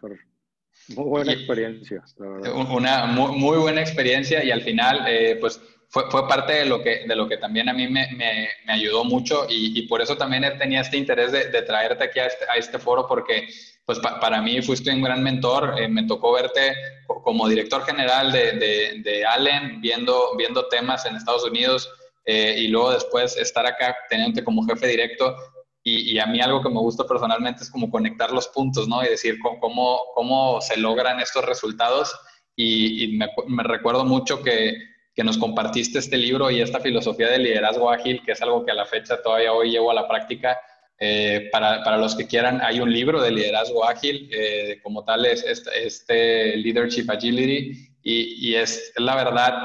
Muy 0.88 1.06
buena 1.06 1.34
experiencia. 1.34 2.04
Una 2.18 3.06
muy, 3.06 3.58
buena 3.58 3.82
experiencia 3.82 4.44
y 4.44 4.52
al 4.52 4.62
final, 4.62 5.06
eh, 5.08 5.38
pues 5.40 5.62
fue, 5.90 6.10
fue, 6.10 6.28
parte 6.28 6.54
de 6.54 6.66
lo, 6.66 6.82
que, 6.82 7.06
de 7.08 7.16
lo 7.16 7.28
que 7.28 7.38
también 7.38 7.68
a 7.68 7.74
mí 7.74 7.88
me, 7.88 8.08
me, 8.16 8.50
me 8.66 8.74
ayudó 8.74 9.04
mucho 9.04 9.48
y, 9.50 9.78
y, 9.78 9.88
por 9.88 10.02
eso 10.02 10.16
también 10.16 10.44
tenía 10.58 10.82
este 10.82 10.98
interés 10.98 11.32
de, 11.32 11.50
de 11.50 11.62
traerte 11.64 12.04
aquí 12.04 12.20
a 12.20 12.28
este, 12.28 12.46
a 12.46 12.58
este, 12.58 12.78
foro 12.78 13.08
porque 13.08 13.48
pues 13.86 14.00
para 14.00 14.40
mí 14.42 14.62
fuiste 14.62 14.92
un 14.92 15.02
gran 15.02 15.24
mentor, 15.24 15.76
eh, 15.80 15.88
me 15.88 16.04
tocó 16.04 16.34
verte 16.34 16.76
como 17.24 17.48
director 17.48 17.84
general 17.86 18.32
de, 18.32 18.52
de, 18.54 19.02
de, 19.04 19.26
Allen, 19.26 19.82
viendo, 19.82 20.36
viendo 20.38 20.68
temas 20.68 21.08
en 21.08 21.16
Estados 21.16 21.44
Unidos 21.44 21.92
eh, 22.26 22.56
y 22.60 22.68
luego 22.68 22.92
después 22.92 23.36
estar 23.38 23.66
acá 23.66 23.98
teniéndote 24.12 24.44
como 24.44 24.64
jefe 24.68 24.88
directo 24.88 25.36
y, 25.84 26.20
a 26.20 26.26
mí 26.26 26.42
algo 26.42 26.62
que 26.62 26.70
me 26.70 26.80
gusta 26.80 27.06
personalmente 27.06 27.64
es 27.64 27.72
como 27.72 27.90
conectar 27.90 28.32
los 28.32 28.48
puntos, 28.50 28.88
¿no? 28.88 29.04
Y 29.04 29.08
decir 29.08 29.40
cómo, 29.40 30.02
cómo 30.14 30.62
se 30.62 30.78
logran 30.78 31.20
estos 31.20 31.46
resultados 31.46 32.14
y, 32.56 33.18
me 33.48 33.64
recuerdo 33.64 34.06
mucho 34.06 34.42
que 34.44 34.78
que 35.20 35.26
nos 35.26 35.38
compartiste 35.38 36.00
este 36.00 36.16
libro 36.16 36.50
y 36.50 36.62
esta 36.62 36.80
filosofía 36.80 37.30
de 37.30 37.40
liderazgo 37.40 37.92
ágil, 37.92 38.22
que 38.24 38.32
es 38.32 38.42
algo 38.42 38.64
que 38.64 38.72
a 38.72 38.74
la 38.74 38.86
fecha 38.86 39.22
todavía 39.22 39.52
hoy 39.52 39.72
llevo 39.72 39.92
a 39.92 39.94
la 39.94 40.08
práctica. 40.08 40.58
Eh, 40.98 41.50
para, 41.52 41.84
para, 41.84 41.98
los 41.98 42.16
que 42.16 42.26
quieran, 42.26 42.62
hay 42.62 42.80
un 42.80 42.90
libro 42.90 43.22
de 43.22 43.32
liderazgo 43.32 43.84
ágil, 43.86 44.30
eh, 44.32 44.80
como 44.82 45.04
tal 45.04 45.26
es 45.26 45.44
este, 45.44 45.86
este 45.86 46.56
Leadership 46.56 47.10
Agility, 47.10 47.90
y, 48.02 48.50
y, 48.50 48.56
es 48.56 48.94
la 48.96 49.14
verdad 49.16 49.56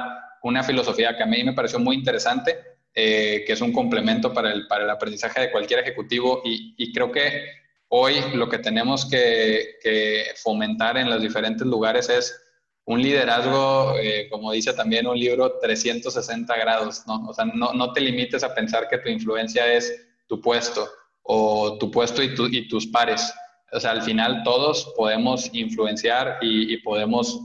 una 0.42 0.64
filosofía 0.64 1.16
que 1.16 1.22
a 1.22 1.26
mí 1.26 1.44
me 1.44 1.52
pareció 1.52 1.78
muy 1.78 1.94
interesante, 1.94 2.56
eh, 2.94 3.44
que 3.46 3.52
es 3.52 3.60
un 3.60 3.72
complemento 3.72 4.32
para 4.32 4.52
el, 4.52 4.66
para 4.66 4.84
el 4.84 4.90
aprendizaje 4.90 5.40
de 5.40 5.50
cualquier 5.50 5.80
ejecutivo, 5.80 6.42
y, 6.44 6.74
y 6.76 6.92
creo 6.92 7.10
que 7.10 7.46
hoy 7.88 8.16
lo 8.34 8.48
que 8.48 8.58
tenemos 8.58 9.06
que, 9.06 9.76
que 9.82 10.26
fomentar 10.36 10.96
en 10.96 11.10
los 11.10 11.22
diferentes 11.22 11.66
lugares 11.66 12.08
es 12.08 12.34
un 12.86 13.00
liderazgo, 13.00 13.94
eh, 13.98 14.28
como 14.30 14.52
dice 14.52 14.72
también 14.74 15.06
un 15.06 15.18
libro, 15.18 15.58
360 15.60 16.54
grados, 16.56 17.02
¿no? 17.06 17.26
O 17.28 17.32
sea, 17.32 17.46
no, 17.46 17.72
no, 17.72 17.92
te 17.92 18.00
limites 18.00 18.44
a 18.44 18.54
pensar 18.54 18.88
que 18.88 18.98
tu 18.98 19.08
influencia 19.08 19.72
es 19.72 20.06
tu 20.26 20.40
puesto 20.40 20.86
o 21.22 21.78
tu 21.78 21.90
puesto 21.90 22.22
y, 22.22 22.34
tu, 22.34 22.46
y 22.46 22.68
tus 22.68 22.86
pares. 22.86 23.32
O 23.72 23.80
sea, 23.80 23.92
al 23.92 24.02
final 24.02 24.42
todos 24.44 24.92
podemos 24.96 25.48
influenciar 25.54 26.38
y, 26.42 26.74
y, 26.74 26.76
podemos, 26.78 27.40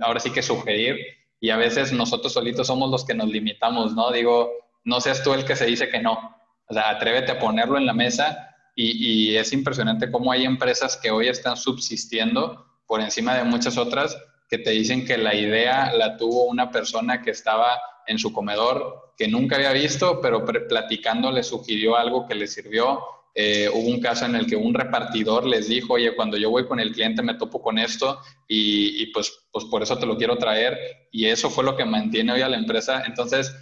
ahora 0.00 0.18
sí 0.18 0.32
que 0.32 0.42
sugerir, 0.42 0.96
y 1.38 1.50
a 1.50 1.56
veces 1.56 1.92
nosotros 1.92 2.32
solitos 2.32 2.66
somos 2.66 2.90
los 2.90 3.04
que 3.04 3.14
nos 3.14 3.28
limitamos, 3.28 3.94
¿no? 3.94 4.10
Digo, 4.10 4.50
no 4.84 5.00
seas 5.00 5.22
tú 5.22 5.34
el 5.34 5.44
que 5.44 5.56
se 5.56 5.66
dice 5.66 5.88
que 5.88 6.00
no. 6.00 6.36
O 6.68 6.74
sea, 6.74 6.90
atrévete 6.90 7.32
a 7.32 7.38
ponerlo 7.38 7.78
en 7.78 7.86
la 7.86 7.92
mesa 7.92 8.50
y, 8.74 9.36
es 9.36 9.52
impresionante 9.52 10.10
cómo 10.10 10.32
hay 10.32 10.44
empresas 10.44 10.96
que 10.96 11.10
hoy 11.10 11.28
están 11.28 11.56
subsistiendo 11.56 12.64
por 12.86 13.00
encima 13.00 13.34
de 13.34 13.44
muchas 13.44 13.76
otras 13.76 14.16
que 14.48 14.58
te 14.58 14.70
dicen 14.70 15.04
que 15.04 15.18
la 15.18 15.34
idea 15.34 15.92
la 15.92 16.16
tuvo 16.16 16.44
una 16.44 16.70
persona 16.70 17.22
que 17.22 17.30
estaba 17.30 17.80
en 18.06 18.18
su 18.18 18.32
comedor, 18.32 19.12
que 19.16 19.28
nunca 19.28 19.56
había 19.56 19.72
visto, 19.72 20.20
pero 20.20 20.44
platicando 20.44 21.30
le 21.30 21.42
sugirió 21.42 21.96
algo 21.96 22.26
que 22.26 22.34
le 22.34 22.46
sirvió. 22.46 23.00
Eh, 23.34 23.68
hubo 23.72 23.88
un 23.88 24.00
caso 24.00 24.24
en 24.24 24.34
el 24.34 24.46
que 24.46 24.56
un 24.56 24.74
repartidor 24.74 25.46
les 25.46 25.68
dijo, 25.68 25.94
oye, 25.94 26.16
cuando 26.16 26.36
yo 26.36 26.50
voy 26.50 26.66
con 26.66 26.80
el 26.80 26.92
cliente 26.92 27.22
me 27.22 27.34
topo 27.34 27.62
con 27.62 27.78
esto 27.78 28.20
y, 28.48 29.02
y 29.02 29.06
pues, 29.12 29.46
pues 29.52 29.66
por 29.66 29.82
eso 29.82 29.96
te 29.98 30.06
lo 30.06 30.16
quiero 30.16 30.36
traer. 30.36 30.78
Y 31.12 31.26
eso 31.26 31.48
fue 31.50 31.62
lo 31.62 31.76
que 31.76 31.84
mantiene 31.84 32.32
hoy 32.32 32.42
a 32.42 32.48
la 32.48 32.56
empresa. 32.56 33.04
Entonces, 33.06 33.54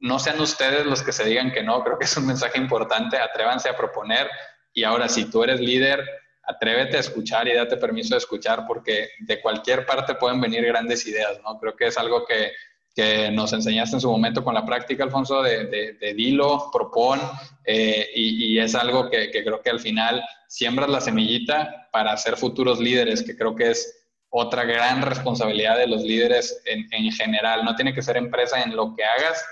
no 0.00 0.18
sean 0.18 0.40
ustedes 0.40 0.86
los 0.86 1.02
que 1.02 1.12
se 1.12 1.24
digan 1.24 1.52
que 1.52 1.62
no, 1.62 1.84
creo 1.84 1.98
que 1.98 2.06
es 2.06 2.16
un 2.16 2.26
mensaje 2.26 2.58
importante, 2.58 3.18
atrévanse 3.18 3.68
a 3.68 3.76
proponer. 3.76 4.28
Y 4.72 4.84
ahora, 4.84 5.08
si 5.08 5.26
tú 5.26 5.44
eres 5.44 5.60
líder, 5.60 6.04
atrévete 6.42 6.96
a 6.96 7.00
escuchar 7.00 7.46
y 7.48 7.54
date 7.54 7.76
permiso 7.76 8.14
de 8.14 8.18
escuchar 8.18 8.66
porque 8.66 9.10
de 9.20 9.40
cualquier 9.40 9.86
parte 9.86 10.14
pueden 10.14 10.40
venir 10.40 10.64
grandes 10.64 11.06
ideas, 11.06 11.38
¿no? 11.44 11.58
Creo 11.58 11.76
que 11.76 11.86
es 11.86 11.98
algo 11.98 12.24
que, 12.24 12.52
que 12.94 13.30
nos 13.30 13.52
enseñaste 13.52 13.96
en 13.96 14.00
su 14.00 14.10
momento 14.10 14.42
con 14.42 14.54
la 14.54 14.64
práctica, 14.64 15.04
Alfonso, 15.04 15.42
de, 15.42 15.66
de, 15.66 15.92
de 15.94 16.14
dilo, 16.14 16.70
propon, 16.72 17.20
eh, 17.64 18.08
y, 18.14 18.54
y, 18.54 18.58
es 18.58 18.74
algo 18.74 19.10
que, 19.10 19.30
que, 19.30 19.44
creo 19.44 19.60
que 19.60 19.70
al 19.70 19.80
final 19.80 20.24
siembras 20.48 20.88
la 20.88 21.00
semillita 21.00 21.88
para 21.92 22.16
ser 22.16 22.36
futuros 22.36 22.80
líderes, 22.80 23.22
que 23.22 23.36
creo 23.36 23.54
que 23.54 23.70
es 23.70 23.96
otra 24.30 24.64
gran 24.64 25.02
responsabilidad 25.02 25.76
de 25.76 25.88
los 25.88 26.02
líderes 26.02 26.62
en, 26.64 26.88
en 26.92 27.12
general. 27.12 27.64
No 27.64 27.74
tiene 27.74 27.92
que 27.92 28.02
ser 28.02 28.16
empresa 28.16 28.62
en 28.62 28.74
lo 28.74 28.94
que 28.94 29.04
hagas, 29.04 29.44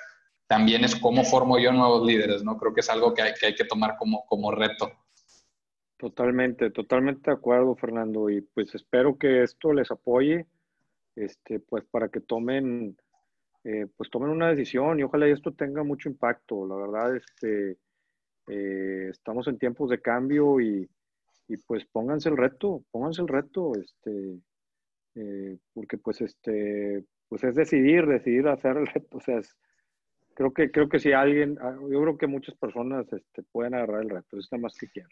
también 0.49 0.83
es 0.83 0.97
cómo 0.97 1.25
formo 1.25 1.59
yo 1.59 1.73
nuevos 1.73 2.05
líderes, 2.05 2.43
¿no? 2.43 2.57
Creo 2.57 2.73
que 2.73 2.81
es 2.81 2.89
algo 2.89 3.13
que 3.13 3.23
hay 3.23 3.35
que, 3.39 3.47
hay 3.47 3.55
que 3.55 3.67
tomar 3.67 3.97
como, 3.99 4.25
como 4.27 4.51
reto. 4.51 4.91
Totalmente, 5.99 6.71
totalmente 6.71 7.31
de 7.31 7.37
acuerdo, 7.37 7.77
Fernando. 7.77 8.31
Y 8.31 8.41
pues 8.41 8.75
espero 8.75 9.19
que 9.19 9.43
esto 9.43 9.75
les 9.75 9.91
apoye, 9.91 10.47
este, 11.15 11.61
pues 11.61 11.85
para 11.85 12.09
que 12.09 12.21
tomen, 12.21 12.97
eh, 13.63 13.87
pues 13.95 14.09
tomen 14.09 14.31
una 14.31 14.49
decisión 14.49 14.99
y 14.99 15.03
ojalá 15.03 15.27
esto 15.27 15.53
tenga 15.53 15.83
mucho 15.83 16.09
impacto. 16.09 16.67
La 16.67 16.77
verdad, 16.77 17.15
este, 17.15 17.77
eh, 18.49 19.09
estamos 19.11 19.49
en 19.49 19.59
tiempos 19.59 19.91
de 19.91 20.01
cambio 20.01 20.61
y, 20.61 20.89
y, 21.47 21.57
pues 21.59 21.85
pónganse 21.85 22.31
el 22.31 22.39
reto, 22.39 22.83
pónganse 22.91 23.21
el 23.21 23.29
reto, 23.29 23.73
este, 23.75 24.39
eh, 25.15 25.59
porque 25.75 25.99
pues 25.99 26.23
este, 26.23 27.05
pues 27.29 27.45
es 27.45 27.55
decidir, 27.55 28.07
decidir 28.07 28.49
hacer 28.49 28.79
el 28.79 28.87
reto. 28.87 29.19
O 29.19 29.21
sea, 29.21 29.39
es, 29.39 29.55
creo 30.39 30.53
que, 30.53 30.71
creo 30.71 30.89
que 30.89 31.01
si 31.01 31.13
alguien, 31.13 31.59
ah, 31.61 31.75
yo 31.91 32.01
creo 32.01 32.17
que 32.17 32.29
muchas 32.29 32.55
personas 32.55 33.05
este, 33.13 33.43
pueden 33.51 33.75
agarrar 33.75 34.03
el 34.03 34.11
reto, 34.11 34.39
es 34.39 34.47
nada 34.53 34.63
más 34.63 34.77
que 34.79 34.89
quieran. 34.89 35.11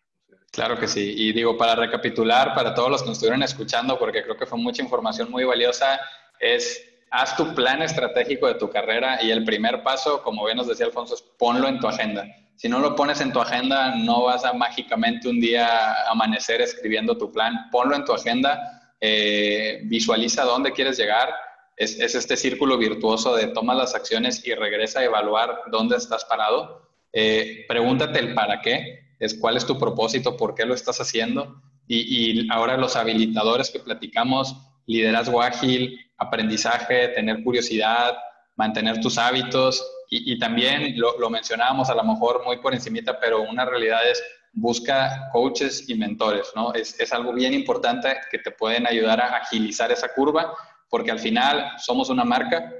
Claro 0.52 0.78
que 0.78 0.86
sí. 0.86 1.14
Y 1.16 1.32
digo, 1.32 1.56
para 1.56 1.74
recapitular, 1.74 2.54
para 2.54 2.74
todos 2.74 2.88
los 2.88 3.02
que 3.02 3.08
nos 3.08 3.18
estuvieron 3.18 3.42
escuchando, 3.42 3.98
porque 3.98 4.22
creo 4.22 4.36
que 4.36 4.46
fue 4.46 4.56
mucha 4.56 4.84
información 4.84 5.28
muy 5.28 5.42
valiosa, 5.42 5.98
es 6.38 6.80
haz 7.10 7.36
tu 7.36 7.56
plan 7.56 7.82
estratégico 7.82 8.46
de 8.46 8.54
tu 8.54 8.70
carrera 8.70 9.20
y 9.20 9.32
el 9.32 9.44
primer 9.44 9.82
paso, 9.82 10.22
como 10.22 10.44
bien 10.44 10.58
nos 10.58 10.68
decía 10.68 10.86
Alfonso, 10.86 11.16
es 11.16 11.22
ponlo 11.22 11.66
en 11.66 11.80
tu 11.80 11.88
agenda. 11.88 12.24
Si 12.54 12.68
no 12.68 12.78
lo 12.78 12.94
pones 12.94 13.20
en 13.20 13.32
tu 13.32 13.40
agenda, 13.40 13.96
no 13.96 14.22
vas 14.22 14.44
a 14.44 14.52
mágicamente 14.52 15.28
un 15.28 15.40
día 15.40 16.08
amanecer 16.08 16.60
escribiendo 16.60 17.18
tu 17.18 17.32
plan. 17.32 17.68
Ponlo 17.72 17.96
en 17.96 18.04
tu 18.04 18.12
agenda, 18.12 18.94
eh, 19.00 19.80
visualiza 19.86 20.44
dónde 20.44 20.70
quieres 20.70 20.96
llegar. 20.96 21.34
Es, 21.76 21.98
es, 22.00 22.14
este 22.14 22.36
círculo 22.36 22.78
virtuoso 22.78 23.34
de 23.36 23.48
toma 23.48 23.74
las 23.74 23.94
acciones 23.94 24.46
y 24.46 24.54
regresa 24.54 25.00
a 25.00 25.04
evaluar 25.04 25.62
dónde 25.70 25.96
estás 25.96 26.24
parado. 26.24 26.88
Eh, 27.12 27.64
pregúntate 27.68 28.18
el 28.18 28.34
para 28.34 28.60
qué 28.60 29.14
es 29.18 29.34
cuál 29.34 29.56
es 29.56 29.66
tu 29.66 29.78
propósito, 29.78 30.36
por 30.36 30.54
qué 30.54 30.64
lo 30.64 30.74
estás 30.74 31.00
haciendo. 31.00 31.62
Y, 31.86 32.40
y, 32.42 32.48
ahora 32.50 32.76
los 32.76 32.96
habilitadores 32.96 33.70
que 33.70 33.80
platicamos, 33.80 34.56
liderazgo 34.86 35.40
ágil, 35.40 36.00
aprendizaje, 36.18 37.08
tener 37.08 37.42
curiosidad, 37.44 38.16
mantener 38.56 39.00
tus 39.00 39.18
hábitos. 39.18 39.84
Y, 40.10 40.32
y 40.32 40.38
también 40.38 40.98
lo, 40.98 41.18
lo, 41.18 41.30
mencionábamos 41.30 41.90
a 41.90 41.94
lo 41.94 42.04
mejor 42.04 42.44
muy 42.44 42.58
por 42.58 42.74
encimita, 42.74 43.18
pero 43.20 43.42
una 43.42 43.64
realidad 43.64 44.08
es 44.08 44.22
busca 44.56 45.28
coaches 45.32 45.88
y 45.88 45.94
mentores, 45.94 46.52
¿no? 46.56 46.72
Es, 46.72 46.98
es 46.98 47.12
algo 47.12 47.32
bien 47.34 47.52
importante 47.52 48.16
que 48.30 48.38
te 48.38 48.50
pueden 48.50 48.86
ayudar 48.86 49.20
a 49.20 49.36
agilizar 49.36 49.92
esa 49.92 50.08
curva, 50.14 50.54
porque 50.96 51.10
al 51.10 51.18
final 51.18 51.72
somos 51.76 52.08
una 52.08 52.24
marca, 52.24 52.72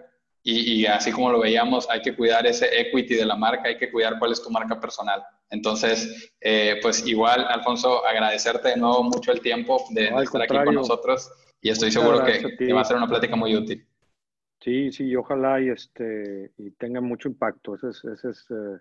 y, 0.43 0.73
y, 0.73 0.87
así 0.87 1.13
como 1.13 1.31
lo 1.31 1.41
veíamos, 1.41 1.87
hay 1.91 2.01
que 2.01 2.17
cuidar 2.17 2.47
ese 2.47 2.67
equity 2.81 3.15
de 3.15 3.27
la 3.27 3.37
marca, 3.37 3.69
hay 3.69 3.77
que 3.77 3.93
cuidar 3.93 4.19
cuál 4.19 4.33
es 4.33 4.43
tu 4.43 4.49
marca 4.49 4.81
personal. 4.81 5.23
Entonces, 5.51 6.33
eh, 6.41 6.79
pues 6.81 7.07
igual, 7.07 7.45
Alfonso, 7.47 8.07
agradecerte 8.07 8.69
de 8.69 8.77
nuevo 8.79 9.03
mucho 9.03 9.33
el 9.33 9.41
tiempo 9.43 9.85
de, 9.91 10.11
no, 10.11 10.17
de 10.17 10.25
estar 10.25 10.41
aquí 10.41 10.57
con 10.65 10.77
nosotros 10.77 11.31
y 11.61 11.69
estoy 11.69 11.91
seguro 11.91 12.25
que, 12.25 12.57
que, 12.57 12.73
va 12.73 12.81
a 12.81 12.85
ser 12.85 12.97
una 12.97 13.07
plática 13.07 13.37
muy 13.37 13.55
útil. 13.55 13.87
Sí, 14.63 14.93
sí, 14.93 15.15
ojalá 15.15 15.61
y, 15.61 15.69
este, 15.69 16.53
y 16.57 16.71
tenga 16.71 17.03
mucho 17.03 17.29
impacto. 17.29 17.75
Ese 17.75 17.91
es, 17.91 18.03
ese 18.03 18.31
es, 18.31 18.47
eh, 18.49 18.81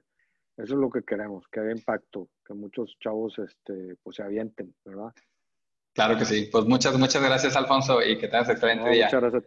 eso 0.55 0.75
es 0.75 0.79
lo 0.79 0.89
que 0.89 1.03
queremos, 1.03 1.45
que 1.51 1.59
haya 1.59 1.71
impacto, 1.71 2.29
que 2.45 2.53
muchos 2.53 2.95
chavos 3.01 3.37
este, 3.39 3.97
pues, 4.01 4.15
se 4.15 4.23
avienten, 4.23 4.73
¿verdad? 4.85 5.11
Claro 5.95 6.17
que 6.17 6.25
sí. 6.25 6.49
Pues 6.51 6.65
muchas, 6.65 6.97
muchas 6.99 7.23
gracias, 7.23 7.55
Alfonso, 7.55 8.03
y 8.03 8.17
que 8.17 8.27
tengas 8.27 8.49
excelente 8.49 8.89
día. 8.89 9.05
Muchas 9.05 9.21
gracias 9.21 9.43
a 9.43 9.45